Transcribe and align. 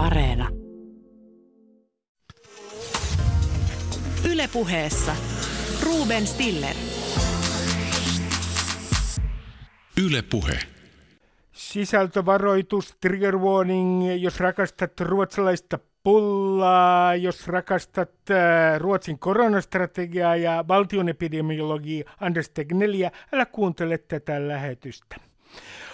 Areena. 0.00 0.48
Ylepuheessa 4.30 5.16
Ruben 5.82 6.26
Stiller. 6.26 6.76
Yle 10.04 10.22
Puhe. 10.22 10.58
Sisältövaroitus, 11.52 12.96
trigger 13.00 13.36
warning, 13.36 14.22
jos 14.22 14.40
rakastat 14.40 15.00
ruotsalaista 15.00 15.78
pullaa, 16.02 17.14
jos 17.14 17.48
rakastat 17.48 18.10
äh, 18.30 18.80
Ruotsin 18.80 19.18
koronastrategiaa 19.18 20.36
ja 20.36 20.64
valtionepidemiologia 20.68 22.10
Anders 22.20 22.48
Tegnelliä, 22.50 23.10
älä 23.32 23.46
kuuntele 23.46 23.98
tätä 23.98 24.48
lähetystä. 24.48 25.29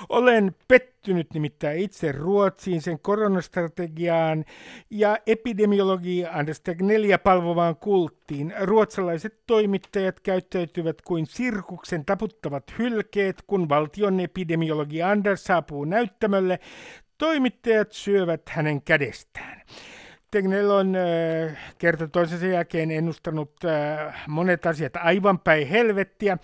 Olen 0.08 0.54
pettynyt 0.68 1.26
nimittäin 1.34 1.78
itse 1.78 2.12
Ruotsiin, 2.12 2.82
sen 2.82 2.98
koronastrategiaan 2.98 4.44
ja 4.90 5.18
epidemiologi 5.26 6.24
Anders 6.26 6.60
Tegnelliä 6.60 7.18
palvovaan 7.18 7.76
kulttiin. 7.76 8.54
Ruotsalaiset 8.60 9.40
toimittajat 9.46 10.20
käyttäytyvät 10.20 11.02
kuin 11.02 11.26
sirkuksen 11.26 12.04
taputtavat 12.04 12.64
hylkeet, 12.78 13.42
kun 13.46 13.68
valtion 13.68 14.20
epidemiologi 14.20 15.02
Anders 15.02 15.44
saapuu 15.44 15.84
näyttämölle. 15.84 16.60
Toimittajat 17.18 17.92
syövät 17.92 18.42
hänen 18.48 18.82
kädestään. 18.82 19.62
Tegnell 20.30 20.70
on 20.70 20.96
äh, 20.96 21.56
kerta 21.78 22.08
toisensa 22.08 22.46
jälkeen 22.46 22.90
ennustanut 22.90 23.52
äh, 23.64 24.24
monet 24.28 24.66
asiat 24.66 24.96
aivan 24.96 25.38
päin 25.38 25.68
helvettiä, 25.68 26.38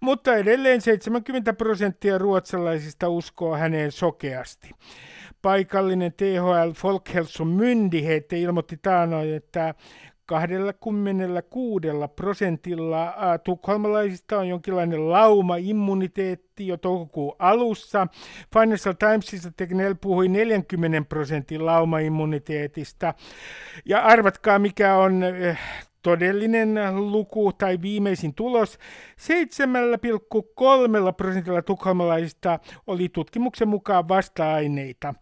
mutta 0.00 0.36
edelleen 0.36 0.80
70 0.80 1.52
prosenttia 1.52 2.18
ruotsalaisista 2.18 3.08
uskoo 3.08 3.56
häneen 3.56 3.92
sokeasti. 3.92 4.70
Paikallinen 5.42 6.12
THL 6.12 6.72
Folkhälsomyndighet 6.76 8.32
ilmoitti 8.32 8.78
taanoin, 8.82 9.34
että 9.34 9.74
26 10.26 11.88
prosentilla 12.16 13.14
tukholmalaisista 13.44 14.38
on 14.38 14.48
jonkinlainen 14.48 15.10
lauma-immuniteetti 15.10 16.66
jo 16.66 16.76
toukokuun 16.76 17.36
alussa. 17.38 18.06
Financial 18.52 18.94
Timesissa 18.98 19.52
Tegnell 19.56 19.94
puhui 20.00 20.28
40 20.28 21.08
prosentin 21.08 21.66
lauma-immuniteetista. 21.66 23.14
Ja 23.84 24.00
arvatkaa 24.00 24.58
mikä 24.58 24.96
on 24.96 25.22
todellinen 26.02 26.74
luku 26.94 27.52
tai 27.52 27.78
viimeisin 27.82 28.34
tulos. 28.34 28.78
7,3 31.08 31.12
prosentilla 31.16 31.62
tukholmalaisista 31.62 32.58
oli 32.86 33.08
tutkimuksen 33.08 33.68
mukaan 33.68 34.08
vasta-aineita. 34.08 35.14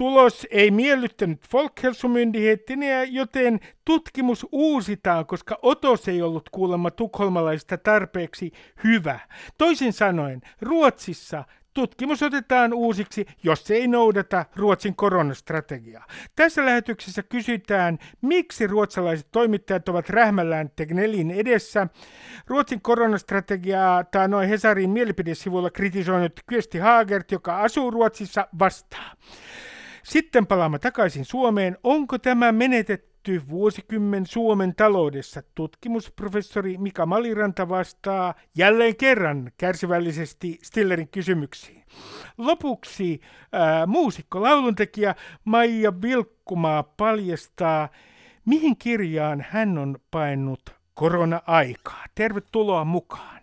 Tulos 0.00 0.46
ei 0.50 0.70
miellyttänyt 0.70 1.40
Folkhälsomyndigheterna, 1.48 3.04
joten 3.08 3.60
tutkimus 3.84 4.46
uusitaan, 4.52 5.26
koska 5.26 5.58
otos 5.62 6.08
ei 6.08 6.22
ollut 6.22 6.48
kuulemma 6.50 6.90
tukholmalaista 6.90 7.78
tarpeeksi 7.78 8.52
hyvä. 8.84 9.20
Toisin 9.58 9.92
sanoen, 9.92 10.40
Ruotsissa 10.60 11.44
tutkimus 11.74 12.22
otetaan 12.22 12.74
uusiksi, 12.74 13.26
jos 13.42 13.64
se 13.64 13.74
ei 13.74 13.88
noudata 13.88 14.44
Ruotsin 14.56 14.96
koronastrategiaa. 14.96 16.06
Tässä 16.36 16.64
lähetyksessä 16.64 17.22
kysytään, 17.22 17.98
miksi 18.20 18.66
ruotsalaiset 18.66 19.28
toimittajat 19.32 19.88
ovat 19.88 20.08
rähmällään 20.08 20.70
Tegnellin 20.76 21.30
edessä. 21.30 21.86
Ruotsin 22.46 22.80
koronastrategiaa 22.80 24.04
tämä 24.04 24.28
noin 24.28 24.48
Hesarin 24.48 24.90
mielipidesivulla 24.90 25.70
kritisoinut 25.70 26.40
Kyösti 26.46 26.78
Hagert, 26.78 27.32
joka 27.32 27.62
asuu 27.62 27.90
Ruotsissa, 27.90 28.48
vastaa. 28.58 29.12
Sitten 30.10 30.46
palaamme 30.46 30.78
takaisin 30.78 31.24
Suomeen. 31.24 31.78
Onko 31.82 32.18
tämä 32.18 32.52
menetetty 32.52 33.42
vuosikymmen 33.48 34.26
Suomen 34.26 34.74
taloudessa? 34.74 35.42
Tutkimusprofessori 35.54 36.78
Mika 36.78 37.06
Maliranta 37.06 37.68
vastaa 37.68 38.34
jälleen 38.56 38.96
kerran 38.96 39.52
kärsivällisesti 39.56 40.58
Stillerin 40.62 41.08
kysymyksiin. 41.08 41.84
Lopuksi 42.38 43.20
ää, 43.52 43.86
muusikko, 43.86 44.42
lauluntekijä 44.42 45.14
Maija 45.44 46.02
Vilkkumaa 46.02 46.82
paljastaa, 46.82 47.88
mihin 48.44 48.76
kirjaan 48.76 49.46
hän 49.50 49.78
on 49.78 49.96
painut 50.10 50.62
korona-aikaa. 50.94 52.04
Tervetuloa 52.14 52.84
mukaan. 52.84 53.40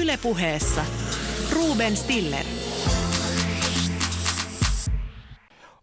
Ylepuheessa 0.00 0.84
Ruben 1.52 1.96
Stiller. 1.96 2.59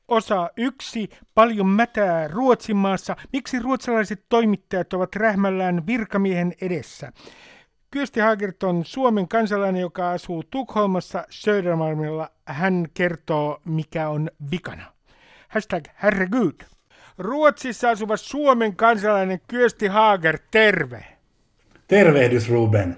Osa 0.07 0.49
yksi, 0.57 1.09
paljon 1.35 1.67
mätää 1.67 2.27
Ruotsimaassa. 2.27 3.15
Miksi 3.33 3.59
ruotsalaiset 3.59 4.23
toimittajat 4.29 4.93
ovat 4.93 5.15
rähmällään 5.15 5.87
virkamiehen 5.87 6.53
edessä? 6.61 7.11
Kyösti 7.91 8.19
Hagert 8.19 8.63
on 8.63 8.85
Suomen 8.85 9.27
kansalainen, 9.27 9.81
joka 9.81 10.11
asuu 10.11 10.43
Tukholmassa 10.43 11.25
Södermalmilla. 11.29 12.31
Hän 12.45 12.87
kertoo, 12.93 13.61
mikä 13.65 14.09
on 14.09 14.31
vikana. 14.51 14.93
Hashtag 15.47 15.83
herregud. 16.03 16.61
Ruotsissa 17.17 17.89
asuva 17.89 18.17
Suomen 18.17 18.75
kansalainen 18.75 19.41
Kyösti 19.47 19.87
Hager, 19.87 20.39
terve. 20.51 21.05
Tervehdys 21.87 22.49
Ruben. 22.49 22.97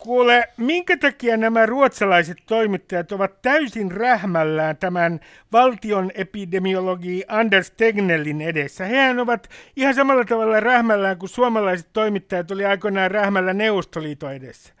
Kuule, 0.00 0.48
minkä 0.56 0.96
takia 0.96 1.36
nämä 1.36 1.66
ruotsalaiset 1.66 2.38
toimittajat 2.46 3.12
ovat 3.12 3.42
täysin 3.42 3.92
rähmällään 3.92 4.76
tämän 4.76 5.20
valtion 5.52 6.10
epidemiologi 6.14 7.24
Anders 7.28 7.70
Tegnellin 7.70 8.40
edessä? 8.40 8.84
Hehän 8.84 9.18
ovat 9.18 9.48
ihan 9.76 9.94
samalla 9.94 10.24
tavalla 10.24 10.60
rähmällään 10.60 11.18
kuin 11.18 11.30
suomalaiset 11.30 11.86
toimittajat 11.92 12.50
oli 12.50 12.64
aikoinaan 12.64 13.10
rähmällä 13.10 13.54
Neuvostoliiton 13.54 14.34
edessä. 14.34 14.72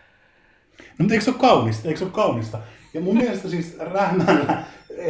No, 0.78 0.84
mutta 0.98 1.14
eikö 1.14 1.24
se 1.24 1.30
ole 1.30 1.38
kaunista? 1.38 1.88
Eikö 1.88 1.98
se 1.98 2.04
ole 2.04 2.12
kaunista? 2.12 2.58
Ja 2.94 3.00
mun 3.00 3.16
mielestä 3.16 3.48
siis 3.48 3.78
rähmällä, 3.78 4.62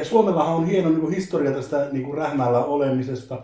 Suomellahan 0.03 0.54
on 0.54 0.66
hieno 0.66 0.88
niin 0.88 1.00
kuin 1.00 1.15
historia 1.15 1.53
tästä 1.53 1.88
niin 1.92 2.04
kuin 2.04 2.19
rähmällä 2.19 2.59
olemisesta, 2.59 3.42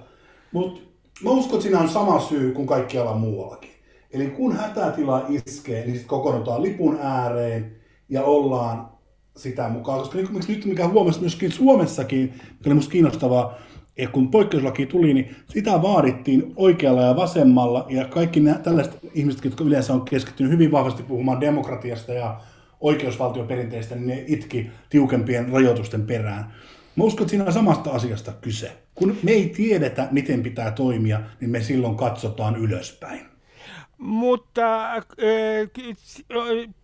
mutta 0.53 0.81
mä 1.25 1.31
uskon, 1.31 1.54
että 1.54 1.62
siinä 1.62 1.78
on 1.78 1.88
sama 1.88 2.21
syy 2.21 2.53
kuin 2.53 2.66
kaikkialla 2.66 3.15
muuallakin. 3.15 3.76
Eli 4.11 4.27
kun 4.27 4.56
hätätila 4.56 5.27
iskee, 5.28 5.81
niin 5.81 5.93
sitten 5.93 6.09
kokoonnutaan 6.09 6.62
lipun 6.62 6.99
ääreen 7.03 7.77
ja 8.09 8.22
ollaan 8.22 8.89
sitä 9.37 9.69
mukaan. 9.69 9.99
Koska 9.99 10.19
nyt 10.49 10.65
mikä 10.65 10.89
huomasi 10.89 11.21
myöskin 11.21 11.53
Suomessakin, 11.53 12.21
mikä 12.22 12.66
oli 12.66 12.75
minusta 12.75 12.93
kiinnostavaa, 12.93 13.59
että 13.97 14.12
kun 14.12 14.31
poikkeuslaki 14.31 14.87
tuli, 14.87 15.15
niin 15.15 15.37
sitä 15.49 15.83
vaadittiin 15.83 16.53
oikealla 16.56 17.03
ja 17.03 17.16
vasemmalla, 17.16 17.87
ja 17.89 18.05
kaikki 18.05 18.41
nämä, 18.41 18.59
tällaiset 18.59 18.99
ihmiset, 19.15 19.45
jotka 19.45 19.65
yleensä 19.65 19.93
on 19.93 20.05
keskittynyt 20.05 20.53
hyvin 20.53 20.72
vahvasti 20.72 21.03
puhumaan 21.03 21.41
demokratiasta 21.41 22.12
ja 22.12 22.41
oikeusvaltioperinteistä, 22.81 23.95
niin 23.95 24.06
ne 24.06 24.25
itki 24.27 24.71
tiukempien 24.91 25.49
rajoitusten 25.49 26.06
perään. 26.06 26.53
Mä 26.97 27.05
uskon, 27.05 27.22
että 27.22 27.31
siinä 27.31 27.45
on 27.45 27.53
samasta 27.53 27.91
asiasta 27.91 28.33
kyse. 28.41 28.72
Kun 28.95 29.16
me 29.22 29.31
ei 29.31 29.49
tiedetä, 29.49 30.09
miten 30.11 30.43
pitää 30.43 30.71
toimia, 30.71 31.21
niin 31.41 31.50
me 31.50 31.62
silloin 31.62 31.97
katsotaan 31.97 32.56
ylöspäin. 32.56 33.36
Mutta 33.99 34.89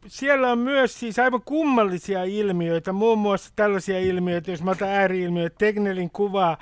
siellä 0.07 0.53
on 0.53 0.59
myös 0.59 1.01
siis 1.01 1.19
aivan 1.19 1.43
kummallisia 1.45 2.25
ilmiöitä, 2.25 2.93
muun 2.93 3.19
muassa 3.19 3.53
tällaisia 3.57 3.99
ilmiöitä, 3.99 4.51
jos 4.51 4.63
mä 4.63 4.71
otan 4.71 4.89
ääriilmiöitä, 4.89 5.57
Tegnelin 5.59 6.11
kuva 6.11 6.51
äh, 6.51 6.59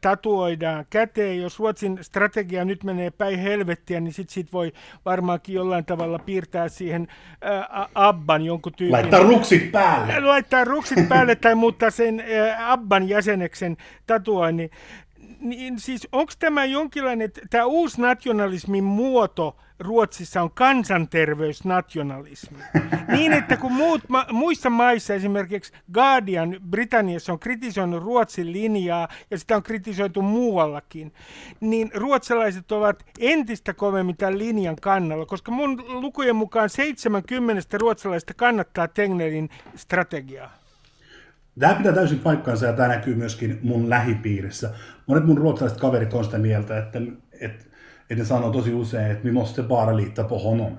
tatuoidaan 0.00 0.86
käteen, 0.90 1.40
jos 1.40 1.58
Ruotsin 1.58 1.98
strategia 2.00 2.64
nyt 2.64 2.84
menee 2.84 3.10
päin 3.10 3.38
helvettiä, 3.38 4.00
niin 4.00 4.12
sitten 4.12 4.34
sit 4.34 4.52
voi 4.52 4.72
varmaankin 5.04 5.54
jollain 5.54 5.84
tavalla 5.84 6.18
piirtää 6.18 6.68
siihen 6.68 7.08
Abban 7.94 8.42
jonkun 8.44 8.72
tyypin. 8.76 8.92
Laittaa 8.92 9.20
ruksit 9.20 9.72
päälle. 9.72 10.20
Laittaa 10.20 10.64
ruksit 10.64 11.08
päälle 11.08 11.34
tai 11.34 11.54
muuttaa 11.54 11.90
sen 11.90 12.24
Abban 12.58 13.08
jäseneksen 13.08 13.76
tatuoinnin. 14.06 14.70
Niin 15.40 15.78
siis 15.78 16.08
onko 16.12 16.32
tämä 16.38 16.64
jonkinlainen, 16.64 17.30
tämä 17.50 17.64
uusi 17.64 18.00
nationalismin 18.00 18.84
muoto, 18.84 19.56
Ruotsissa 19.82 20.42
on 20.42 20.50
kansanterveysnationalismi. 20.50 22.58
niin, 23.16 23.32
että 23.32 23.56
kun 23.56 23.72
muut, 23.72 24.00
ma, 24.08 24.26
muissa 24.32 24.70
maissa, 24.70 25.14
esimerkiksi 25.14 25.72
Guardian 25.92 26.56
Britanniassa 26.70 27.32
on 27.32 27.38
kritisoinut 27.38 28.02
Ruotsin 28.02 28.52
linjaa, 28.52 29.08
ja 29.30 29.38
sitä 29.38 29.56
on 29.56 29.62
kritisoitu 29.62 30.22
muuallakin, 30.22 31.12
niin 31.60 31.90
ruotsalaiset 31.94 32.72
ovat 32.72 33.04
entistä 33.20 33.74
kovemmin 33.74 34.16
tämän 34.16 34.38
linjan 34.38 34.76
kannalla, 34.76 35.26
koska 35.26 35.52
mun 35.52 35.84
lukujen 35.88 36.36
mukaan 36.36 36.70
70 36.70 37.78
ruotsalaista 37.78 38.34
kannattaa 38.34 38.88
Tegnellin 38.88 39.50
strategiaa. 39.76 40.62
Tämä 41.58 41.74
pitää 41.74 41.92
täysin 41.92 42.18
paikkaansa 42.18 42.66
ja 42.66 42.72
tämä 42.72 42.88
näkyy 42.88 43.14
myöskin 43.14 43.58
mun 43.62 43.90
lähipiirissä. 43.90 44.70
Monet 45.06 45.24
mun 45.24 45.38
ruotsalaiset 45.38 45.80
kaverit 45.80 46.14
on 46.14 46.24
sitä 46.24 46.38
mieltä, 46.38 46.78
että, 46.78 46.98
että 47.40 47.64
että 48.12 48.22
ne 48.22 48.28
sanoo 48.28 48.50
tosi 48.50 48.74
usein, 48.74 49.10
että 49.10 49.24
me 49.24 49.32
måste 49.32 49.62
bara 49.62 49.96
lita 49.96 50.24
på 50.24 50.38
honom. 50.38 50.76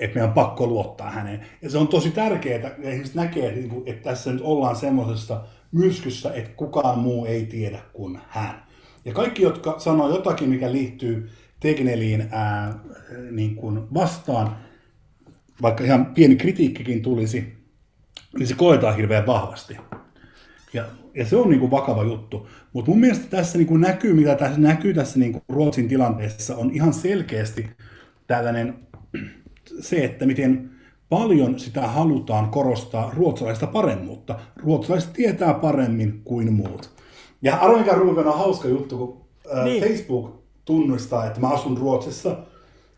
Että 0.00 0.14
meidän 0.14 0.28
on 0.28 0.34
pakko 0.34 0.66
luottaa 0.66 1.10
häneen. 1.10 1.40
Ja 1.62 1.70
se 1.70 1.78
on 1.78 1.88
tosi 1.88 2.10
tärkeää, 2.10 2.68
että 2.68 2.90
ihmiset 2.90 3.14
näkee, 3.14 3.52
niinku, 3.52 3.82
että 3.86 4.10
tässä 4.10 4.32
nyt 4.32 4.40
ollaan 4.40 4.76
semmoisessa 4.76 5.44
myrskyssä, 5.72 6.32
että 6.34 6.50
kukaan 6.50 6.98
muu 6.98 7.26
ei 7.26 7.46
tiedä 7.46 7.78
kuin 7.92 8.18
hän. 8.28 8.62
Ja 9.04 9.12
kaikki, 9.12 9.42
jotka 9.42 9.74
sanoo 9.78 10.08
jotakin, 10.08 10.48
mikä 10.48 10.72
liittyy 10.72 11.30
Tegneliin 11.60 12.28
ää, 12.30 12.78
niin 13.30 13.56
kuin 13.56 13.94
vastaan, 13.94 14.56
vaikka 15.62 15.84
ihan 15.84 16.06
pieni 16.06 16.36
kritiikkikin 16.36 17.02
tulisi, 17.02 17.56
niin 18.38 18.46
se 18.46 18.54
koetaan 18.54 18.96
hirveän 18.96 19.26
vahvasti. 19.26 19.76
Ja, 20.72 20.84
ja 21.16 21.26
se 21.26 21.36
on 21.36 21.50
niin 21.50 21.60
kuin 21.60 21.70
vakava 21.70 22.04
juttu. 22.04 22.48
Mutta 22.72 22.90
mun 22.90 23.00
mielestä 23.00 23.26
tässä 23.30 23.58
niin 23.58 23.66
kuin 23.68 23.80
näkyy, 23.80 24.14
mitä 24.14 24.34
tässä 24.34 24.60
näkyy 24.60 24.94
tässä 24.94 25.18
niin 25.18 25.32
kuin 25.32 25.42
Ruotsin 25.48 25.88
tilanteessa, 25.88 26.56
on 26.56 26.70
ihan 26.70 26.92
selkeästi 26.92 27.68
tällainen 28.26 28.74
se, 29.80 30.04
että 30.04 30.26
miten 30.26 30.70
paljon 31.08 31.58
sitä 31.58 31.88
halutaan 31.88 32.48
korostaa 32.48 33.12
ruotsalaista 33.16 33.66
paremmuutta. 33.66 34.38
Ruotsalaiset 34.56 35.12
tietää 35.12 35.54
paremmin 35.54 36.20
kuin 36.24 36.52
muut. 36.52 36.90
Ja 37.42 37.56
arvoin 37.56 37.80
mikä 37.80 37.94
Ruben 37.94 38.26
on 38.26 38.38
hauska 38.38 38.68
juttu, 38.68 38.98
kun 38.98 39.26
niin. 39.64 39.82
Facebook 39.82 40.42
tunnistaa, 40.64 41.26
että 41.26 41.40
mä 41.40 41.48
asun 41.48 41.78
Ruotsissa, 41.78 42.36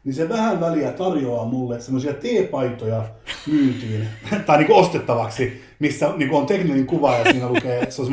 niin 0.05 0.15
se 0.15 0.29
vähän 0.29 0.61
väliä 0.61 0.93
tarjoaa 0.93 1.45
mulle 1.45 1.81
semmoisia 1.81 2.13
teepaitoja 2.13 3.05
myyntiin, 3.47 4.09
tai 4.47 4.59
niin 4.59 4.73
ostettavaksi, 4.73 5.63
missä 5.79 6.13
niin 6.17 6.35
on 6.35 6.47
tekninen 6.47 6.87
kuva 6.87 7.15
ja 7.15 7.33
siinä 7.33 7.49
lukee, 7.49 7.91
se 7.91 8.03
on, 8.03 8.09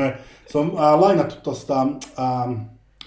se 0.48 0.58
on 0.58 0.68
äh, 0.68 1.00
lainattu 1.00 1.36
tuosta, 1.44 1.82
ähm, 2.20 2.54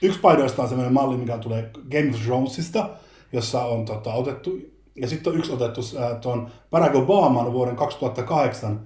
yksi 0.02 0.20
paidoista 0.20 0.62
on 0.62 0.68
semmoinen 0.68 0.94
malli, 0.94 1.16
mikä 1.16 1.38
tulee 1.38 1.70
Game 1.90 2.10
of 2.10 2.22
Thronesista, 2.24 2.90
jossa 3.32 3.64
on 3.64 3.84
tota, 3.84 4.12
otettu, 4.12 4.58
ja 4.96 5.08
sitten 5.08 5.32
on 5.32 5.38
yksi 5.38 5.52
otettu 5.52 5.80
äh, 5.96 6.20
tuon 6.20 6.50
Barack 6.70 6.94
Obaman 6.94 7.52
vuoden 7.52 7.76
2008 7.76 8.80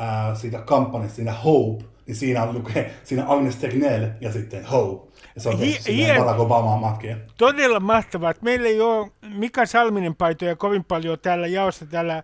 äh, 0.00 0.38
siitä 0.38 0.58
kampanjasta, 0.58 1.16
siinä 1.16 1.32
Hope, 1.32 1.84
niin 2.10 2.16
siinä 2.16 2.52
lukee, 2.52 2.94
siinä 3.04 3.24
Agnes 3.28 3.56
Tegnell 3.56 4.06
ja 4.20 4.32
sitten 4.32 4.64
Hope. 4.64 5.10
Ja 5.34 5.40
se 5.40 5.48
on 5.48 5.58
Hien... 5.58 6.18
Barack 6.18 6.40
Obamaan 6.40 6.80
matkia. 6.80 7.16
Todella 7.38 7.80
mahtavaa. 7.80 8.34
Meillä 8.40 8.68
ei 8.68 8.80
ole 8.80 9.10
Mika 9.34 9.66
Salminen 9.66 10.16
paitoja 10.16 10.56
kovin 10.56 10.84
paljon 10.84 11.18
täällä 11.18 11.46
jaossa 11.46 11.86
täällä 11.86 12.22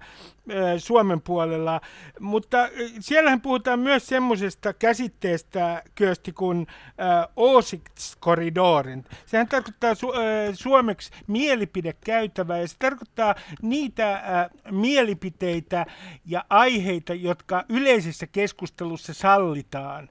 Suomen 0.79 1.21
puolella, 1.21 1.81
mutta 2.21 2.69
siellähän 3.01 3.41
puhutaan 3.41 3.81
myös 3.81 4.07
semmoisesta 4.07 4.73
käsitteestä 4.73 5.83
kyösti 5.95 6.33
kuin 6.33 6.67
äh, 7.01 7.29
åsiktskorridoren. 7.37 9.05
Sehän 9.27 9.49
tarkoittaa 9.49 9.93
su- 9.93 10.17
äh, 10.17 10.55
suomeksi 10.55 11.11
mielipidekäytävää 11.27 12.59
ja 12.59 12.69
se 12.69 12.77
tarkoittaa 12.79 13.35
niitä 13.63 14.13
äh, 14.13 14.23
mielipiteitä 14.71 15.87
ja 16.27 16.45
aiheita, 16.51 17.15
jotka 17.15 17.65
yleisessä 17.69 18.27
keskustelussa 18.27 19.15
sallitaan. 19.15 20.09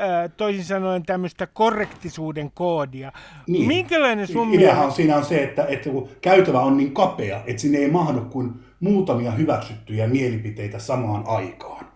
Äh, 0.00 0.30
toisin 0.36 0.64
sanoen 0.64 1.02
tämmöistä 1.02 1.46
korrektisuuden 1.46 2.50
koodia. 2.50 3.12
Niin. 3.46 3.66
Minkälainen 3.68 4.26
sun 4.26 4.54
Ideahan 4.54 4.92
siinä 4.92 5.16
on 5.16 5.24
se, 5.24 5.42
että, 5.42 5.64
että 5.64 5.90
kun 5.90 6.08
käytävä 6.20 6.60
on 6.60 6.76
niin 6.76 6.94
kapea, 6.94 7.42
että 7.46 7.62
sinne 7.62 7.78
ei 7.78 7.90
mahdu 7.90 8.20
kuin 8.20 8.65
muutamia 8.80 9.30
hyväksyttyjä 9.30 10.06
mielipiteitä 10.06 10.78
samaan 10.78 11.24
aikaan. 11.26 11.86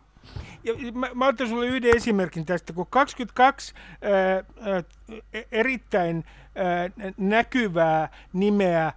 Ja 0.64 0.74
mä, 0.92 1.08
mä 1.14 1.26
otan 1.26 1.46
sinulle 1.46 1.66
yhden 1.66 1.96
esimerkin 1.96 2.46
tästä, 2.46 2.72
kun 2.72 2.86
22 2.90 3.74
ää, 4.02 4.12
ää, 4.72 4.82
erittäin 5.52 6.24
ää, 6.54 6.90
näkyvää 7.16 8.08
nimeä 8.32 8.84
ää, 8.84 8.94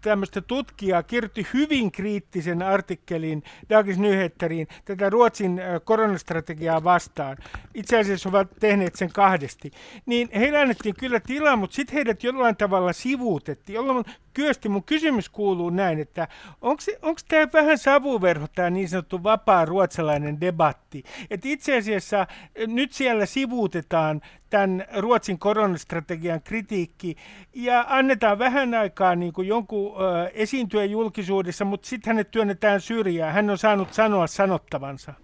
tämmöistä 0.00 0.40
tutkijaa 0.40 1.02
kirjoitti 1.02 1.46
hyvin 1.54 1.92
kriittisen 1.92 2.62
artikkelin 2.62 3.42
Dagens 3.70 3.98
Nyheteriin 3.98 4.68
tätä 4.84 5.10
Ruotsin 5.10 5.60
koronastrategiaa 5.84 6.84
vastaan. 6.84 7.36
Itse 7.74 7.98
asiassa 7.98 8.28
ovat 8.28 8.48
tehneet 8.60 8.94
sen 8.94 9.12
kahdesti. 9.12 9.70
Niin 10.06 10.28
heillä 10.34 10.60
annettiin 10.60 10.94
kyllä 10.98 11.20
tilaa, 11.20 11.56
mutta 11.56 11.76
sitten 11.76 11.94
heidät 11.94 12.24
jollain 12.24 12.56
tavalla 12.56 12.92
sivuutettiin, 12.92 13.74
jolloin 13.74 14.04
Kyösti, 14.34 14.68
mun 14.68 14.84
kysymys 14.84 15.28
kuuluu 15.28 15.70
näin, 15.70 15.98
että 15.98 16.28
onko 17.02 17.20
tämä 17.28 17.48
vähän 17.52 17.78
savuverho, 17.78 18.46
tämä 18.54 18.70
niin 18.70 18.88
sanottu 18.88 19.22
vapaa 19.22 19.64
ruotsalainen 19.64 20.40
debatti? 20.40 21.04
Että 21.30 21.48
itse 21.48 21.76
asiassa 21.76 22.26
nyt 22.66 22.92
siellä 22.92 23.26
sivuutetaan 23.26 24.20
tämän 24.50 24.84
Ruotsin 24.96 25.38
koronastrategian 25.38 26.42
kritiikki 26.42 27.16
ja 27.54 27.86
annetaan 27.88 28.38
vähän 28.38 28.74
aikaa 28.74 29.14
niin 29.16 29.32
kuin 29.32 29.48
jonkun 29.48 29.94
ö, 30.02 30.28
esiintyä 30.34 30.84
julkisuudessa, 30.84 31.64
mutta 31.64 31.88
sitten 31.88 32.10
hänet 32.10 32.30
työnnetään 32.30 32.80
syrjään. 32.80 33.34
Hän 33.34 33.50
on 33.50 33.58
saanut 33.58 33.92
sanoa 33.92 34.26
sanottavansa. 34.26 35.14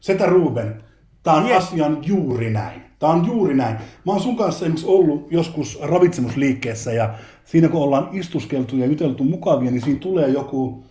Setä 0.00 0.26
Ruben, 0.26 0.84
tämä 1.22 1.36
on 1.36 1.48
yes. 1.48 1.64
asian 1.64 1.98
juuri 2.02 2.50
näin. 2.50 2.82
Tämä 2.98 3.12
on 3.12 3.26
juuri 3.26 3.54
näin. 3.54 3.76
Mä 3.76 4.12
oon 4.12 4.20
sun 4.20 4.36
kanssa 4.36 4.64
esimerkiksi 4.64 4.86
ollut 4.86 5.32
joskus 5.32 5.78
ravitsemusliikkeessä 5.82 6.92
ja 6.92 7.14
siinä 7.44 7.68
kun 7.68 7.82
ollaan 7.82 8.08
istuskeltu 8.12 8.76
ja 8.76 8.86
juteltu 8.86 9.24
mukavia, 9.24 9.70
niin 9.70 9.82
siinä 9.82 10.00
tulee 10.00 10.28
joku 10.28 10.84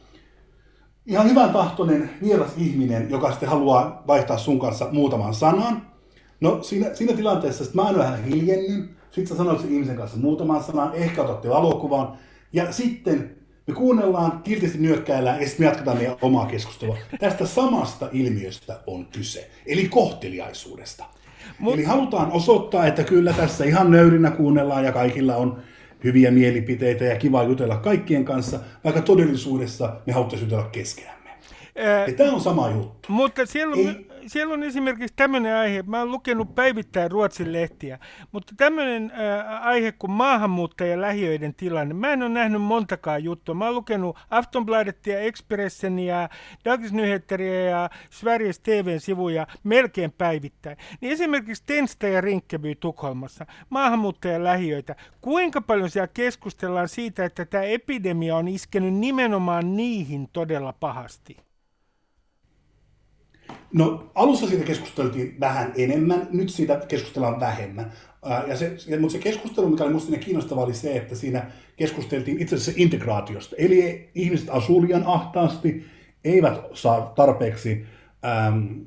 ihan 1.06 1.30
hyvän 1.30 1.50
tahtoinen 1.50 2.10
vieras 2.24 2.52
ihminen, 2.58 3.10
joka 3.10 3.32
sitten 3.32 3.50
haluaa 3.50 4.04
vaihtaa 4.08 4.38
sun 4.38 4.60
kanssa 4.60 4.90
muutaman 4.92 5.34
sanan. 5.34 5.88
No 6.42 6.64
siinä, 6.64 6.94
siinä 6.94 7.14
tilanteessa 7.14 7.64
että 7.64 7.76
mä 7.76 7.90
en 7.90 7.98
vähän 7.98 8.24
hiljennyn, 8.24 8.90
sitten 9.12 9.28
sä 9.28 9.36
sanoit 9.36 9.62
sen 9.62 9.74
ihmisen 9.74 9.96
kanssa 9.96 10.18
muutaman 10.18 10.64
sanan, 10.64 10.94
ehkä 10.94 11.22
otatte 11.22 11.50
valokuvan, 11.50 12.18
ja 12.54 12.72
sitten 12.72 13.36
me 13.68 13.74
kuunnellaan, 13.74 14.42
kiltisti 14.44 14.78
nyökkäillään 14.78 15.42
ja 15.42 15.48
sitten 15.48 15.66
me 15.66 15.70
jatketaan 15.70 15.98
meidän 15.98 16.16
omaa 16.22 16.46
keskustelua. 16.46 16.98
Tästä 17.20 17.46
samasta 17.46 18.10
ilmiöstä 18.12 18.80
on 18.88 19.06
kyse, 19.06 19.50
eli 19.66 19.88
kohteliaisuudesta. 19.88 21.06
Mut... 21.60 21.74
Eli 21.74 21.84
halutaan 21.84 22.32
osoittaa, 22.32 22.88
että 22.88 23.04
kyllä 23.04 23.34
tässä 23.34 23.66
ihan 23.66 23.92
nöyrinä 23.92 24.32
kuunnellaan 24.32 24.86
ja 24.86 24.92
kaikilla 24.92 25.36
on 25.36 25.62
hyviä 26.04 26.32
mielipiteitä 26.32 27.06
ja 27.06 27.16
kiva 27.16 27.44
jutella 27.44 27.78
kaikkien 27.78 28.26
kanssa, 28.26 28.60
vaikka 28.84 29.02
todellisuudessa 29.02 29.96
me 30.06 30.14
haluttaisiin 30.14 30.50
jutella 30.50 30.70
keskenämme. 30.70 31.30
Ää, 31.78 32.06
ja 32.08 32.14
tämä 32.14 32.32
on 32.32 32.42
sama 32.42 32.70
juttu. 32.70 33.08
Mutta 33.08 33.46
siellä 33.46 33.74
on, 33.74 33.80
Ei, 33.80 34.08
siellä 34.28 34.54
on 34.54 34.64
esimerkiksi 34.64 35.14
tämmöinen 35.16 35.56
aihe, 35.56 35.84
mä 35.88 36.00
oon 36.00 36.12
lukenut 36.12 36.56
päivittäin 36.56 37.12
Ruotsin 37.12 37.54
lehtiä, 37.54 38.00
mutta 38.32 38.54
tämmöinen 38.58 39.12
äh, 39.12 39.68
aihe 39.68 39.92
kuin 39.92 40.12
maahanmuuttajan 40.12 41.02
lähiöiden 41.02 41.56
tilanne, 41.56 41.94
mä 41.94 42.14
en 42.14 42.24
ole 42.24 42.30
nähnyt 42.30 42.62
montakaan 42.62 43.24
juttua. 43.24 43.56
Mä 43.56 43.66
oon 43.66 43.76
lukenut 43.76 44.18
Aftonbladetia, 44.30 45.20
Expressen 45.20 46.00
ja 46.00 46.30
Dagens 46.66 46.94
Nyheteriä 46.94 47.70
ja 47.70 47.90
Sveriges 48.10 48.60
TVn 48.60 49.00
sivuja 49.00 49.48
melkein 49.64 50.12
päivittäin. 50.12 50.78
Niin 51.02 51.14
esimerkiksi 51.14 51.64
Tensta 51.66 52.08
ja 52.08 52.22
Rinkkeby 52.22 52.76
Tukholmassa, 52.76 53.46
maahanmuuttajan 53.70 54.44
lähiöitä. 54.44 54.96
Kuinka 55.22 55.62
paljon 55.62 55.90
siellä 55.90 56.08
keskustellaan 56.14 56.90
siitä, 56.90 57.26
että 57.26 57.46
tämä 57.46 57.64
epidemia 57.64 58.36
on 58.36 58.48
iskenyt 58.48 58.94
nimenomaan 58.94 59.76
niihin 59.76 60.30
todella 60.34 60.74
pahasti? 60.74 61.38
No 63.74 64.12
alussa 64.16 64.48
siitä 64.48 64.66
keskusteltiin 64.66 65.36
vähän 65.40 65.74
enemmän, 65.78 66.28
nyt 66.32 66.50
siitä 66.50 66.82
keskustellaan 66.88 67.40
vähemmän. 67.40 67.92
Ja 68.48 68.58
se, 68.58 68.78
mutta 69.00 69.14
se 69.14 69.20
keskustelu, 69.20 69.70
mikä 69.70 69.84
oli 69.84 69.94
minusta 69.94 70.18
kiinnostavaa, 70.18 70.64
oli 70.64 70.74
se, 70.74 70.98
että 70.98 71.16
siinä 71.16 71.52
keskusteltiin 71.76 72.42
itse 72.42 72.56
asiassa 72.56 72.82
integraatiosta. 72.82 73.56
Eli 73.60 74.10
ihmiset 74.16 74.50
asuu 74.50 74.82
liian 74.82 75.04
ahtaasti, 75.06 75.86
eivät 76.24 76.62
saa 76.74 77.14
tarpeeksi 77.16 77.86
äm, 78.48 78.86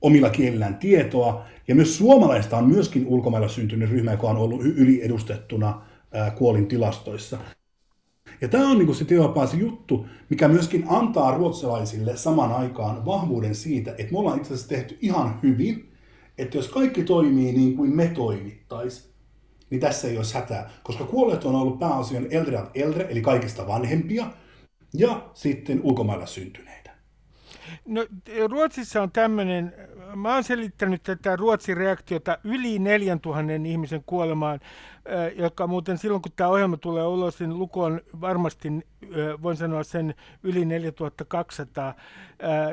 omilla 0.00 0.30
kielillään 0.30 0.76
tietoa. 0.76 1.44
Ja 1.68 1.74
myös 1.74 1.98
suomalaista 1.98 2.56
on 2.56 2.68
myöskin 2.68 3.06
ulkomailla 3.06 3.48
syntynyt 3.48 3.90
ryhmä, 3.90 4.10
joka 4.10 4.26
on 4.26 4.36
ollut 4.36 4.62
yliedustettuna 4.64 5.82
kuolin 6.36 6.66
tilastoissa. 6.66 7.38
Ja 8.40 8.48
tämä 8.48 8.70
on 8.70 8.78
niin 8.78 8.94
se 8.94 9.04
se 9.04 9.56
juttu, 9.56 10.06
mikä 10.30 10.48
myöskin 10.48 10.84
antaa 10.88 11.36
ruotsalaisille 11.36 12.16
saman 12.16 12.52
aikaan 12.52 13.06
vahvuuden 13.06 13.54
siitä, 13.54 13.90
että 13.90 14.12
me 14.12 14.18
ollaan 14.18 14.38
itse 14.38 14.54
asiassa 14.54 14.68
tehty 14.68 14.98
ihan 15.00 15.38
hyvin, 15.42 15.92
että 16.38 16.58
jos 16.58 16.68
kaikki 16.68 17.04
toimii 17.04 17.52
niin 17.52 17.76
kuin 17.76 17.96
me 17.96 18.06
toimittaisiin, 18.06 19.14
niin 19.70 19.80
tässä 19.80 20.08
ei 20.08 20.16
olisi 20.16 20.34
hätää. 20.34 20.70
Koska 20.82 21.04
kuolleet 21.04 21.44
on 21.44 21.54
ollut 21.54 21.78
pääasian 21.78 22.26
eldre 22.30 22.62
eldre, 22.74 23.06
eli 23.10 23.20
kaikista 23.20 23.66
vanhempia, 23.66 24.26
ja 24.94 25.30
sitten 25.34 25.80
ulkomailla 25.82 26.26
syntyneitä. 26.26 26.90
No, 27.86 28.06
Ruotsissa 28.50 29.02
on 29.02 29.10
tämmöinen, 29.10 29.74
mä 30.16 30.34
oon 30.34 30.44
selittänyt 30.44 31.02
tätä 31.02 31.36
Ruotsin 31.36 31.76
reaktiota 31.76 32.38
yli 32.44 32.78
4000 32.78 33.52
ihmisen 33.66 34.02
kuolemaan 34.06 34.60
joka 35.36 35.66
muuten 35.66 35.98
silloin, 35.98 36.22
kun 36.22 36.32
tämä 36.36 36.50
ohjelma 36.50 36.76
tulee 36.76 37.06
ulos, 37.06 37.40
niin 37.40 37.58
luku 37.58 37.80
on 37.80 38.00
varmasti, 38.20 38.68
voin 39.42 39.56
sanoa 39.56 39.82
sen 39.82 40.14
yli 40.42 40.64
4200. 40.64 41.94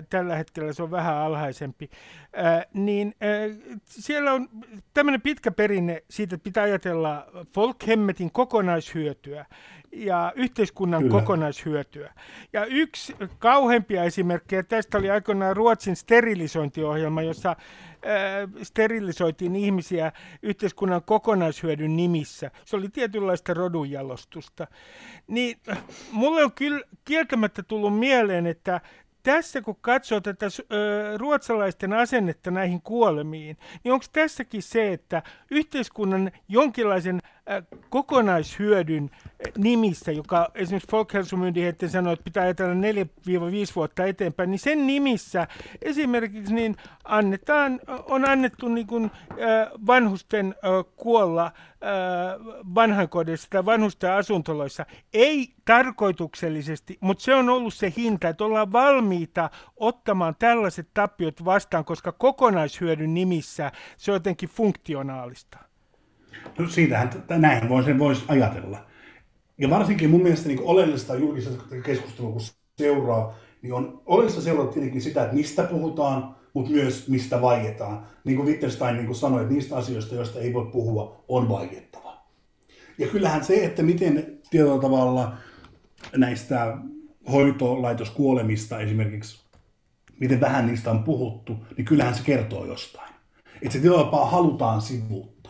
Tällä 0.10 0.36
hetkellä 0.36 0.74
se 0.74 0.84
on 0.84 0.92
vähän 0.92 1.16
alhaisempi. 1.16 1.90
Niin 2.74 3.16
siellä 3.86 4.34
on 4.34 4.50
tämmöinen 4.94 5.22
pitkä 5.22 5.52
perinne 5.52 6.04
siitä, 6.10 6.36
että 6.36 6.44
pitää 6.44 6.64
ajatella 6.64 7.28
Folkhemmetin 7.54 8.32
kokonaishyötyä 8.32 9.46
ja 9.92 10.34
yhteiskunnan 10.36 11.02
Kyllä. 11.04 11.20
kokonaishyötyä. 11.20 12.14
Ja 12.54 12.66
yksi 12.66 13.16
kauhempia 13.40 14.04
esimerkkejä 14.04 14.64
tästä 14.64 14.98
oli 14.98 15.10
aikoinaan 15.10 15.56
Ruotsin 15.56 15.96
sterilisointiohjelma, 15.96 17.22
jossa 17.22 17.50
äh, 17.50 17.58
sterilisoitiin 18.64 19.56
ihmisiä 19.56 20.12
yhteiskunnan 20.42 21.04
kokonaishyödyn 21.04 21.96
nimissä. 21.96 22.52
Se 22.66 22.76
oli 22.76 22.90
tietynlaista 22.90 23.54
rodunjalostusta. 23.54 24.68
Niin 25.28 25.58
mulle 26.12 26.44
on 26.44 26.52
kyllä 26.52 26.82
kieltämättä 27.06 27.64
tullut 27.64 28.00
mieleen, 28.00 28.48
että 28.48 28.82
tässä 29.24 29.62
kun 29.62 29.78
katsoo 29.82 30.22
tätä 30.22 30.46
ö, 30.46 31.18
ruotsalaisten 31.18 31.94
asennetta 31.94 32.52
näihin 32.52 32.82
kuolemiin, 32.82 33.58
niin 33.84 33.94
onko 33.94 34.06
tässäkin 34.14 34.62
se, 34.62 34.94
että 34.94 35.24
yhteiskunnan 35.52 36.32
jonkinlaisen 36.48 37.20
kokonaishyödyn 37.90 39.10
nimissä, 39.58 40.12
joka 40.12 40.52
esimerkiksi 40.56 40.92
Folkhälsomyndigheter 40.92 41.90
sanoo, 41.90 42.14
että 42.14 42.24
pitää 42.24 42.44
ajatella 42.44 42.74
4-5 42.74 42.78
vuotta 43.76 44.06
eteenpäin, 44.06 44.52
niin 44.52 44.60
sen 44.60 44.88
nimissä 44.88 45.48
esimerkiksi 45.82 46.54
niin 46.54 46.76
annetaan, 47.04 47.80
on 48.10 48.30
annettu 48.30 48.68
niin 48.68 48.88
kuin, 48.88 49.12
vanhusten 49.88 50.56
kuolla 50.96 51.52
vanhankodissa 52.76 53.48
tai 53.50 53.66
vanhusten 53.66 54.12
asuntoloissa. 54.12 54.86
Ei 55.14 55.54
tarkoituksellisesti, 55.66 56.98
mutta 57.02 57.24
se 57.24 57.36
on 57.36 57.50
ollut 57.50 57.74
se 57.74 57.94
hinta, 57.98 58.30
että 58.30 58.44
ollaan 58.44 58.72
valmiita 58.72 59.50
ottamaan 59.78 60.36
tällaiset 60.40 60.88
tappiot 60.94 61.46
vastaan, 61.46 61.86
koska 61.86 62.12
kokonaishyödyn 62.12 63.14
nimissä 63.14 63.72
se 63.98 64.12
on 64.12 64.16
jotenkin 64.16 64.50
funktionaalista. 64.50 65.71
No 66.60 66.68
siitähän, 66.68 67.10
näin 67.30 67.70
voi, 67.70 67.84
sen 67.84 68.00
voisi 68.00 68.24
ajatella. 68.28 68.86
Ja 69.58 69.70
varsinkin 69.70 70.10
mun 70.10 70.24
mielestä 70.24 70.48
niin 70.48 70.60
oleellista 70.62 71.16
julkisessa 71.16 71.62
keskustelua, 71.84 72.32
kun 72.32 72.42
seuraa, 72.78 73.36
niin 73.62 73.74
on 73.74 74.02
oleellista 74.06 74.42
seurata 74.42 74.72
tietenkin 74.72 75.02
sitä, 75.02 75.24
että 75.24 75.36
mistä 75.36 75.64
puhutaan, 75.64 76.36
mutta 76.54 76.72
myös 76.72 77.08
mistä 77.10 77.42
vaietaan. 77.42 78.06
Niin 78.24 78.38
kuin 78.38 78.48
Wittgenstein 78.48 78.96
niin 78.96 79.06
kuin 79.06 79.16
sanoi, 79.16 79.42
että 79.42 79.54
niistä 79.54 79.76
asioista, 79.76 80.16
joista 80.16 80.40
ei 80.40 80.54
voi 80.54 80.66
puhua, 80.66 81.24
on 81.28 81.50
vaiettava. 81.50 82.24
Ja 82.98 83.08
kyllähän 83.08 83.44
se, 83.44 83.66
että 83.66 83.84
miten 83.84 84.40
tietyllä 84.50 84.82
tavalla 84.82 85.34
näistä 86.16 86.78
hoitolaitoskuolemista 87.32 88.80
esimerkiksi, 88.80 89.44
miten 90.20 90.42
vähän 90.42 90.68
niistä 90.68 90.92
on 90.92 91.04
puhuttu, 91.04 91.56
niin 91.78 91.86
kyllähän 91.86 92.16
se 92.16 92.24
kertoo 92.24 92.66
jostain. 92.66 93.14
Että 93.62 93.74
se 93.74 93.80
tietyllä 93.80 94.26
halutaan 94.26 94.82
sivuuttaa. 94.82 95.41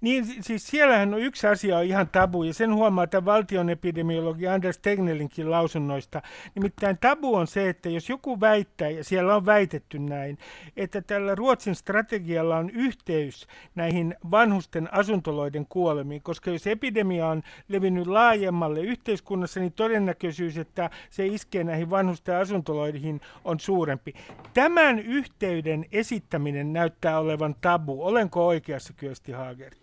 Niin, 0.00 0.42
siis 0.42 0.66
siellähän 0.66 1.14
on 1.14 1.20
yksi 1.20 1.46
asia 1.46 1.78
on 1.78 1.84
ihan 1.84 2.08
tabu, 2.08 2.42
ja 2.42 2.54
sen 2.54 2.74
huomaa 2.74 3.04
että 3.04 3.24
valtion 3.24 3.70
epidemiologi 3.70 4.48
Anders 4.48 4.78
Tegnelinkin 4.78 5.50
lausunnoista. 5.50 6.22
Nimittäin 6.54 6.98
tabu 6.98 7.34
on 7.34 7.46
se, 7.46 7.68
että 7.68 7.88
jos 7.88 8.08
joku 8.08 8.40
väittää, 8.40 8.90
ja 8.90 9.04
siellä 9.04 9.36
on 9.36 9.46
väitetty 9.46 9.98
näin, 9.98 10.38
että 10.76 11.02
tällä 11.02 11.34
Ruotsin 11.34 11.74
strategialla 11.74 12.56
on 12.56 12.70
yhteys 12.70 13.46
näihin 13.74 14.16
vanhusten 14.30 14.94
asuntoloiden 14.94 15.66
kuolemiin, 15.68 16.22
koska 16.22 16.50
jos 16.50 16.66
epidemia 16.66 17.28
on 17.28 17.42
levinnyt 17.68 18.06
laajemmalle 18.06 18.80
yhteiskunnassa, 18.80 19.60
niin 19.60 19.72
todennäköisyys, 19.72 20.58
että 20.58 20.90
se 21.10 21.26
iskee 21.26 21.64
näihin 21.64 21.90
vanhusten 21.90 22.36
asuntoloihin 22.36 23.20
on 23.44 23.60
suurempi. 23.60 24.14
Tämän 24.54 24.98
yhteyden 24.98 25.86
esittäminen 25.92 26.72
näyttää 26.72 27.20
olevan 27.20 27.54
tabu. 27.60 28.02
Olenko 28.06 28.46
oikeassa, 28.46 28.92
Kyösti 28.96 29.32
Hager? 29.32 29.73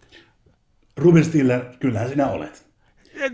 Ruben 0.98 1.26
Stiller, 1.26 1.62
kyllähän 1.80 2.10
sinä 2.10 2.28
olet. 2.28 2.66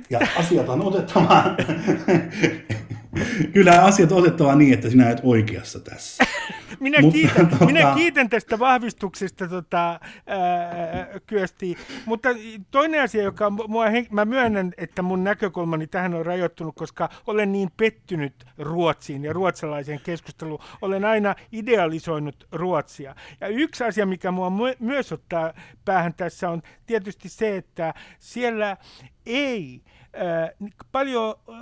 Ja 0.10 0.20
asiat 0.38 0.70
on 0.70 0.82
otettava, 0.82 1.44
kyllä 3.54 3.84
asiat 3.84 4.12
otettava 4.12 4.56
niin, 4.56 4.74
että 4.74 4.90
sinä 4.90 5.10
et 5.10 5.20
oikeassa 5.24 5.80
tässä. 5.80 6.24
minä, 6.80 7.02
Mutta, 7.02 7.14
kiitän, 7.14 7.48
tota... 7.50 7.66
minä 7.66 7.94
kiitän 7.96 8.30
tästä 8.30 8.60
vahvistuksesta 8.60 9.48
tota, 9.48 10.00
ää, 10.28 11.08
Kyösti. 11.28 11.78
Mutta 12.06 12.30
toinen 12.72 13.02
asia, 13.02 13.24
joka 13.24 13.50
mua, 13.50 13.86
mä 14.12 14.26
myönnän, 14.26 14.74
että 14.78 15.02
mun 15.02 15.24
näkökulmani 15.24 15.88
tähän 15.88 16.14
on 16.14 16.26
rajoittunut, 16.26 16.76
koska 16.76 17.10
olen 17.28 17.52
niin 17.52 17.70
pettynyt 17.78 18.46
Ruotsiin 18.58 19.24
ja 19.24 19.34
ruotsalaiseen 19.34 20.00
keskusteluun. 20.04 20.60
Olen 20.82 21.06
aina 21.06 21.36
idealisoinut 21.52 22.48
Ruotsia. 22.52 23.16
Ja 23.42 23.48
yksi 23.48 23.84
asia, 23.84 24.06
mikä 24.06 24.32
mua 24.32 24.52
myös 24.80 25.12
ottaa 25.12 25.54
päähän 25.86 26.14
tässä 26.14 26.50
on 26.50 26.62
tietysti 26.86 27.30
se, 27.30 27.58
että 27.58 27.94
siellä 28.20 28.78
ei 29.26 29.82
äh, 30.22 30.72
paljon 30.92 31.36
äh, 31.50 31.56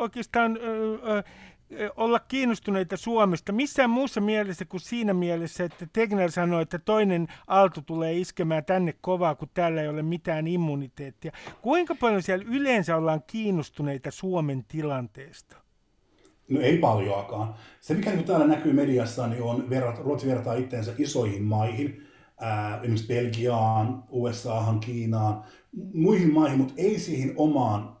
oikeastaan 0.00 0.58
äh, 1.06 1.24
olla 1.96 2.20
kiinnostuneita 2.20 2.96
Suomesta 2.96 3.52
missään 3.52 3.90
muussa 3.90 4.20
mielessä 4.20 4.64
kuin 4.64 4.80
siinä 4.80 5.14
mielessä, 5.14 5.64
että 5.64 5.86
Tegner 5.92 6.30
sanoi, 6.30 6.62
että 6.62 6.78
toinen 6.78 7.28
aalto 7.46 7.80
tulee 7.80 8.18
iskemään 8.18 8.64
tänne 8.64 8.94
kovaa, 9.00 9.34
kun 9.34 9.48
täällä 9.54 9.82
ei 9.82 9.88
ole 9.88 10.02
mitään 10.02 10.46
immuniteettia. 10.46 11.32
Kuinka 11.62 11.94
paljon 11.94 12.22
siellä 12.22 12.44
yleensä 12.48 12.96
ollaan 12.96 13.22
kiinnostuneita 13.26 14.10
Suomen 14.10 14.64
tilanteesta? 14.68 15.56
No 16.48 16.60
ei 16.60 16.78
paljoakaan. 16.78 17.54
Se, 17.80 17.94
mikä 17.94 18.10
niin 18.10 18.24
täällä 18.24 18.46
näkyy 18.46 18.72
mediassa, 18.72 19.26
niin 19.26 19.42
on 19.42 19.70
verrat, 19.70 19.98
Ruotsi 19.98 20.26
vertaa 20.26 20.54
itseensä 20.54 20.92
isoihin 20.98 21.42
maihin, 21.42 22.06
esimerkiksi 22.82 23.06
Belgiaan, 23.06 24.04
USAhan, 24.10 24.80
Kiinaan, 24.80 25.42
muihin 25.94 26.32
maihin, 26.32 26.58
mutta 26.58 26.74
ei 26.76 26.98
siihen 26.98 27.32
omaan 27.36 27.96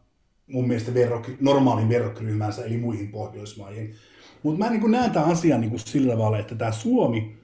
mun 0.46 0.68
mielestä 0.68 0.94
verrokki, 0.94 1.36
normaaliin 1.40 1.88
verrokkiryhmäänsä, 1.88 2.64
eli 2.64 2.76
muihin 2.76 3.08
Pohjoismaihin. 3.08 3.94
Mutta 4.42 4.58
mä 4.58 4.70
niin 4.70 4.90
näen 4.90 5.10
tämän 5.10 5.28
asian 5.28 5.60
niin 5.60 5.78
sillä 5.78 6.12
tavalla, 6.12 6.38
että 6.38 6.54
tämä 6.54 6.72
Suomi, 6.72 7.36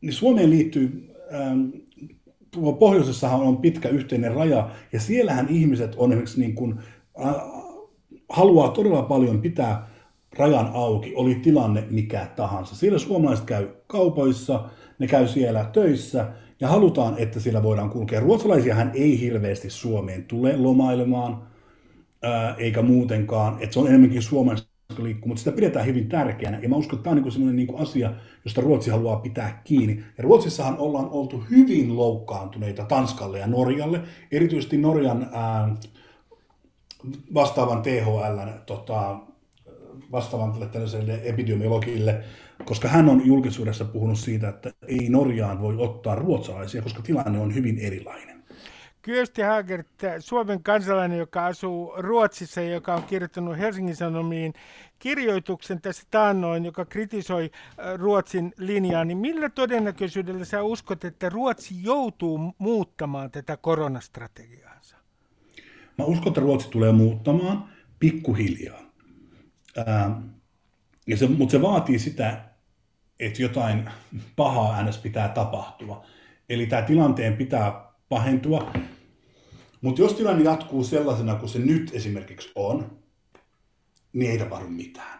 niin 0.00 0.12
Suomeen 0.12 0.50
liittyy, 0.50 1.14
ähm, 1.34 1.68
pohjoisessahan 2.78 3.40
on 3.40 3.56
pitkä 3.56 3.88
yhteinen 3.88 4.34
raja, 4.34 4.70
ja 4.92 5.00
siellähän 5.00 5.48
ihmiset 5.48 5.94
on 5.96 6.10
esimerkiksi 6.12 6.40
niin 6.40 6.54
kuin, 6.54 6.78
äh, 7.26 7.34
haluaa 8.28 8.68
todella 8.68 9.02
paljon 9.02 9.42
pitää 9.42 9.88
rajan 10.38 10.70
auki, 10.74 11.12
oli 11.14 11.34
tilanne 11.34 11.84
mikä 11.90 12.26
tahansa. 12.36 12.76
Siellä 12.76 12.98
suomalaiset 12.98 13.44
käy 13.44 13.68
kaupoissa, 13.86 14.68
ne 14.98 15.06
käy 15.06 15.28
siellä 15.28 15.64
töissä, 15.72 16.26
ja 16.60 16.68
halutaan, 16.68 17.18
että 17.18 17.40
siellä 17.40 17.62
voidaan 17.62 17.90
kulkea. 17.90 18.20
Ruotsalaisiahan 18.20 18.90
ei 18.94 19.20
hirveästi 19.20 19.70
Suomeen 19.70 20.24
tule 20.24 20.56
lomailemaan, 20.56 21.42
ää, 22.22 22.54
eikä 22.58 22.82
muutenkaan, 22.82 23.56
että 23.60 23.74
se 23.74 23.80
on 23.80 23.88
enemmänkin 23.88 24.22
suomalaista 24.22 24.68
liikkuu, 24.98 25.28
mutta 25.28 25.38
sitä 25.38 25.52
pidetään 25.52 25.86
hyvin 25.86 26.08
tärkeänä. 26.08 26.58
Ja 26.58 26.68
mä 26.68 26.76
uskon, 26.76 26.98
että 26.98 27.04
tämä 27.04 27.16
on 27.16 27.22
niin 27.22 27.32
sellainen 27.32 27.56
niin 27.56 27.78
asia, 27.78 28.12
josta 28.44 28.60
Ruotsi 28.60 28.90
haluaa 28.90 29.16
pitää 29.16 29.60
kiinni. 29.64 30.04
Ja 30.18 30.24
Ruotsissahan 30.24 30.78
ollaan 30.78 31.10
oltu 31.10 31.44
hyvin 31.50 31.96
loukkaantuneita 31.96 32.84
Tanskalle 32.84 33.38
ja 33.38 33.46
Norjalle, 33.46 34.00
erityisesti 34.32 34.76
Norjan 34.76 35.28
ää, 35.32 35.76
vastaavan 37.34 37.82
THL, 37.82 38.50
tota, 38.66 39.18
vastaavan 40.12 40.70
tällaiselle 40.72 41.20
epidemiologille, 41.24 42.24
koska 42.64 42.88
hän 42.88 43.08
on 43.08 43.26
julkisuudessa 43.26 43.84
puhunut 43.84 44.18
siitä, 44.18 44.48
että 44.48 44.72
ei 44.88 45.08
Norjaan 45.08 45.60
voi 45.60 45.76
ottaa 45.78 46.14
ruotsalaisia, 46.14 46.82
koska 46.82 47.02
tilanne 47.02 47.38
on 47.38 47.54
hyvin 47.54 47.78
erilainen. 47.78 48.36
Kyösti 49.02 49.42
Hagert, 49.42 49.88
Suomen 50.18 50.62
kansalainen, 50.62 51.18
joka 51.18 51.46
asuu 51.46 51.92
Ruotsissa 51.96 52.60
ja 52.60 52.70
joka 52.70 52.94
on 52.94 53.02
kirjoittanut 53.02 53.58
Helsingin 53.58 53.96
Sanomiin 53.96 54.54
kirjoituksen 54.98 55.80
tässä 55.80 56.02
taannoin, 56.10 56.64
joka 56.64 56.84
kritisoi 56.84 57.50
Ruotsin 57.96 58.52
linjaa, 58.58 59.04
niin 59.04 59.18
millä 59.18 59.48
todennäköisyydellä 59.48 60.44
sä 60.44 60.62
uskot, 60.62 61.04
että 61.04 61.28
Ruotsi 61.28 61.74
joutuu 61.82 62.54
muuttamaan 62.58 63.30
tätä 63.30 63.56
koronastrategiaansa? 63.56 64.96
Mä 65.98 66.04
uskon, 66.04 66.28
että 66.28 66.40
Ruotsi 66.40 66.70
tulee 66.70 66.92
muuttamaan 66.92 67.68
pikkuhiljaa. 67.98 68.80
Ähm, 69.78 70.12
ja 71.06 71.16
se, 71.16 71.28
mutta 71.28 71.52
se 71.52 71.62
vaatii 71.62 71.98
sitä, 71.98 72.44
että 73.20 73.42
jotain 73.42 73.90
pahaa 74.36 74.74
äänestä 74.74 75.02
pitää 75.02 75.28
tapahtua. 75.28 76.06
Eli 76.48 76.66
tämä 76.66 76.82
tilanteen 76.82 77.36
pitää 77.36 77.92
pahentua. 78.08 78.72
Mutta 79.80 80.02
jos 80.02 80.14
tilanne 80.14 80.44
jatkuu 80.44 80.84
sellaisena 80.84 81.34
kuin 81.34 81.48
se 81.48 81.58
nyt 81.58 81.90
esimerkiksi 81.94 82.52
on, 82.54 82.98
niin 84.12 84.30
ei 84.30 84.38
tapahdu 84.38 84.68
mitään. 84.68 85.18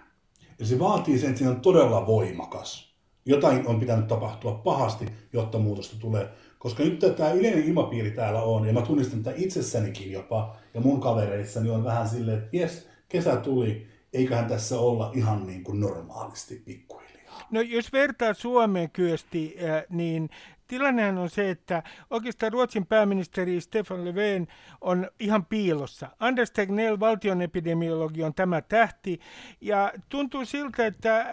Ja 0.59 0.67
se 0.67 0.79
vaatii 0.79 1.19
sen, 1.19 1.29
että 1.29 1.39
se 1.39 1.49
on 1.49 1.61
todella 1.61 2.07
voimakas. 2.07 2.97
Jotain 3.25 3.67
on 3.67 3.81
pitänyt 3.81 4.07
tapahtua 4.07 4.55
pahasti, 4.55 5.07
jotta 5.33 5.59
muutosta 5.59 5.97
tulee. 6.01 6.29
Koska 6.59 6.83
nyt 6.83 6.99
tämä 7.17 7.31
yleinen 7.31 7.65
ilmapiiri 7.65 8.11
täällä 8.11 8.43
on, 8.43 8.67
ja 8.67 8.73
mä 8.73 8.83
tunnistan 8.83 9.19
että 9.19 9.33
itsessänikin 9.37 10.13
jopa, 10.13 10.57
ja 10.75 10.81
mun 10.81 11.01
kavereissani 11.01 11.71
on 11.71 11.85
vähän 11.85 12.09
silleen, 12.09 12.39
että 12.39 12.57
jes, 12.57 12.89
kesä 13.09 13.37
tuli, 13.37 13.87
eiköhän 14.13 14.47
tässä 14.47 14.79
olla 14.79 15.13
ihan 15.15 15.47
niin 15.47 15.65
kuin 15.65 15.81
normaalisti 15.81 16.63
pikkuhiljaa. 16.65 17.47
No 17.51 17.61
jos 17.61 17.93
vertaa 17.93 18.35
Suomeen 18.35 18.91
kyösti, 18.91 19.57
niin 19.91 20.31
tilannehan 20.67 21.19
on 21.19 21.31
se, 21.31 21.51
että 21.51 21.83
oikeastaan 22.11 22.53
Ruotsin 22.53 22.87
pääministeri 22.87 23.61
Stefan 23.61 24.05
Löfven 24.05 24.47
on 24.81 25.11
ihan 25.21 25.47
piilossa. 25.47 26.09
Anders 26.19 26.51
Tegnell, 26.51 27.01
valtion 27.01 27.43
epidemiologi, 27.43 28.23
on 28.23 28.35
tämä 28.35 28.61
tähti. 28.61 29.21
Ja 29.61 29.93
tuntuu 30.09 30.45
siltä, 30.45 30.87
että 30.87 31.21
äh, 31.21 31.27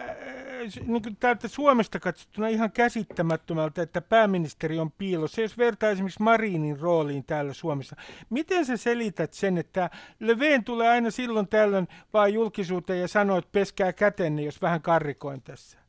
niin 0.86 1.02
kuin 1.02 1.16
täältä 1.16 1.48
Suomesta 1.48 2.00
katsottuna 2.00 2.48
ihan 2.48 2.72
käsittämättömältä, 2.72 3.82
että 3.82 4.00
pääministeri 4.00 4.78
on 4.78 4.92
piilossa. 4.92 5.40
Jos 5.40 5.58
vertaa 5.58 5.90
esimerkiksi 5.90 6.22
Marinin 6.22 6.80
rooliin 6.80 7.24
täällä 7.24 7.52
Suomessa. 7.52 7.96
Miten 8.30 8.66
sä 8.66 8.76
selität 8.76 9.32
sen, 9.32 9.58
että 9.58 9.90
Löfven 10.20 10.64
tulee 10.64 10.88
aina 10.88 11.10
silloin 11.10 11.48
tällöin 11.48 11.88
vaan 12.12 12.34
julkisuuteen 12.34 13.00
ja 13.00 13.08
sanoo, 13.08 13.38
että 13.38 13.52
peskää 13.52 13.92
kätenne, 13.92 14.42
jos 14.42 14.62
vähän 14.62 14.82
karrikoin 14.82 15.42
tässä? 15.42 15.83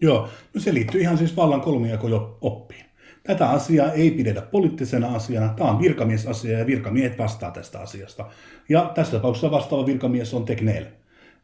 Joo, 0.00 0.28
no 0.54 0.60
se 0.60 0.74
liittyy 0.74 1.00
ihan 1.00 1.18
siis 1.18 1.36
vallan 1.36 1.60
kolmijako 1.60 2.38
oppiin. 2.40 2.86
Tätä 3.22 3.50
asiaa 3.50 3.92
ei 3.92 4.10
pidetä 4.10 4.42
poliittisena 4.42 5.14
asiana, 5.14 5.54
tämä 5.56 5.70
on 5.70 5.82
virkamiesasia 5.82 6.58
ja 6.58 6.66
virkamiehet 6.66 7.18
vastaa 7.18 7.50
tästä 7.50 7.80
asiasta. 7.80 8.26
Ja 8.68 8.92
tässä 8.94 9.12
tapauksessa 9.12 9.50
vastaava 9.50 9.86
virkamies 9.86 10.34
on 10.34 10.44
Teknel. 10.44 10.84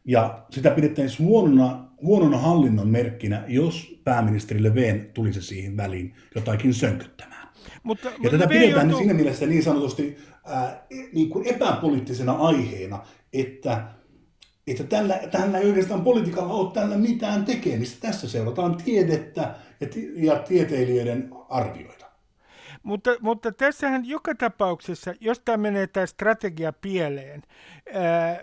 Ja 0.05 0.43
sitä 0.49 0.69
pidettäisiin 0.69 1.27
huonona, 1.27 1.85
huonona 2.01 2.37
hallinnon 2.37 2.87
merkkinä, 2.87 3.43
jos 3.47 3.99
pääministeri 4.03 4.63
Löfven 4.63 5.09
tulisi 5.13 5.41
siihen 5.41 5.77
väliin 5.77 6.13
jotakin 6.35 6.73
sönkyttämään. 6.73 7.47
Mutta, 7.83 8.09
ja 8.23 8.29
tätä 8.29 8.47
pidetään 8.47 8.89
joutuu... 8.89 8.97
siinä 8.97 9.13
mielessä 9.13 9.45
niin 9.45 9.63
sanotusti 9.63 10.17
ää, 10.45 10.85
niin 11.13 11.29
kuin 11.29 11.47
epäpoliittisena 11.47 12.31
aiheena, 12.31 12.99
että 13.33 13.83
että 14.67 14.83
tällä, 14.83 15.19
tällä 15.31 15.57
ei 15.57 15.67
oikeastaan 15.67 16.01
politiikalla 16.01 16.53
ole 16.53 16.73
tällä 16.73 16.97
mitään 16.97 17.45
tekemistä. 17.45 18.07
Tässä 18.07 18.29
seurataan 18.29 18.77
tiedettä 18.77 19.55
ja, 19.79 19.87
ja 20.15 20.39
tieteilijöiden 20.39 21.29
arvioita. 21.49 22.05
Mutta, 22.83 23.15
mutta 23.21 23.51
tässähän 23.51 24.05
joka 24.05 24.35
tapauksessa, 24.35 25.13
jos 25.19 25.39
tämä 25.39 25.57
menee 25.57 25.87
tämä 25.87 26.05
strategia 26.05 26.73
pieleen, 26.73 27.43
ää, 27.93 28.39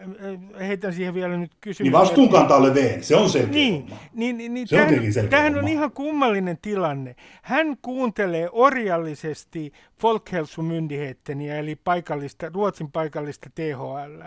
heitän 0.61 0.93
siihen 0.93 1.15
vielä 1.15 1.37
nyt 1.37 1.51
kysymyksen. 1.61 1.85
Niin 1.85 1.93
vastuunkantaa 1.93 2.63
Leveen, 2.63 3.05
se 3.05 3.17
on 3.17 3.31
selkeä 3.31 3.53
niin, 3.53 3.91
niin, 4.15 4.39
niin, 4.39 4.55
niin, 4.55 4.69
se 4.69 4.77
tämähän, 4.77 5.07
on 5.07 5.13
selkeä 5.13 5.31
Tämähän 5.31 5.59
on 5.59 5.69
ihan 5.69 5.93
kummallinen 5.93 6.59
tilanne. 6.63 7.17
Hän 7.43 7.77
kuuntelee 7.83 8.49
orjallisesti 8.53 9.73
Folkhälsomyndigheternia, 10.01 11.57
eli 11.57 11.77
paikallista, 11.77 12.51
Ruotsin 12.55 12.93
paikallista 12.93 13.51
THL. 13.55 14.23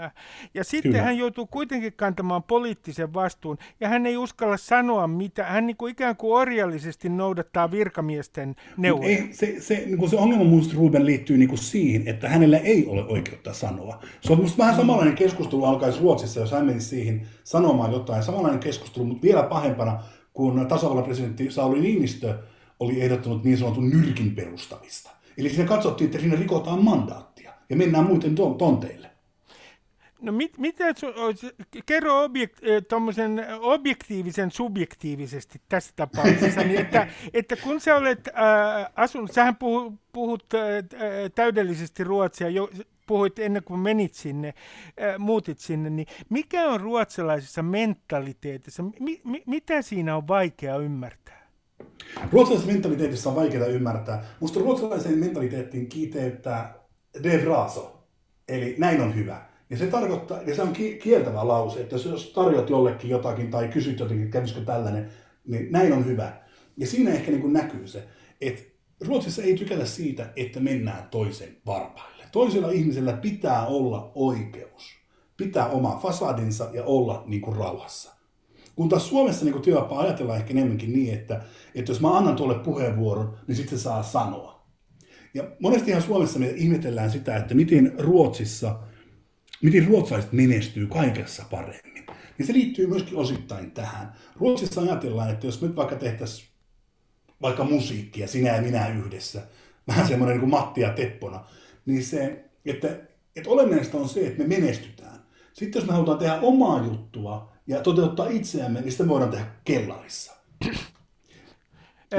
Ja 0.54 0.64
sitten 0.64 0.92
Kyllä. 0.92 1.04
hän 1.04 1.18
joutuu 1.18 1.48
kuitenkin 1.48 1.94
kantamaan 1.94 2.44
poliittisen 2.44 3.14
vastuun, 3.14 3.58
ja 3.80 3.90
hän 3.90 4.06
ei 4.06 4.18
uskalla 4.18 4.58
sanoa 4.58 5.08
mitä. 5.08 5.44
Hän 5.44 5.68
niin 5.68 5.78
kuin 5.78 5.92
ikään 5.92 6.16
kuin 6.16 6.34
orjallisesti 6.34 7.10
noudattaa 7.10 7.72
virkamiesten 7.72 8.56
neuvoja. 8.78 9.10
Ei, 9.10 9.28
se, 9.32 9.56
se, 9.60 9.84
niin 9.86 9.98
kuin 9.98 10.10
se 10.10 10.16
ongelma 10.16 10.44
minusta 10.44 10.74
Ruben 10.78 11.06
liittyy 11.06 11.38
niin 11.38 11.50
kuin 11.50 11.60
siihen, 11.60 12.08
että 12.08 12.30
hänellä 12.30 12.58
ei 12.58 12.86
ole 12.88 13.06
oikeutta 13.06 13.54
sanoa. 13.54 14.04
Se 14.22 14.32
on 14.32 14.38
minusta 14.38 14.58
vähän 14.58 14.76
samanlainen 15.04 15.30
keskustelu 15.30 15.66
alkaisi 15.66 16.00
Ruotsissa, 16.00 16.40
jos 16.40 16.52
hän 16.52 16.66
menisi 16.66 16.88
siihen 16.88 17.28
sanomaan 17.44 17.92
jotain. 17.92 18.24
Samanlainen 18.24 18.60
keskustelu, 18.60 19.06
mutta 19.06 19.22
vielä 19.22 19.44
pahempana, 19.44 20.04
kun 20.34 20.68
tasavallan 20.68 21.04
presidentti 21.04 21.52
Sauli 21.52 21.82
Niinistö 21.82 22.38
oli 22.80 23.02
ehdottanut 23.02 23.44
niin 23.44 23.58
sanotun 23.58 23.90
nyrkin 23.90 24.36
perustamista. 24.36 25.10
Eli 25.38 25.50
siinä 25.50 25.66
katsottiin, 25.66 26.06
että 26.06 26.20
siinä 26.20 26.36
rikotaan 26.36 26.84
mandaattia 26.84 27.54
ja 27.70 27.76
mennään 27.76 28.06
muuten 28.06 28.36
tonteille. 28.36 29.10
No 30.22 30.32
mit, 30.32 30.58
mitä, 30.58 30.84
kerro 31.86 32.24
objekt, 32.24 32.60
objektiivisen 33.60 34.52
subjektiivisesti 34.52 35.62
tässä 35.70 35.94
tapauksessa, 35.96 36.62
niin 36.62 36.80
että, 36.80 37.08
että 37.34 37.56
kun 37.56 37.80
sä 37.80 37.96
olet 37.96 38.28
äh, 38.28 38.92
asunut, 38.96 39.32
sähän 39.32 39.56
puhut, 39.56 39.94
puhut 40.14 40.46
äh, 40.54 40.62
täydellisesti 41.36 42.04
ruotsia, 42.04 42.50
jo, 42.50 42.70
puhuit 43.06 43.40
ennen 43.40 43.64
kuin 43.64 43.80
menit 43.80 44.14
sinne, 44.14 44.48
äh, 44.48 45.20
muutit 45.20 45.60
sinne, 45.60 45.90
niin 45.90 46.08
mikä 46.30 46.70
on 46.70 46.82
ruotsalaisessa 46.82 47.64
mentaliteetissa, 47.64 48.84
mi, 48.84 49.22
mi, 49.24 49.44
mitä 49.48 49.82
siinä 49.82 50.16
on 50.16 50.28
vaikea 50.28 50.78
ymmärtää? 50.78 51.44
Ruotsalaisessa 52.32 52.72
mentaliteetissa 52.72 53.30
on 53.30 53.36
vaikeaa 53.36 53.68
ymmärtää. 53.68 54.26
Minusta 54.42 54.60
ruotsalaiseen 54.60 55.18
mentaliteettiin 55.18 55.90
kiiteyttää 55.90 56.76
de 57.24 57.38
braso, 57.38 58.04
eli 58.48 58.76
näin 58.78 59.02
on 59.02 59.16
hyvä. 59.16 59.46
Ja 59.70 59.78
se 59.78 59.88
tarkoittaa, 59.88 60.42
ja 60.42 60.56
se 60.56 60.62
on 60.62 60.74
kieltävä 61.04 61.48
lause, 61.48 61.82
että 61.82 61.96
jos 61.96 62.32
tarjot 62.36 62.70
jollekin 62.70 63.10
jotakin 63.10 63.52
tai 63.52 63.68
kysyt 63.68 64.00
jotenkin, 64.00 64.32
kävisikö 64.32 64.62
tällainen, 64.62 65.10
niin 65.48 65.72
näin 65.72 65.94
on 65.94 66.06
hyvä. 66.06 66.34
Ja 66.78 66.88
siinä 66.88 67.12
ehkä 67.12 67.32
niin 67.32 67.42
kuin 67.42 67.54
näkyy 67.54 67.88
se, 67.88 68.04
että 68.42 68.64
Ruotsissa 69.08 69.42
ei 69.42 69.56
tykätä 69.56 69.86
siitä, 69.86 70.30
että 70.36 70.60
mennään 70.60 71.08
toisen 71.12 71.58
varpaille. 71.66 72.13
Toisella 72.34 72.72
ihmisellä 72.72 73.14
pitää 73.14 73.66
olla 73.66 74.12
oikeus, 74.16 74.96
pitää 75.38 75.68
oma 75.68 76.00
fasadinsa 76.04 76.70
ja 76.74 76.84
olla 76.84 77.24
niin 77.26 77.42
kuin 77.42 77.58
rauhassa. 77.58 78.14
Kun 78.76 78.90
taas 78.90 79.08
Suomessa 79.10 79.46
niin 79.46 79.62
työpaa 79.62 80.00
ajatellaan 80.00 80.40
ehkä 80.40 80.52
enemmänkin 80.52 80.94
niin, 80.94 81.14
että, 81.14 81.42
että 81.76 81.92
jos 81.92 82.02
mä 82.02 82.18
annan 82.18 82.36
tuolle 82.36 82.60
puheenvuoron, 82.60 83.38
niin 83.48 83.56
sitten 83.56 83.78
se 83.78 83.84
saa 83.84 84.04
sanoa. 84.04 84.64
Ja 85.34 85.44
monestihan 85.60 86.02
Suomessa 86.02 86.40
me 86.40 86.50
ihmetellään 86.50 87.12
sitä, 87.12 87.38
että 87.38 87.56
miten 87.56 87.94
Ruotsissa– 87.98 88.76
miten 89.64 89.88
ruotsalaiset 89.88 90.32
menestyy 90.32 90.88
kaikessa 90.88 91.46
paremmin. 91.52 92.06
Niin 92.38 92.48
se 92.48 92.54
liittyy 92.54 92.88
myöskin 92.88 93.18
osittain 93.18 93.72
tähän. 93.72 94.14
Ruotsissa 94.36 94.82
ajatellaan, 94.82 95.30
että 95.30 95.48
jos 95.48 95.62
nyt 95.62 95.76
vaikka 95.76 95.96
tehtäisiin 95.96 96.48
vaikka 97.42 97.64
musiikkia, 97.64 98.28
sinä 98.28 98.56
ja 98.56 98.62
minä 98.62 98.88
yhdessä, 98.88 99.42
vähän 99.88 100.08
semmoinen 100.08 100.34
niin 100.34 100.40
kuin 100.40 100.50
Matti 100.50 100.82
ja 100.82 100.90
Teppona, 100.90 101.46
niin 101.86 102.04
se, 102.04 102.46
että, 102.66 102.88
että 103.36 103.50
olennaista 103.50 103.98
on 103.98 104.10
se, 104.10 104.28
että 104.28 104.44
me 104.44 104.48
menestytään. 104.48 105.20
Sitten 105.54 105.80
jos 105.80 105.88
me 105.88 105.94
halutaan 105.94 106.18
tehdä 106.18 106.40
omaa 106.42 106.86
juttua 106.86 107.52
ja 107.68 107.82
toteuttaa 107.82 108.28
itseämme, 108.28 108.82
niin 108.82 108.92
sitä 108.92 109.04
me 109.04 109.10
voidaan 109.10 109.32
tehdä 109.32 109.46
kellarissa. 109.66 110.34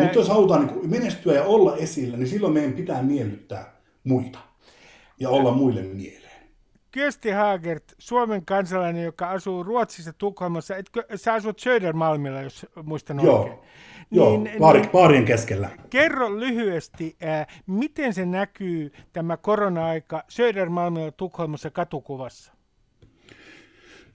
Mutta 0.01 0.19
jos 0.19 0.29
halutaan 0.29 0.67
niin 0.67 0.91
menestyä 0.91 1.35
ja 1.35 1.45
olla 1.45 1.77
esillä, 1.77 2.17
niin 2.17 2.29
silloin 2.29 2.53
meidän 2.53 2.73
pitää 2.73 3.03
miellyttää 3.03 3.81
muita 4.05 4.39
ja 5.21 5.31
olla 5.31 5.53
muille 5.53 5.83
mieleen. 5.83 6.24
Kyösti 6.95 7.31
Hagert, 7.31 7.85
Suomen 7.99 8.45
kansalainen, 8.45 9.05
joka 9.05 9.31
asuu 9.31 9.63
Ruotsissa 9.63 10.13
Tukholmassa. 10.13 10.77
Etkö, 10.77 11.05
sä 11.17 11.33
asut 11.33 11.59
Södermalmilla, 11.59 12.41
jos 12.41 12.67
muistan 12.83 13.25
Joo. 13.25 13.39
oikein. 13.39 13.59
Joo, 14.11 14.43
niin, 14.43 14.59
baari, 14.59 14.81
niin, 14.81 14.91
baarien 14.91 15.25
keskellä. 15.25 15.71
Kerro 15.91 16.41
lyhyesti, 16.41 17.17
äh, 17.25 17.47
miten 17.67 18.15
se 18.15 18.27
näkyy 18.27 18.93
tämä 19.13 19.37
korona-aika 19.37 20.23
Södermalmilla 20.29 21.11
Tukholmassa 21.11 21.71
katukuvassa? 21.71 22.53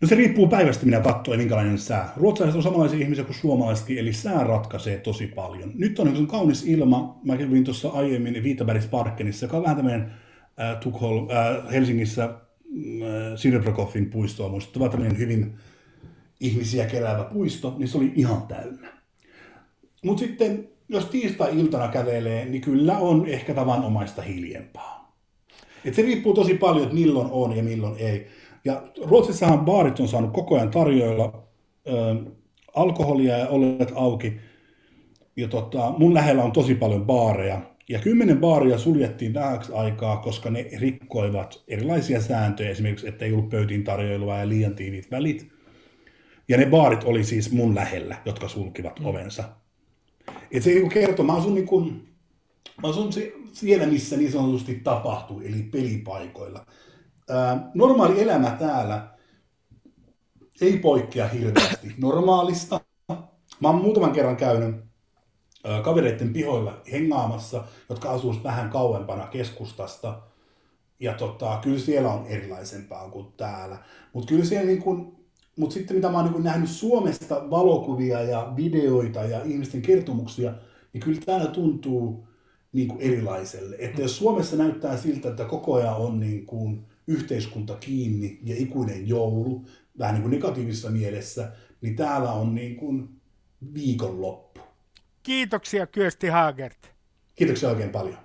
No 0.01 0.07
se 0.07 0.15
riippuu 0.15 0.47
päivästä, 0.47 0.85
minä 0.85 0.99
katsoin, 0.99 1.39
minkälainen 1.39 1.77
sää. 1.77 2.13
Ruotsalaiset 2.17 2.57
on 2.57 2.63
samanlaisia 2.63 2.99
ihmisiä 2.99 3.23
kuin 3.23 3.35
suomalaisetkin, 3.35 3.97
eli 3.97 4.13
sää 4.13 4.43
ratkaisee 4.43 4.97
tosi 4.97 5.27
paljon. 5.27 5.71
Nyt 5.75 5.99
on 5.99 6.27
kaunis 6.27 6.67
ilma. 6.67 7.19
Mä 7.23 7.37
kävin 7.37 7.63
tuossa 7.63 7.89
aiemmin 7.89 8.43
Viitabergsparkenissa, 8.43 9.45
joka 9.45 9.57
on 9.57 9.63
vähän 9.63 9.77
tämmöinen 9.77 10.13
äh, 10.59 10.77
Tukholm, 10.79 11.27
äh, 11.29 11.71
Helsingissä 11.71 12.48
Sirprokoffin 13.35 14.09
puistoa 14.09 14.49
muistuttava 14.49 14.89
tämmöinen 14.89 15.17
hyvin 15.17 15.55
ihmisiä 16.39 16.85
keräävä 16.85 17.23
puisto, 17.23 17.75
niin 17.77 17.87
se 17.87 17.97
oli 17.97 18.11
ihan 18.15 18.47
täynnä. 18.47 18.93
Mutta 20.05 20.19
sitten, 20.19 20.69
jos 20.89 21.05
tiistai-iltana 21.05 21.87
kävelee, 21.87 22.45
niin 22.45 22.61
kyllä 22.61 22.97
on 22.97 23.27
ehkä 23.27 23.53
tavanomaista 23.53 24.21
hiljempaa. 24.21 25.15
Et 25.85 25.95
se 25.95 26.01
riippuu 26.01 26.33
tosi 26.33 26.53
paljon, 26.53 26.83
että 26.83 26.95
milloin 26.95 27.27
on 27.31 27.57
ja 27.57 27.63
milloin 27.63 27.95
ei. 27.97 28.27
Ja 28.65 28.83
Ruotsissahan 29.05 29.65
baarit 29.65 29.99
on 29.99 30.07
saanut 30.07 30.33
koko 30.33 30.55
ajan 30.55 30.71
tarjoilla 30.71 31.43
ö, 31.87 32.15
alkoholia 32.75 33.37
ja 33.37 33.47
olleet 33.47 33.91
auki. 33.95 34.33
Ja 35.35 35.47
tota, 35.47 35.93
mun 35.97 36.13
lähellä 36.13 36.43
on 36.43 36.51
tosi 36.51 36.75
paljon 36.75 37.05
baareja. 37.05 37.61
Ja 37.89 37.99
kymmenen 37.99 38.39
baaria 38.39 38.77
suljettiin 38.77 39.33
vähäksi 39.33 39.73
aikaa, 39.73 40.17
koska 40.17 40.49
ne 40.49 40.69
rikkoivat 40.77 41.63
erilaisia 41.67 42.21
sääntöjä, 42.21 42.69
esimerkiksi 42.69 43.07
että 43.07 43.25
ei 43.25 43.33
ollut 43.33 43.49
pöytiin 43.49 43.83
tarjoilua 43.83 44.37
ja 44.37 44.49
liian 44.49 44.75
tiiviit 44.75 45.11
välit. 45.11 45.51
Ja 46.47 46.57
ne 46.57 46.65
baarit 46.65 47.03
oli 47.03 47.23
siis 47.23 47.51
mun 47.51 47.75
lähellä, 47.75 48.17
jotka 48.25 48.47
sulkivat 48.47 48.99
mm. 48.99 49.05
ovensa. 49.05 49.43
Et 50.51 50.63
se 50.63 50.69
niinku 50.69 50.89
kertoo, 50.89 51.25
mä 51.25 51.33
asun, 51.33 51.53
niin 51.53 51.67
kun, 51.67 52.07
mä 52.81 52.89
asun 52.89 53.09
siellä, 53.53 53.85
missä 53.85 54.17
niin 54.17 54.31
sanotusti 54.31 54.75
tapahtuu, 54.75 55.41
eli 55.41 55.63
pelipaikoilla. 55.63 56.65
Ää, 57.29 57.71
normaali 57.73 58.21
elämä 58.21 58.55
täällä 58.59 59.07
ei 60.61 60.77
poikkea 60.77 61.27
hirveästi 61.27 61.95
normaalista. 61.97 62.81
Mä 63.61 63.69
oon 63.69 63.81
muutaman 63.81 64.11
kerran 64.11 64.37
käynyt 64.37 64.88
kavereiden 65.83 66.33
pihoilla 66.33 66.81
hengaamassa, 66.91 67.63
jotka 67.89 68.11
asuisivat 68.11 68.43
vähän 68.43 68.69
kauempana 68.69 69.27
keskustasta. 69.27 70.21
Ja 70.99 71.13
tota, 71.13 71.59
kyllä 71.63 71.79
siellä 71.79 72.13
on 72.13 72.27
erilaisempaa 72.27 73.09
kuin 73.09 73.27
täällä. 73.37 73.77
Mutta 74.13 74.29
kyllä 74.29 74.45
siellä 74.45 74.67
niin 74.67 74.81
kuin, 74.81 75.15
mutta 75.57 75.73
sitten 75.73 75.95
mitä 75.95 76.09
mä 76.09 76.17
oon 76.17 76.31
niin 76.31 76.43
nähnyt 76.43 76.69
Suomesta 76.69 77.49
valokuvia 77.49 78.21
ja 78.21 78.53
videoita 78.55 79.19
ja 79.23 79.43
ihmisten 79.43 79.81
kertomuksia, 79.81 80.53
niin 80.93 81.01
kyllä 81.01 81.21
täällä 81.25 81.47
tuntuu 81.47 82.27
niin 82.73 82.87
kuin 82.87 83.01
erilaiselle. 83.01 83.75
Että 83.79 84.01
jos 84.01 84.17
Suomessa 84.17 84.55
näyttää 84.55 84.97
siltä, 84.97 85.29
että 85.29 85.45
koko 85.45 85.73
ajan 85.73 85.95
on 85.95 86.19
niin 86.19 86.45
kuin 86.45 86.85
yhteiskunta 87.07 87.75
kiinni 87.75 88.39
ja 88.43 88.55
ikuinen 88.57 89.07
joulu, 89.07 89.65
vähän 89.99 90.13
niin 90.13 90.21
kuin 90.21 90.31
negatiivisessa 90.31 90.89
mielessä, 90.89 91.51
niin 91.81 91.95
täällä 91.95 92.31
on 92.31 92.55
niin 92.55 92.75
kuin 92.75 93.09
viikonloppu. 93.73 94.59
Kiitoksia 95.23 95.87
Kyösti 95.87 96.27
Haagert. 96.27 96.91
Kiitoksia 97.35 97.69
oikein 97.69 97.89
paljon. 97.89 98.17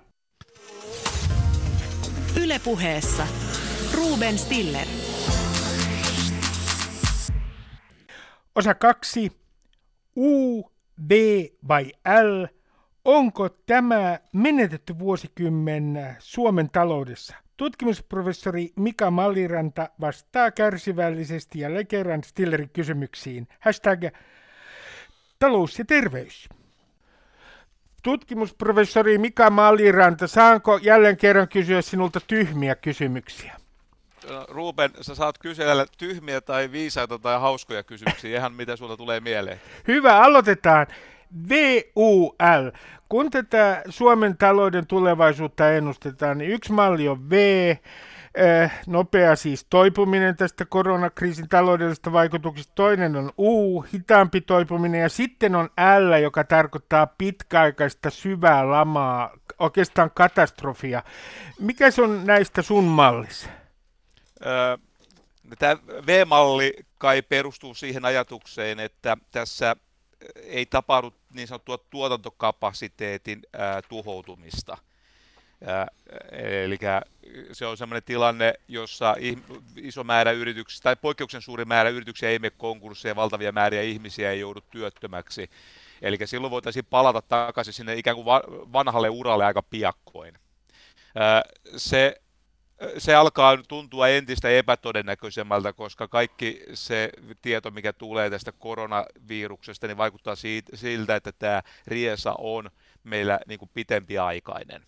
Ylepuheessa 2.43 3.27
Ruben 3.93 4.37
Stiller. 4.37 4.87
Osa 8.55 8.73
kaksi. 8.73 9.31
U, 10.17 10.61
B 11.07 11.11
vai 11.67 11.91
L? 12.23 12.45
Onko 13.05 13.49
tämä 13.49 14.19
menetetty 14.33 14.99
vuosikymmen 14.99 16.15
Suomen 16.19 16.69
taloudessa? 16.69 17.35
Tutkimusprofessori 17.57 18.73
Mika 18.75 19.11
Malliranta 19.11 19.89
vastaa 20.01 20.51
kärsivällisesti 20.51 21.59
ja 21.59 21.69
kerran 21.87 22.23
Stillerin 22.23 22.69
kysymyksiin. 22.69 23.47
Hashtag 23.59 24.03
talous 25.39 25.79
ja 25.79 25.85
terveys. 25.85 26.49
Tutkimusprofessori 28.05 29.17
Mika 29.17 29.49
Malliranta, 29.49 30.27
saanko 30.27 30.79
jälleen 30.81 31.17
kerran 31.17 31.47
kysyä 31.47 31.81
sinulta 31.81 32.19
tyhmiä 32.27 32.75
kysymyksiä? 32.75 33.55
Ruben, 34.47 34.91
sä 35.01 35.15
saat 35.15 35.37
kysellä 35.37 35.85
tyhmiä 35.97 36.41
tai 36.41 36.71
viisaita 36.71 37.19
tai 37.19 37.39
hauskoja 37.39 37.83
kysymyksiä, 37.83 38.37
ihan 38.37 38.53
mitä 38.53 38.75
sulla 38.75 38.97
tulee 38.97 39.19
mieleen. 39.19 39.61
Hyvä, 39.87 40.19
aloitetaan. 40.19 40.87
VUL. 41.49 42.71
Kun 43.09 43.31
tätä 43.31 43.81
Suomen 43.89 44.37
talouden 44.37 44.87
tulevaisuutta 44.87 45.71
ennustetaan, 45.71 46.37
niin 46.37 46.51
yksi 46.51 46.71
malli 46.71 47.07
on 47.07 47.29
V, 47.29 47.33
nopea 48.87 49.35
siis 49.35 49.65
toipuminen 49.69 50.35
tästä 50.35 50.65
koronakriisin 50.65 51.49
taloudellisesta 51.49 52.11
vaikutuksista, 52.11 52.71
toinen 52.75 53.15
on 53.15 53.31
U, 53.37 53.81
hitaampi 53.81 54.41
toipuminen, 54.41 55.01
ja 55.01 55.09
sitten 55.09 55.55
on 55.55 55.69
L, 55.99 56.13
joka 56.21 56.43
tarkoittaa 56.43 57.07
pitkäaikaista 57.07 58.09
syvää 58.09 58.69
lamaa, 58.71 59.31
oikeastaan 59.59 60.11
katastrofia. 60.13 61.03
Mikä 61.59 61.91
se 61.91 62.01
on 62.01 62.25
näistä 62.25 62.61
sun 62.61 62.83
mallissa? 62.83 63.49
Tämä 65.59 65.77
V-malli 66.07 66.73
kai 66.97 67.21
perustuu 67.21 67.73
siihen 67.73 68.05
ajatukseen, 68.05 68.79
että 68.79 69.17
tässä 69.31 69.75
ei 70.43 70.65
tapahdu 70.65 71.13
niin 71.33 71.47
sanottua 71.47 71.77
tuotantokapasiteetin 71.77 73.41
tuhoutumista. 73.89 74.77
Ää, 75.63 75.87
eli 76.31 76.77
se 77.51 77.65
on 77.65 77.77
sellainen 77.77 78.03
tilanne, 78.03 78.53
jossa 78.67 79.15
iso 79.75 80.03
määrä 80.03 80.31
yrityksiä 80.31 80.79
tai 80.83 80.95
poikkeuksen 80.95 81.41
suuri 81.41 81.65
määrä 81.65 81.89
yrityksiä 81.89 82.29
ei 82.29 82.39
mene 82.39 82.53
konkursseja, 82.57 83.15
valtavia 83.15 83.51
määriä 83.51 83.81
ihmisiä 83.81 84.31
ei 84.31 84.39
joudu 84.39 84.61
työttömäksi. 84.61 85.49
Eli 86.01 86.17
silloin 86.25 86.51
voitaisiin 86.51 86.85
palata 86.85 87.21
takaisin 87.21 87.73
sinne 87.73 87.95
ikään 87.95 88.15
kuin 88.15 88.25
vanhalle 88.73 89.09
uralle 89.09 89.45
aika 89.45 89.61
piakkoin. 89.61 90.33
Se 91.77 92.21
se 92.97 93.15
alkaa 93.15 93.57
tuntua 93.67 94.07
entistä 94.07 94.49
epätodennäköisemmältä, 94.49 95.73
koska 95.73 96.07
kaikki 96.07 96.63
se 96.73 97.09
tieto, 97.41 97.71
mikä 97.71 97.93
tulee 97.93 98.29
tästä 98.29 98.51
koronaviruksesta, 98.51 99.87
niin 99.87 99.97
vaikuttaa 99.97 100.35
siltä, 100.73 101.15
että 101.15 101.31
tämä 101.31 101.61
riesa 101.87 102.35
on 102.37 102.69
meillä 103.03 103.39
niin 103.47 103.59
kuin 103.59 103.71
pitempiaikainen. 103.73 104.85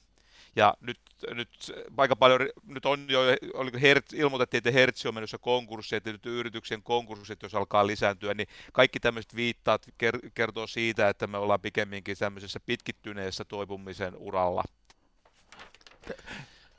Ja 0.58 0.74
nyt, 0.82 1.00
nyt 1.34 1.50
aika 1.98 2.16
paljon, 2.16 2.40
nyt 2.68 2.86
on 2.86 3.06
jo, 3.10 3.22
oliko 3.54 3.78
Hertz, 3.82 4.14
ilmoitettiin, 4.14 4.60
että 4.60 4.72
Hertz 4.72 5.06
on 5.06 5.14
menossa 5.14 5.38
konkurssiin, 5.38 5.98
että 5.98 6.12
nyt 6.12 6.26
yrityksen 6.26 6.84
konkurssit, 6.84 7.44
jos 7.44 7.56
alkaa 7.56 7.88
lisääntyä, 7.88 8.34
niin 8.34 8.48
kaikki 8.74 9.00
tämmöiset 9.00 9.36
viittaat 9.36 9.86
kertoo 10.34 10.68
siitä, 10.68 11.10
että 11.10 11.28
me 11.28 11.38
ollaan 11.38 11.62
pikemminkin 11.62 12.18
tämmöisessä 12.18 12.60
pitkittyneessä 12.60 13.46
toipumisen 13.46 14.16
uralla. 14.16 14.64